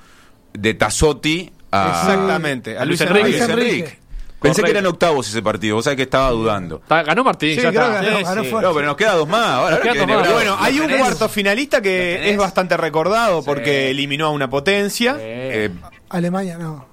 de 0.53 0.75
Tazotti 0.75 1.51
a 1.73 2.01
Exactamente, 2.03 2.77
a 2.77 2.83
a 2.83 2.85
Luis 2.85 3.01
Enrique. 3.01 3.29
Luis 3.31 3.41
Enrique. 3.41 4.01
Pensé 4.41 4.63
Correcto. 4.63 4.63
que 4.65 4.71
eran 4.71 4.87
octavos 4.87 5.29
ese 5.29 5.43
partido, 5.43 5.77
vos 5.77 5.85
sabés 5.85 5.99
que 5.99 6.03
estaba 6.05 6.31
dudando. 6.31 6.77
Está- 6.77 7.03
ganó 7.03 7.23
Martín, 7.25 7.55
Sí, 7.57 7.61
ya 7.63 7.69
está. 7.69 7.89
ganó, 7.91 8.19
Sí, 8.19 8.25
ganó 8.25 8.43
sí. 8.45 8.49
fuerte. 8.51 8.69
No, 8.69 8.75
pero 8.75 8.87
nos 8.87 8.97
queda 8.97 9.15
dos 9.15 9.29
más. 9.29 9.47
Ahora, 9.47 9.81
queda 9.83 9.93
que 9.93 9.99
dos 10.01 10.09
más. 10.09 10.33
Bueno, 10.33 10.57
hay 10.59 10.77
¿Lo 10.77 10.83
un 10.83 10.89
tenés? 10.89 11.03
cuarto 11.07 11.29
finalista 11.29 11.77
¿Lo 11.79 11.83
que 11.83 12.31
es 12.31 12.37
bastante 12.39 12.77
recordado 12.79 13.43
porque 13.45 13.91
eliminó 13.91 14.27
a 14.27 14.31
una 14.31 14.49
potencia. 14.49 15.17
Eh, 15.21 15.71
Alemania, 16.09 16.57
no. 16.59 16.87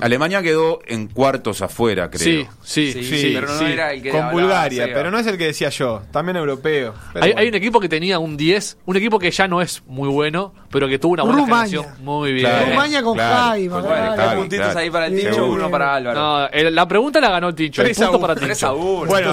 Alemania 0.00 0.42
quedó 0.42 0.80
en 0.86 1.08
cuartos 1.08 1.62
afuera, 1.62 2.10
creo. 2.10 2.20
Sí, 2.22 2.46
sí, 2.62 2.92
Sí, 2.92 3.04
sí, 3.04 3.30
pero 3.34 3.48
no 3.48 3.58
sí. 3.58 3.64
era 3.66 3.92
el 3.92 4.02
que 4.02 4.10
Con 4.10 4.20
hablaba 4.20 4.40
Bulgaria, 4.40 4.88
pero 4.92 5.10
no 5.10 5.18
es 5.18 5.26
el 5.26 5.36
que 5.38 5.46
decía 5.46 5.68
yo, 5.70 6.02
también 6.10 6.36
europeo. 6.36 6.94
Hay, 7.14 7.20
bueno. 7.20 7.34
hay 7.38 7.48
un 7.48 7.54
equipo 7.54 7.80
que 7.80 7.88
tenía 7.88 8.18
un 8.18 8.36
10, 8.36 8.78
un 8.86 8.96
equipo 8.96 9.18
que 9.18 9.30
ya 9.30 9.48
no 9.48 9.60
es 9.62 9.82
muy 9.86 10.08
bueno, 10.08 10.52
pero 10.70 10.88
que 10.88 10.98
tuvo 10.98 11.12
una 11.14 11.22
buena 11.24 11.38
Rumania. 11.40 11.66
generación. 11.82 12.04
Muy 12.04 12.32
bien. 12.32 12.46
Claro. 12.50 12.66
Rumania 12.70 13.02
con 13.02 13.14
claro. 13.14 13.60
Bueno, 13.70 13.82
Claro, 13.88 14.14
tres 14.16 14.34
puntitos 14.34 14.64
claro. 14.66 14.78
ahí 14.80 14.90
para 14.90 15.06
el 15.06 15.14
bien. 15.14 15.40
uno 15.40 15.70
para 15.70 15.94
Álvaro. 15.94 16.20
No, 16.20 16.46
el- 16.48 16.74
la 16.74 16.88
pregunta 16.88 17.20
la 17.20 17.30
ganó 17.30 17.48
el. 17.48 17.54
El 17.58 17.70
Tres 17.70 17.98
a 18.00 18.04
punto 18.06 18.18
uno, 18.18 18.26
para 18.26 18.34
tres 18.34 18.58
Tincho. 18.58 18.66
a 18.68 18.72
uno. 18.74 19.06
Bueno. 19.06 19.28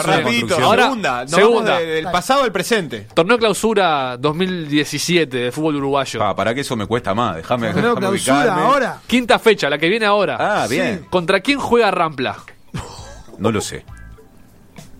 Ahora, 0.61 0.83
segunda. 0.83 1.21
Nos 1.21 1.31
segunda. 1.31 1.71
vamos 1.73 1.85
de- 1.87 1.93
del 1.95 2.05
pasado 2.11 2.43
al 2.43 2.51
presente. 2.51 3.07
Torneo 3.13 3.37
clausura 3.37 4.17
2017 4.17 5.37
de 5.37 5.51
fútbol 5.51 5.75
uruguayo. 5.77 6.19
Pa, 6.19 6.35
para 6.35 6.53
que 6.53 6.61
eso 6.61 6.75
me 6.75 6.85
cuesta 6.85 7.13
más. 7.13 7.37
Déjame, 7.37 7.71
Torneo 7.73 7.95
clausura 7.95 8.39
ubicarme. 8.41 8.61
ahora. 8.61 8.99
Quinta 9.07 9.39
fecha, 9.39 9.69
la 9.69 9.77
que 9.77 9.89
viene 9.89 10.05
ahora. 10.05 10.30
Ah, 10.39 10.67
bien. 10.69 11.05
¿Contra 11.09 11.39
quién 11.41 11.59
juega 11.59 11.91
Rampla? 11.91 12.37
No 13.37 13.51
lo 13.51 13.61
sé. 13.61 13.85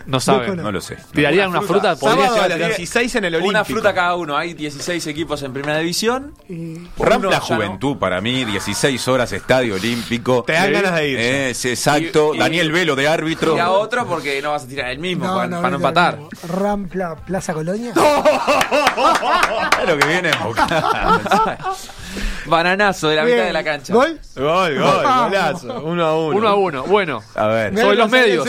No 0.05 0.19
saben. 0.19 0.55
No 0.57 0.63
No 0.63 0.71
lo 0.71 0.81
sé. 0.81 0.97
¿Tirarían 1.13 1.49
una 1.49 1.61
fruta? 1.61 1.95
¿Podría 1.95 2.25
Sábado 2.27 2.33
llegar 2.35 2.45
a 2.45 2.47
las 2.49 2.57
tirar? 2.57 2.77
16 2.77 3.15
en 3.15 3.25
el 3.25 3.35
Olímpico. 3.35 3.49
Una 3.49 3.65
fruta 3.65 3.93
cada 3.93 4.15
uno. 4.15 4.37
Hay 4.37 4.53
16 4.53 5.07
equipos 5.07 5.41
en 5.43 5.53
primera 5.53 5.77
división. 5.79 6.33
Y 6.49 6.75
Ram 6.97 7.19
Uno 7.21 7.29
la 7.29 7.37
ya 7.37 7.39
no. 7.39 7.45
juventud 7.55 7.97
para 7.97 8.21
mí, 8.21 8.45
16 8.45 9.07
horas 9.07 9.31
estadio 9.31 9.75
olímpico. 9.75 10.43
Te 10.43 10.53
dan 10.53 10.67
Sí. 10.67 10.71
ganas 10.73 10.95
de 10.95 11.07
ir. 11.09 11.19
Eh, 11.19 11.49
es 11.51 11.65
exacto. 11.65 12.33
Y- 12.33 12.37
y- 12.37 12.39
Daniel 12.39 12.71
Velo 12.71 12.95
de 12.95 13.07
árbitro. 13.07 13.55
Y 13.55 13.59
a 13.59 13.69
otro 13.71 14.05
porque 14.07 14.41
no 14.41 14.51
vas 14.51 14.63
a 14.63 14.67
tirar 14.67 14.89
el 14.91 14.99
mismo 14.99 15.23
para, 15.25 15.35
para 15.35 15.47
no 15.47 15.57
ahorita 15.57 15.75
empatar. 15.75 16.19
Rampla, 16.47 17.15
Plaza 17.25 17.53
Colonia. 17.53 17.93
Es 19.81 19.87
lo 19.89 19.97
que 19.97 20.05
viene. 20.07 20.31
Bananazo 22.45 23.07
de 23.09 23.15
la 23.15 23.23
Bien. 23.23 23.37
mitad 23.37 23.47
de 23.47 23.53
la 23.53 23.63
cancha. 23.63 23.93
¿Gol? 23.93 24.19
Gol, 24.35 24.79
gol, 24.79 25.03
golazo. 25.03 25.81
Uno 25.83 26.05
a 26.05 26.17
uno. 26.17 26.37
Uno 26.37 26.47
a 26.47 26.55
uno. 26.55 26.83
Bueno, 26.83 27.23
A 27.35 27.47
ver. 27.47 27.77
Sobre 27.77 27.95
los 27.95 28.09
medios. 28.09 28.47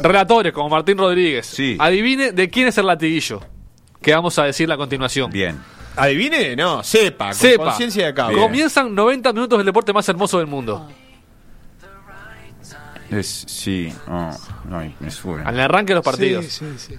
Relatores 0.00 0.52
como 0.52 0.68
Martín 0.68 0.98
Rodríguez. 0.98 1.46
Sí. 1.46 1.76
Adivine 1.78 2.32
de 2.32 2.48
quién 2.48 2.68
es 2.68 2.78
el 2.78 2.86
latiguillo. 2.86 3.40
Que 4.00 4.14
vamos 4.14 4.38
a 4.38 4.44
decir 4.44 4.70
a 4.72 4.76
continuación. 4.76 5.30
Bien. 5.30 5.58
¿Adivine? 5.96 6.56
No, 6.56 6.82
sepa. 6.82 7.26
Con 7.26 7.34
Sepa. 7.34 7.64
conciencia 7.64 8.06
de 8.06 8.14
cabo. 8.14 8.30
Bien. 8.30 8.42
Comienzan 8.42 8.94
90 8.94 9.32
minutos 9.32 9.58
del 9.58 9.66
deporte 9.66 9.92
más 9.92 10.08
hermoso 10.08 10.38
del 10.38 10.46
mundo. 10.46 10.88
Es, 13.10 13.44
sí. 13.46 13.92
No, 14.08 14.30
no, 14.64 14.92
me 14.98 15.10
sube. 15.10 15.42
Al 15.44 15.60
arranque 15.60 15.90
de 15.92 15.96
los 15.96 16.04
partidos. 16.04 16.46
Sí, 16.46 16.64
sí, 16.78 16.94
sí. 16.94 16.98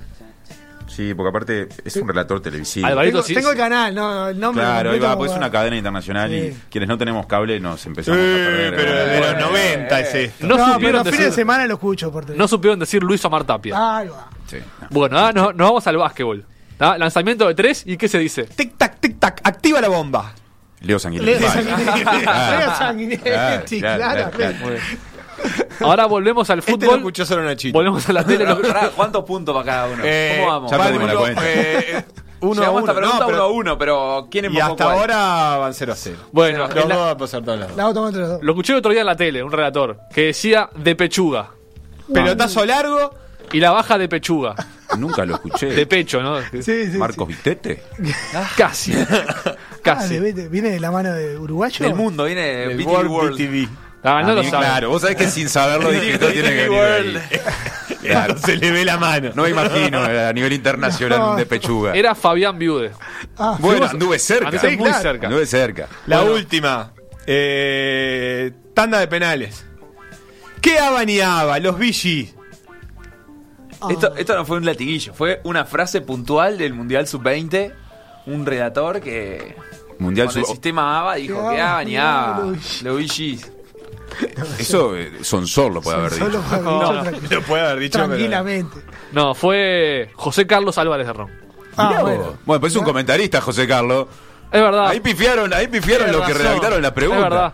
Sí, 0.95 1.13
porque 1.15 1.29
aparte 1.29 1.67
es 1.83 1.95
un 1.97 2.07
relator 2.07 2.39
televisivo. 2.41 2.85
Alvarito 2.85 3.17
Tengo, 3.23 3.27
sí. 3.27 3.33
tengo 3.33 3.51
el 3.51 3.57
canal, 3.57 3.95
no, 3.95 4.27
el 4.29 4.39
nombre. 4.39 4.63
Claro, 4.63 4.91
ahí 4.91 4.99
va, 4.99 5.09
no 5.09 5.17
pues 5.17 5.31
es 5.31 5.37
una 5.37 5.49
cadena 5.49 5.75
internacional 5.75 6.31
y 6.33 6.51
Sí. 6.51 6.57
quienes 6.69 6.87
no 6.87 6.97
tenemos 6.97 7.25
cable 7.25 7.59
nos 7.59 7.83
empezamos 7.85 8.19
Eh, 8.21 8.23
a 8.23 8.35
perder. 8.35 8.75
pero 8.75 8.95
de 8.95 9.19
los 9.19 9.19
Bueno, 9.33 9.47
90 9.51 9.99
es 10.01 10.15
esto. 10.15 10.47
No, 10.47 10.57
No, 10.57 10.79
pero 10.79 10.99
fines 10.99 11.03
de 11.17 11.17
decir, 11.25 11.31
semana 11.33 11.65
lo 11.65 11.73
escucho 11.73 12.11
por 12.11 12.29
no 12.29 12.47
supieron 12.47 12.79
decir 12.79 13.01
Luis 13.01 13.23
Omar 13.25 13.43
Tapia. 13.43 13.97
Ahí 13.97 14.07
va. 14.07 14.29
sí, 14.47 14.57
no. 14.81 14.87
Bueno, 14.91 15.17
ahora 15.17 15.33
nos, 15.33 15.55
nos 15.55 15.67
vamos 15.67 15.87
al 15.87 15.97
básquetbol. 15.97 16.45
¿tá? 16.77 16.97
Lanzamiento 16.97 17.47
de 17.47 17.55
tres 17.55 17.83
y 17.87 17.97
¿qué 17.97 18.07
se 18.07 18.19
dice? 18.19 18.43
Tic 18.43 18.77
tac, 18.77 18.99
tic 18.99 19.19
tac, 19.19 19.41
activa 19.43 19.81
la 19.81 19.87
bomba. 19.89 20.33
Leo 20.81 20.99
Sanguinetti. 20.99 21.39
Leo. 21.39 21.49
Sanguinetti. 21.51 22.01
Claro. 22.03 22.57
Leo 22.59 22.75
Sanguinetti, 22.77 23.79
Claro, 23.79 24.31
claro, 24.31 24.31
claro. 24.31 24.75
Ahora 25.89 26.05
volvemos 26.05 26.49
al 26.49 26.59
Este 26.59 26.71
lo 26.71 26.77
fútbol. 26.77 26.95
escuchó 26.97 27.25
solo 27.25 27.43
Nachito. 27.43 27.77
volvemos 27.77 28.07
a 28.09 28.13
la 28.13 28.23
tele. 28.25 28.45
Pará, 28.45 28.89
¿Cuántos 28.95 29.23
puntos 29.23 29.53
para 29.53 29.65
cada 29.65 29.87
uno? 29.93 30.03
Eh, 30.05 30.37
¿Cómo 30.39 30.51
vamos? 30.51 30.71
ya 30.71 30.77
perdimos 30.77 31.07
la 31.07 31.13
uno, 31.13 31.21
cuenta. 31.21 31.41
eh, 31.45 32.05
uno 32.41 32.51
a 32.51 32.55
Llegamos 32.55 32.67
a 32.67 32.71
uno. 32.71 32.79
esta 32.79 32.93
pregunta 32.95 33.19
No, 33.19 33.25
uno 33.25 33.27
pero- 33.27 33.43
a 33.43 33.47
uno, 33.51 33.77
pero 33.77 34.27
¿quién 34.31 34.45
y 34.45 34.47
empujó 34.47 34.71
hasta 34.71 34.83
cuál? 34.85 34.97
ahora 34.97 35.57
van 35.57 35.73
0 35.73 35.93
a 35.93 35.95
0. 35.95 36.17
Bueno, 36.31 36.67
Los 36.67 36.75
la- 36.87 36.95
van 36.97 37.09
a 37.09 37.17
pasar 37.17 37.41
todos 37.43 37.59
los 37.59 37.67
dos. 37.69 37.77
La 37.77 37.83
vamos 37.83 37.93
tomando 37.95 38.09
entre 38.09 38.21
los 38.21 38.29
dos. 38.31 38.43
lo 38.43 38.51
escuché 38.53 38.73
el 38.73 38.79
otro 38.79 38.91
día 38.91 39.01
en 39.01 39.07
la 39.07 39.15
tele, 39.15 39.43
un 39.43 39.51
relator, 39.51 39.97
que 40.13 40.21
decía 40.25 40.69
de 40.75 40.95
pechuga. 40.95 41.49
Pelotazo 42.13 42.65
largo. 42.65 43.15
Y 43.51 43.59
la 43.59 43.69
baja 43.71 43.99
de 43.99 44.09
pechuga. 44.09 44.55
Nunca 44.97 45.25
lo 45.25 45.35
escuché. 45.35 45.67
De 45.67 45.85
pecho, 45.85 46.21
¿no? 46.23 46.39
Sí, 46.51 46.63
sí, 46.63 46.97
Marcos 46.97 47.27
Vitete. 47.27 47.83
Casi. 48.57 48.93
Ah, 48.95 49.55
Casi. 49.83 50.15
de- 50.15 50.19
vete, 50.19 50.47
¿Viene 50.47 50.69
de 50.71 50.79
la 50.79 50.89
mano 50.91 51.13
de 51.13 51.37
uruguayo? 51.37 51.85
Del 51.85 51.93
mundo, 51.93 52.23
viene 52.25 52.41
de 52.41 52.75
BTV 52.75 53.07
World. 53.11 53.37
BTV. 53.37 53.69
Ah, 54.03 54.21
no 54.21 54.29
A 54.31 54.33
lo 54.35 54.43
mí, 54.43 54.49
sabe. 54.49 54.65
Claro, 54.65 54.89
vos 54.89 55.01
sabés 55.01 55.15
que 55.15 55.27
sin 55.29 55.47
saberlo 55.47 55.89
esto 55.91 56.27
tiene 56.27 56.49
que 56.49 56.67
venir 56.69 56.81
ahí. 56.81 57.39
Claro. 58.01 58.37
Se 58.43 58.57
le 58.57 58.71
ve 58.71 58.83
la 58.83 58.97
mano. 58.97 59.31
No 59.33 59.43
me 59.43 59.49
imagino 59.51 60.05
eh, 60.09 60.27
a 60.27 60.33
nivel 60.33 60.51
internacional 60.51 61.19
No. 61.19 61.31
un 61.31 61.37
de 61.37 61.45
pechuga. 61.45 61.93
Era 61.93 62.13
Fabián 62.13 62.59
Viude. 62.59 62.91
Ah, 63.37 63.55
bueno, 63.59 63.85
anduve 63.85 64.19
cerca. 64.19 64.47
Anduviste 64.47 64.69
Sí, 64.71 64.77
muy 64.77 64.87
claro. 64.89 65.01
cerca. 65.03 65.27
Anduve 65.27 65.45
cerca. 65.45 65.87
La 66.07 66.19
Bueno. 66.19 66.33
última. 66.35 66.91
Eh, 67.25 68.51
tanda 68.73 68.99
de 68.99 69.07
penales. 69.07 69.65
¿Qué 70.61 70.77
abaneaba 70.79 71.57
los 71.59 71.77
VG? 71.77 72.33
ah, 73.81 73.87
Esto, 73.89 74.15
esto 74.17 74.35
no 74.35 74.45
fue 74.45 74.57
un 74.57 74.65
latiguillo, 74.65 75.13
fue 75.13 75.39
una 75.43 75.65
frase 75.65 76.01
puntual 76.01 76.57
del 76.57 76.73
Mundial 76.73 77.07
Sub-20. 77.07 77.71
Un 78.25 78.45
redactor 78.45 79.01
que 79.01 79.55
Mundial 79.99 80.27
con 80.27 80.37
el 80.37 80.43
sub- 80.45 80.51
sistema 80.51 80.99
ABA 81.01 81.15
dijo 81.15 81.49
Que 81.51 81.61
ABA 81.61 81.83
ni 81.83 81.97
ABA. 81.97 82.43
Los 82.83 82.95
VGs. 82.97 83.51
Eso 84.59 84.95
eh, 84.95 85.11
Sonsor 85.21 85.71
lo 85.73 85.81
puede 85.81 85.97
haber 85.97 86.11
Solo 86.13 86.39
dicho. 86.39 86.43
puede 86.49 86.61
haber 86.61 86.69
dicho 86.69 86.93
No, 86.93 87.03
tranqui- 87.03 87.29
Lo 87.29 87.41
puede 87.43 87.63
haber 87.63 87.79
dicho, 87.79 87.97
pero- 87.99 88.07
tranquilamente. 88.09 88.77
No, 89.11 89.33
fue 89.35 90.09
José 90.13 90.47
Carlos 90.47 90.77
Álvarez 90.77 91.07
de 91.07 91.13
Ron. 91.13 91.31
Ah, 91.77 91.87
Mirá 91.89 92.01
bueno. 92.01 92.23
vos. 92.23 92.35
Bueno, 92.45 92.59
pues 92.61 92.73
es 92.73 92.77
un 92.79 92.85
comentarista, 92.85 93.41
José 93.41 93.67
Carlos. 93.67 94.07
Es 94.51 94.61
verdad. 94.61 94.87
Ahí 94.87 94.99
pifiaron, 94.99 95.51
ahí 95.53 95.67
pifiaron 95.67 96.05
Tiene 96.07 96.19
lo 96.19 96.25
que 96.25 96.33
razón. 96.33 96.47
redactaron 96.47 96.81
la 96.81 96.87
es 96.89 96.93
pregunta. 96.93 97.23
verdad. 97.23 97.53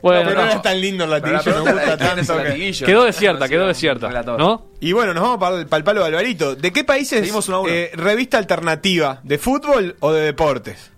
Bueno, 0.00 0.20
Pero 0.28 0.36
no 0.40 0.46
no. 0.46 0.52
era 0.52 0.62
tan 0.62 0.80
lindo 0.80 1.04
el 1.04 1.10
la 1.10 1.18
latiguillo, 1.18 1.38
me 1.44 1.50
pregunta 1.52 1.72
gusta 1.72 1.86
era, 1.86 1.96
¿quién 1.96 2.08
es 2.10 2.26
tanto 2.26 2.32
el 2.34 2.38
que- 2.38 2.48
latiguillo? 2.50 2.86
Quedó 2.86 2.98
No 3.00 3.04
desierta, 3.06 3.48
quedó 3.48 3.62
un 3.62 3.68
desierta. 3.68 4.08
relator. 4.08 4.38
¿No? 4.38 4.66
Y 4.80 4.92
bueno, 4.92 5.12
nos 5.12 5.22
vamos 5.24 5.38
para 5.38 5.56
el, 5.58 5.66
para 5.66 5.78
el 5.78 5.84
palo 5.84 6.00
de 6.02 6.06
Alvarito. 6.06 6.54
¿De 6.54 6.72
qué 6.72 6.84
países 6.84 7.18
Seguimos 7.20 7.48
uno 7.48 7.56
a 7.56 7.60
uno. 7.60 7.72
eh, 7.72 7.90
revista 7.94 8.38
alternativa? 8.38 9.20
¿De 9.24 9.38
fútbol 9.38 9.96
o 10.00 10.12
de 10.12 10.22
deportes? 10.22 10.90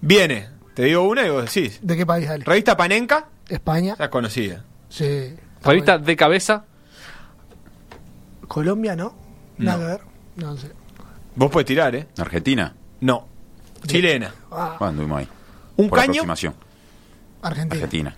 Viene, 0.00 0.48
te 0.74 0.84
digo 0.84 1.02
una 1.02 1.26
y 1.26 1.30
vos 1.30 1.52
decís. 1.52 1.78
¿De 1.82 1.96
qué 1.96 2.06
país, 2.06 2.28
dale? 2.28 2.44
Revista 2.44 2.76
Panenka, 2.76 3.26
España. 3.48 3.96
es 3.98 4.08
conocida. 4.08 4.64
Sí. 4.88 5.34
bueno. 5.64 5.98
de 5.98 6.16
cabeza. 6.16 6.64
Colombia, 8.46 8.96
¿no? 8.96 9.14
Nada 9.58 9.78
que 9.78 9.84
ver. 9.84 10.00
No 10.36 10.56
sé. 10.56 10.70
Vos 11.34 11.50
podés 11.50 11.66
tirar, 11.66 11.94
¿eh? 11.94 12.06
Argentina. 12.18 12.74
No. 13.00 13.26
Chilena. 13.86 14.32
Ah, 14.50 14.76
Bueno, 14.78 14.90
anduvimos 14.90 15.18
ahí. 15.20 15.28
¿Un 15.76 15.88
Por 15.88 15.98
caño? 15.98 16.10
aproximación. 16.12 16.54
Argentina. 17.42 17.74
Argentina. 17.84 18.16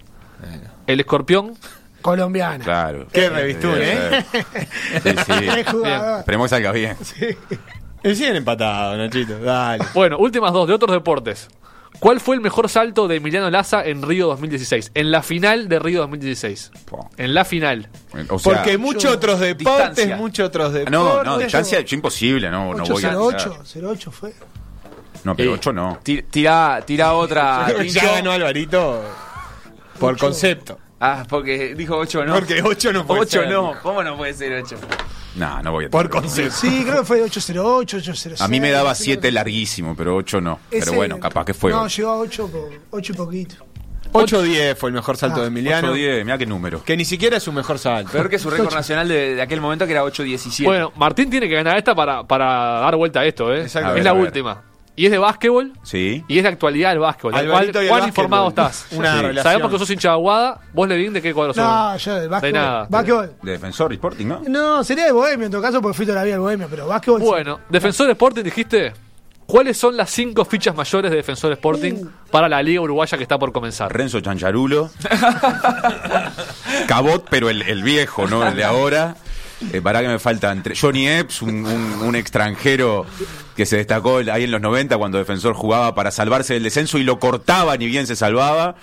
El 0.87 1.01
escorpión. 1.01 1.55
Colombiana. 2.01 2.65
Claro. 2.65 3.07
Qué 3.13 3.29
revistún, 3.29 3.75
¿eh? 3.77 4.25
Sí, 5.03 5.11
sí. 5.27 5.33
Esperemos 6.19 6.45
que 6.47 6.49
salga 6.49 6.73
bien. 6.73 6.97
Eh, 8.03 8.15
Siguen 8.15 8.37
empatados, 8.37 8.97
Nachito. 8.97 9.39
Dale. 9.41 9.85
Bueno, 9.93 10.17
últimas 10.19 10.53
dos 10.55 10.67
de 10.67 10.73
otros 10.73 10.91
deportes. 10.93 11.49
¿Cuál 12.01 12.19
fue 12.19 12.35
el 12.35 12.41
mejor 12.41 12.69
salto 12.71 13.07
de 13.09 13.17
Emiliano 13.17 13.51
Laza 13.51 13.85
en 13.85 14.03
Río 14.03 14.27
2016? 14.29 14.93
En 14.95 15.11
la 15.11 15.23
final 15.23 15.69
de 15.69 15.79
Río 15.79 16.01
2016. 16.01 16.73
Po. 16.87 17.11
En 17.19 17.35
la 17.35 17.45
final. 17.45 17.89
O 18.31 18.39
sea, 18.39 18.55
Porque 18.55 18.79
muchos 18.79 19.13
otros 19.13 19.39
deportes, 19.39 20.17
muchos 20.17 20.49
otros 20.49 20.73
deportes. 20.73 20.93
no, 20.99 21.23
no, 21.23 21.39
distancia 21.39 21.79
es 21.79 21.93
imposible, 21.93 22.51
no, 22.51 22.73
no 22.75 22.85
voy 22.87 23.05
a 23.05 23.19
808, 23.21 23.63
08 23.91 24.11
fue. 24.11 24.35
No, 25.25 25.37
pero 25.37 25.51
Sí. 25.53 25.59
8 25.59 25.73
no. 25.75 25.99
Ti- 26.03 26.23
Tira, 26.23 26.83
tira 26.87 27.13
otra. 27.13 27.67
Ya 27.87 28.13
ganó 28.15 28.33
Alvarito 28.33 29.03
por 29.99 30.17
concepto. 30.17 30.79
Ah, 30.99 31.25
porque 31.29 31.75
dijo 31.75 31.97
8 31.97 32.25
no. 32.25 32.35
Porque 32.35 32.63
8 32.63 32.93
no 32.95 33.07
puede 33.07 33.21
8 33.23 33.41
ser. 33.43 33.51
no. 33.51 33.75
¿Cómo 33.83 34.03
no 34.03 34.17
puede 34.17 34.33
ser 34.33 34.53
8? 34.63 34.77
No, 35.37 35.63
no 35.63 35.73
voy 35.73 35.85
a 35.87 35.91
Por 35.91 36.09
tener- 36.09 36.23
concepto. 36.23 36.55
Sí, 36.57 36.83
creo 36.85 37.01
que 37.01 37.05
fue 37.05 37.23
808, 37.23 37.97
806. 37.99 38.41
A 38.41 38.49
mí 38.49 38.61
me 38.61 38.71
daba 38.71 38.91
806. 38.91 39.05
7 39.05 39.33
larguísimo, 39.33 39.95
pero 39.97 40.17
8 40.17 40.41
no. 40.41 40.59
Pero 40.71 40.83
Ese- 40.83 40.97
bueno, 40.97 41.21
capaz 41.21 41.45
que 41.45 41.55
fue. 41.55 41.71
No, 41.71 41.83
8. 41.83 41.97
llegó 41.97 42.11
a 42.11 42.17
8, 42.19 42.51
8 42.91 43.13
y 43.13 43.17
poquito. 43.17 43.55
8-10 44.13 44.75
fue 44.77 44.89
el 44.91 44.95
mejor 44.95 45.17
salto 45.17 45.37
Ah, 45.39 45.43
de 45.43 45.47
Emiliano. 45.49 45.93
10, 45.93 46.25
mira 46.25 46.37
qué 46.37 46.45
número. 46.47 46.83
Que 46.83 46.97
ni 46.97 47.05
siquiera 47.05 47.37
es 47.37 47.45
su 47.45 47.53
mejor 47.53 47.79
salto. 47.79 48.11
Peor 48.11 48.29
que 48.29 48.41
su 48.41 48.51
récord 48.51 48.75
nacional 48.75 49.07
de, 49.07 49.37
de 49.37 49.43
aquel 49.43 49.61
momento 49.61 49.87
que 49.87 49.93
era 49.93 50.03
8-17. 50.05 50.65
Bueno, 50.65 50.93
Martín 50.97 51.31
tiene 51.31 51.49
que 51.49 51.55
ganar 51.55 51.79
esta 51.79 51.95
para, 51.95 52.25
para 52.25 52.81
dar 52.81 52.97
vuelta 52.97 53.21
a 53.21 53.25
esto, 53.25 53.55
¿eh? 53.55 53.63
Exacto. 53.63 53.87
A 53.89 53.91
Es 53.91 53.95
ver, 53.95 54.05
la 54.05 54.11
a 54.11 54.15
ver. 54.15 54.23
última. 54.25 54.63
Y 55.01 55.07
es 55.07 55.13
de 55.13 55.19
básquetbol 55.19 55.73
Sí. 55.83 56.23
y 56.29 56.37
es 56.37 56.43
de 56.43 56.49
actualidad 56.51 56.91
del 56.91 56.99
básquetbol. 56.99 57.33
¿Cuál, 57.33 57.45
Alvarito 57.47 57.81
el 57.81 57.89
¿Cuán 57.89 58.01
básquetbol. 58.01 58.09
informado 58.25 58.49
estás? 58.51 58.87
Una 58.91 59.13
Sí. 59.15 59.21
relación. 59.23 59.43
Sabemos 59.45 59.71
que 59.73 59.79
sos 59.79 59.91
hincha 59.91 60.09
de 60.09 60.13
Aguada. 60.15 60.61
¿Vos, 60.75 60.89
Levin, 60.89 61.13
de 61.15 61.23
qué 61.23 61.33
cuadro 61.33 61.55
sos? 61.55 61.65
No, 61.65 61.97
yo 61.97 62.15
del 62.17 62.29
básquetbol. 62.29 62.53
De 62.53 62.59
nada. 62.59 62.87
Básquetbol. 62.91 63.33
De 63.43 63.53
defensor 63.53 63.93
Sporting, 63.95 64.27
¿no? 64.27 64.43
No, 64.47 64.85
sería 64.85 65.07
de 65.07 65.13
Bohemio 65.13 65.47
en 65.47 65.53
todo 65.53 65.63
caso 65.63 65.81
porque 65.81 65.97
fui 65.97 66.05
toda 66.05 66.19
la 66.19 66.25
vida 66.25 66.35
de 66.35 66.41
Bohemio, 66.41 66.67
pero 66.71 66.87
básquetbol. 66.87 67.21
sí. 67.23 67.27
Bueno, 67.27 67.61
Defensor 67.71 68.11
Sporting 68.11 68.43
dijiste. 68.43 68.93
¿Cuáles 69.47 69.77
son 69.79 69.97
las 69.97 70.11
cinco 70.11 70.45
fichas 70.45 70.77
mayores 70.77 71.11
de 71.11 71.17
Defensor 71.17 71.51
Sporting 71.53 71.95
Uh. 71.95 72.09
para 72.31 72.49
la 72.49 72.63
liga 72.63 72.83
uruguaya 72.83 73.17
que 73.19 73.25
está 73.25 73.37
por 73.39 73.51
comenzar? 73.53 73.93
Renzo 73.93 74.21
Chancharulo. 74.21 74.91
Cabot, 76.87 77.27
pero 77.29 77.51
el, 77.51 77.63
el 77.63 77.83
viejo, 77.83 78.27
¿no? 78.27 78.47
El 78.47 78.55
de 78.57 78.65
ahora. 78.65 79.17
Eh, 79.73 79.81
para 79.83 80.01
que 80.01 80.09
me 80.09 80.19
faltan 80.19 80.63
tres. 80.63 80.81
Johnny 80.81 81.07
Epps, 81.07 81.43
un, 81.43 81.67
un- 81.67 82.01
un 82.03 82.17
extranjero 82.17 83.05
que 83.61 83.67
se 83.67 83.77
destacó 83.77 84.23
ahí 84.33 84.45
en 84.45 84.53
los 84.53 84.63
90 84.63 84.97
cuando 84.97 85.19
Defensor 85.19 85.53
jugaba 85.53 85.95
para 85.95 86.11
salvarse 86.11 86.55
del 86.55 86.63
descenso 86.63 86.97
y 86.97 87.03
lo 87.03 87.19
cortaba 87.19 87.77
ni 87.77 87.85
bien 87.89 88.07
se 88.07 88.17
salvaba. 88.17 88.77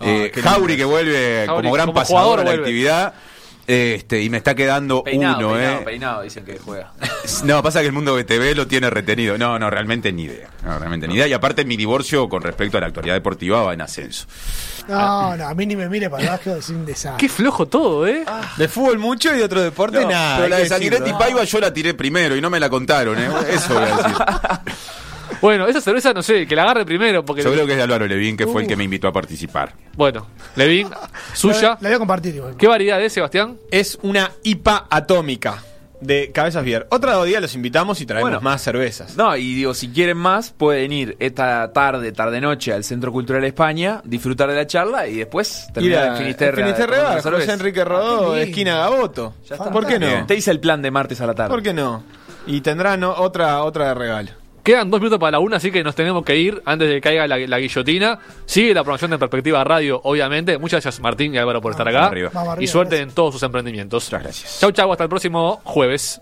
Eh, 0.00 0.30
qué 0.32 0.40
Jauri 0.40 0.78
que 0.78 0.86
vuelve 0.86 1.44
Jauri, 1.44 1.64
como 1.64 1.74
gran 1.74 1.86
como 1.88 1.98
pasador 1.98 2.40
a 2.40 2.44
la 2.44 2.50
vuelve. 2.52 2.62
actividad. 2.62 3.12
Este, 3.66 4.20
y 4.22 4.28
me 4.28 4.38
está 4.38 4.54
quedando 4.56 5.04
peinado, 5.04 5.38
uno, 5.38 5.54
peinado, 5.54 5.80
¿eh? 5.80 5.84
peinado, 5.84 6.22
dicen 6.22 6.44
que 6.44 6.58
juega. 6.58 6.92
No, 7.44 7.62
pasa 7.62 7.80
que 7.80 7.86
el 7.86 7.92
mundo 7.92 8.16
BTV 8.16 8.56
lo 8.56 8.66
tiene 8.66 8.90
retenido. 8.90 9.38
No, 9.38 9.56
no, 9.58 9.70
realmente 9.70 10.12
ni 10.12 10.24
idea. 10.24 10.48
No, 10.64 10.76
realmente 10.78 11.06
ni 11.06 11.14
idea. 11.14 11.28
Y 11.28 11.32
aparte 11.32 11.64
mi 11.64 11.76
divorcio 11.76 12.28
con 12.28 12.42
respecto 12.42 12.76
a 12.76 12.80
la 12.80 12.88
actualidad 12.88 13.14
deportiva 13.14 13.62
va 13.62 13.74
en 13.74 13.80
ascenso. 13.80 14.26
No, 14.88 15.36
no, 15.36 15.46
a 15.46 15.54
mí 15.54 15.64
ni 15.64 15.76
me 15.76 15.88
mire 15.88 16.10
para 16.10 16.24
el 16.24 16.28
básquetbol, 16.30 16.58
es 16.58 16.68
un 16.70 16.84
desastre. 16.84 17.20
Qué 17.20 17.32
flojo 17.32 17.66
todo, 17.68 18.06
¿eh? 18.08 18.24
De 18.56 18.66
fútbol 18.68 18.98
mucho 18.98 19.32
y 19.32 19.38
de 19.38 19.44
otro 19.44 19.60
deporte 19.60 20.00
No, 20.00 20.08
nada. 20.10 20.36
pero 20.38 20.48
la 20.48 20.56
de 20.58 20.66
Sanguinetti. 20.68 21.12
Paiva 21.12 21.44
yo 21.44 21.60
la 21.60 21.72
tiré 21.72 21.94
primero 21.94 22.34
y 22.36 22.40
no 22.40 22.50
me 22.50 22.58
la 22.58 22.68
contaron, 22.68 23.16
¿eh? 23.18 23.28
Eso 23.50 23.74
voy 23.74 23.84
a 23.84 23.96
decir. 23.96 24.16
Bueno, 25.42 25.66
esa 25.66 25.80
cerveza 25.82 26.14
no 26.14 26.22
sé, 26.22 26.46
que 26.46 26.56
la 26.56 26.62
agarre 26.62 26.86
primero 26.86 27.24
porque... 27.24 27.42
Yo 27.42 27.52
creo 27.52 27.66
que 27.66 27.72
es 27.72 27.76
de 27.76 27.82
Álvaro 27.82 28.06
Levín, 28.06 28.36
que 28.36 28.46
fue 28.46 28.62
el 28.62 28.66
Uh. 28.66 28.68
que 28.70 28.76
me 28.76 28.84
invitó 28.84 29.08
a 29.08 29.12
participar. 29.12 29.74
Bueno, 29.96 30.28
Levin, 30.56 30.88
suya. 31.34 31.76
La 31.80 31.88
voy 31.88 31.96
a 31.96 31.98
compartir 31.98 32.34
igual. 32.36 32.56
¿Qué 32.56 32.66
variedad 32.68 33.02
es, 33.02 33.12
Sebastián? 33.12 33.58
Es 33.70 33.98
una 34.02 34.30
IPA 34.44 34.86
atómica. 34.88 35.62
de 36.00 36.32
Cabezas 36.32 36.64
Bier. 36.64 36.88
Otro 36.90 37.22
día 37.22 37.38
los 37.40 37.54
invitamos 37.54 38.00
y 38.00 38.06
traemos 38.06 38.28
Bueno. 38.30 38.40
más 38.40 38.60
cervezas. 38.60 39.16
No, 39.16 39.36
y 39.36 39.54
digo, 39.54 39.72
si 39.72 39.88
quieren 39.90 40.16
más, 40.16 40.50
pueden 40.50 40.92
ir 40.92 41.16
esta 41.20 41.72
tarde, 41.72 42.10
tarde-noche 42.10 42.72
al 42.72 42.82
Centro 42.82 43.12
Cultural 43.12 43.44
España, 43.44 44.00
disfrutar 44.04 44.48
de 44.50 44.56
la 44.56 44.66
charla 44.66 45.06
y 45.06 45.18
después 45.18 45.66
Ir 45.68 45.72
terminar 45.74 46.02
a 46.02 46.06
en 46.08 46.16
Finisterre. 46.18 46.56
Finisterre 46.60 46.98
Bar. 47.02 47.22
José 47.22 47.52
Enrique 47.52 47.84
Rodó, 47.84 48.32
Ah, 48.32 48.34
qué 48.36 48.42
esquina 48.42 48.78
Gaboto. 48.78 49.34
Ya 49.48 49.54
está. 49.54 49.70
¿Por 49.70 49.86
qué 49.86 50.00
no? 50.00 50.06
Bien. 50.08 50.26
Te 50.26 50.34
hice 50.34 50.50
el 50.50 50.58
plan 50.58 50.82
de 50.82 50.90
martes 50.90 51.20
a 51.20 51.26
la 51.28 51.34
tarde. 51.34 51.50
¿Por 51.50 51.62
qué 51.62 51.72
no? 51.72 52.02
Y 52.48 52.60
tendrán 52.62 53.04
otra, 53.04 53.62
otra 53.62 53.86
de 53.86 53.94
regalo. 53.94 54.30
Quedan 54.62 54.90
dos 54.90 55.00
minutos 55.00 55.18
para 55.18 55.32
la 55.32 55.38
una, 55.40 55.56
así 55.56 55.70
que 55.72 55.82
nos 55.82 55.94
tenemos 55.94 56.24
que 56.24 56.36
ir 56.36 56.62
antes 56.64 56.88
de 56.88 56.94
que 56.94 57.00
caiga 57.00 57.26
la, 57.26 57.36
la 57.38 57.58
guillotina. 57.58 58.18
Sigue 58.46 58.72
la 58.74 58.84
promoción 58.84 59.10
de 59.10 59.18
Perspectiva 59.18 59.64
Radio, 59.64 60.00
obviamente. 60.04 60.56
Muchas 60.58 60.84
gracias, 60.84 61.00
Martín 61.00 61.34
y 61.34 61.38
Álvaro, 61.38 61.60
por 61.60 61.72
estar 61.72 61.88
acá. 61.88 62.06
arriba. 62.06 62.30
Y 62.60 62.66
suerte 62.68 62.96
gracias. 62.96 63.08
en 63.08 63.14
todos 63.14 63.34
sus 63.34 63.42
emprendimientos. 63.42 64.04
Muchas 64.06 64.22
gracias. 64.22 64.60
Chau, 64.60 64.70
chau, 64.70 64.92
hasta 64.92 65.04
el 65.04 65.10
próximo 65.10 65.60
jueves. 65.64 66.20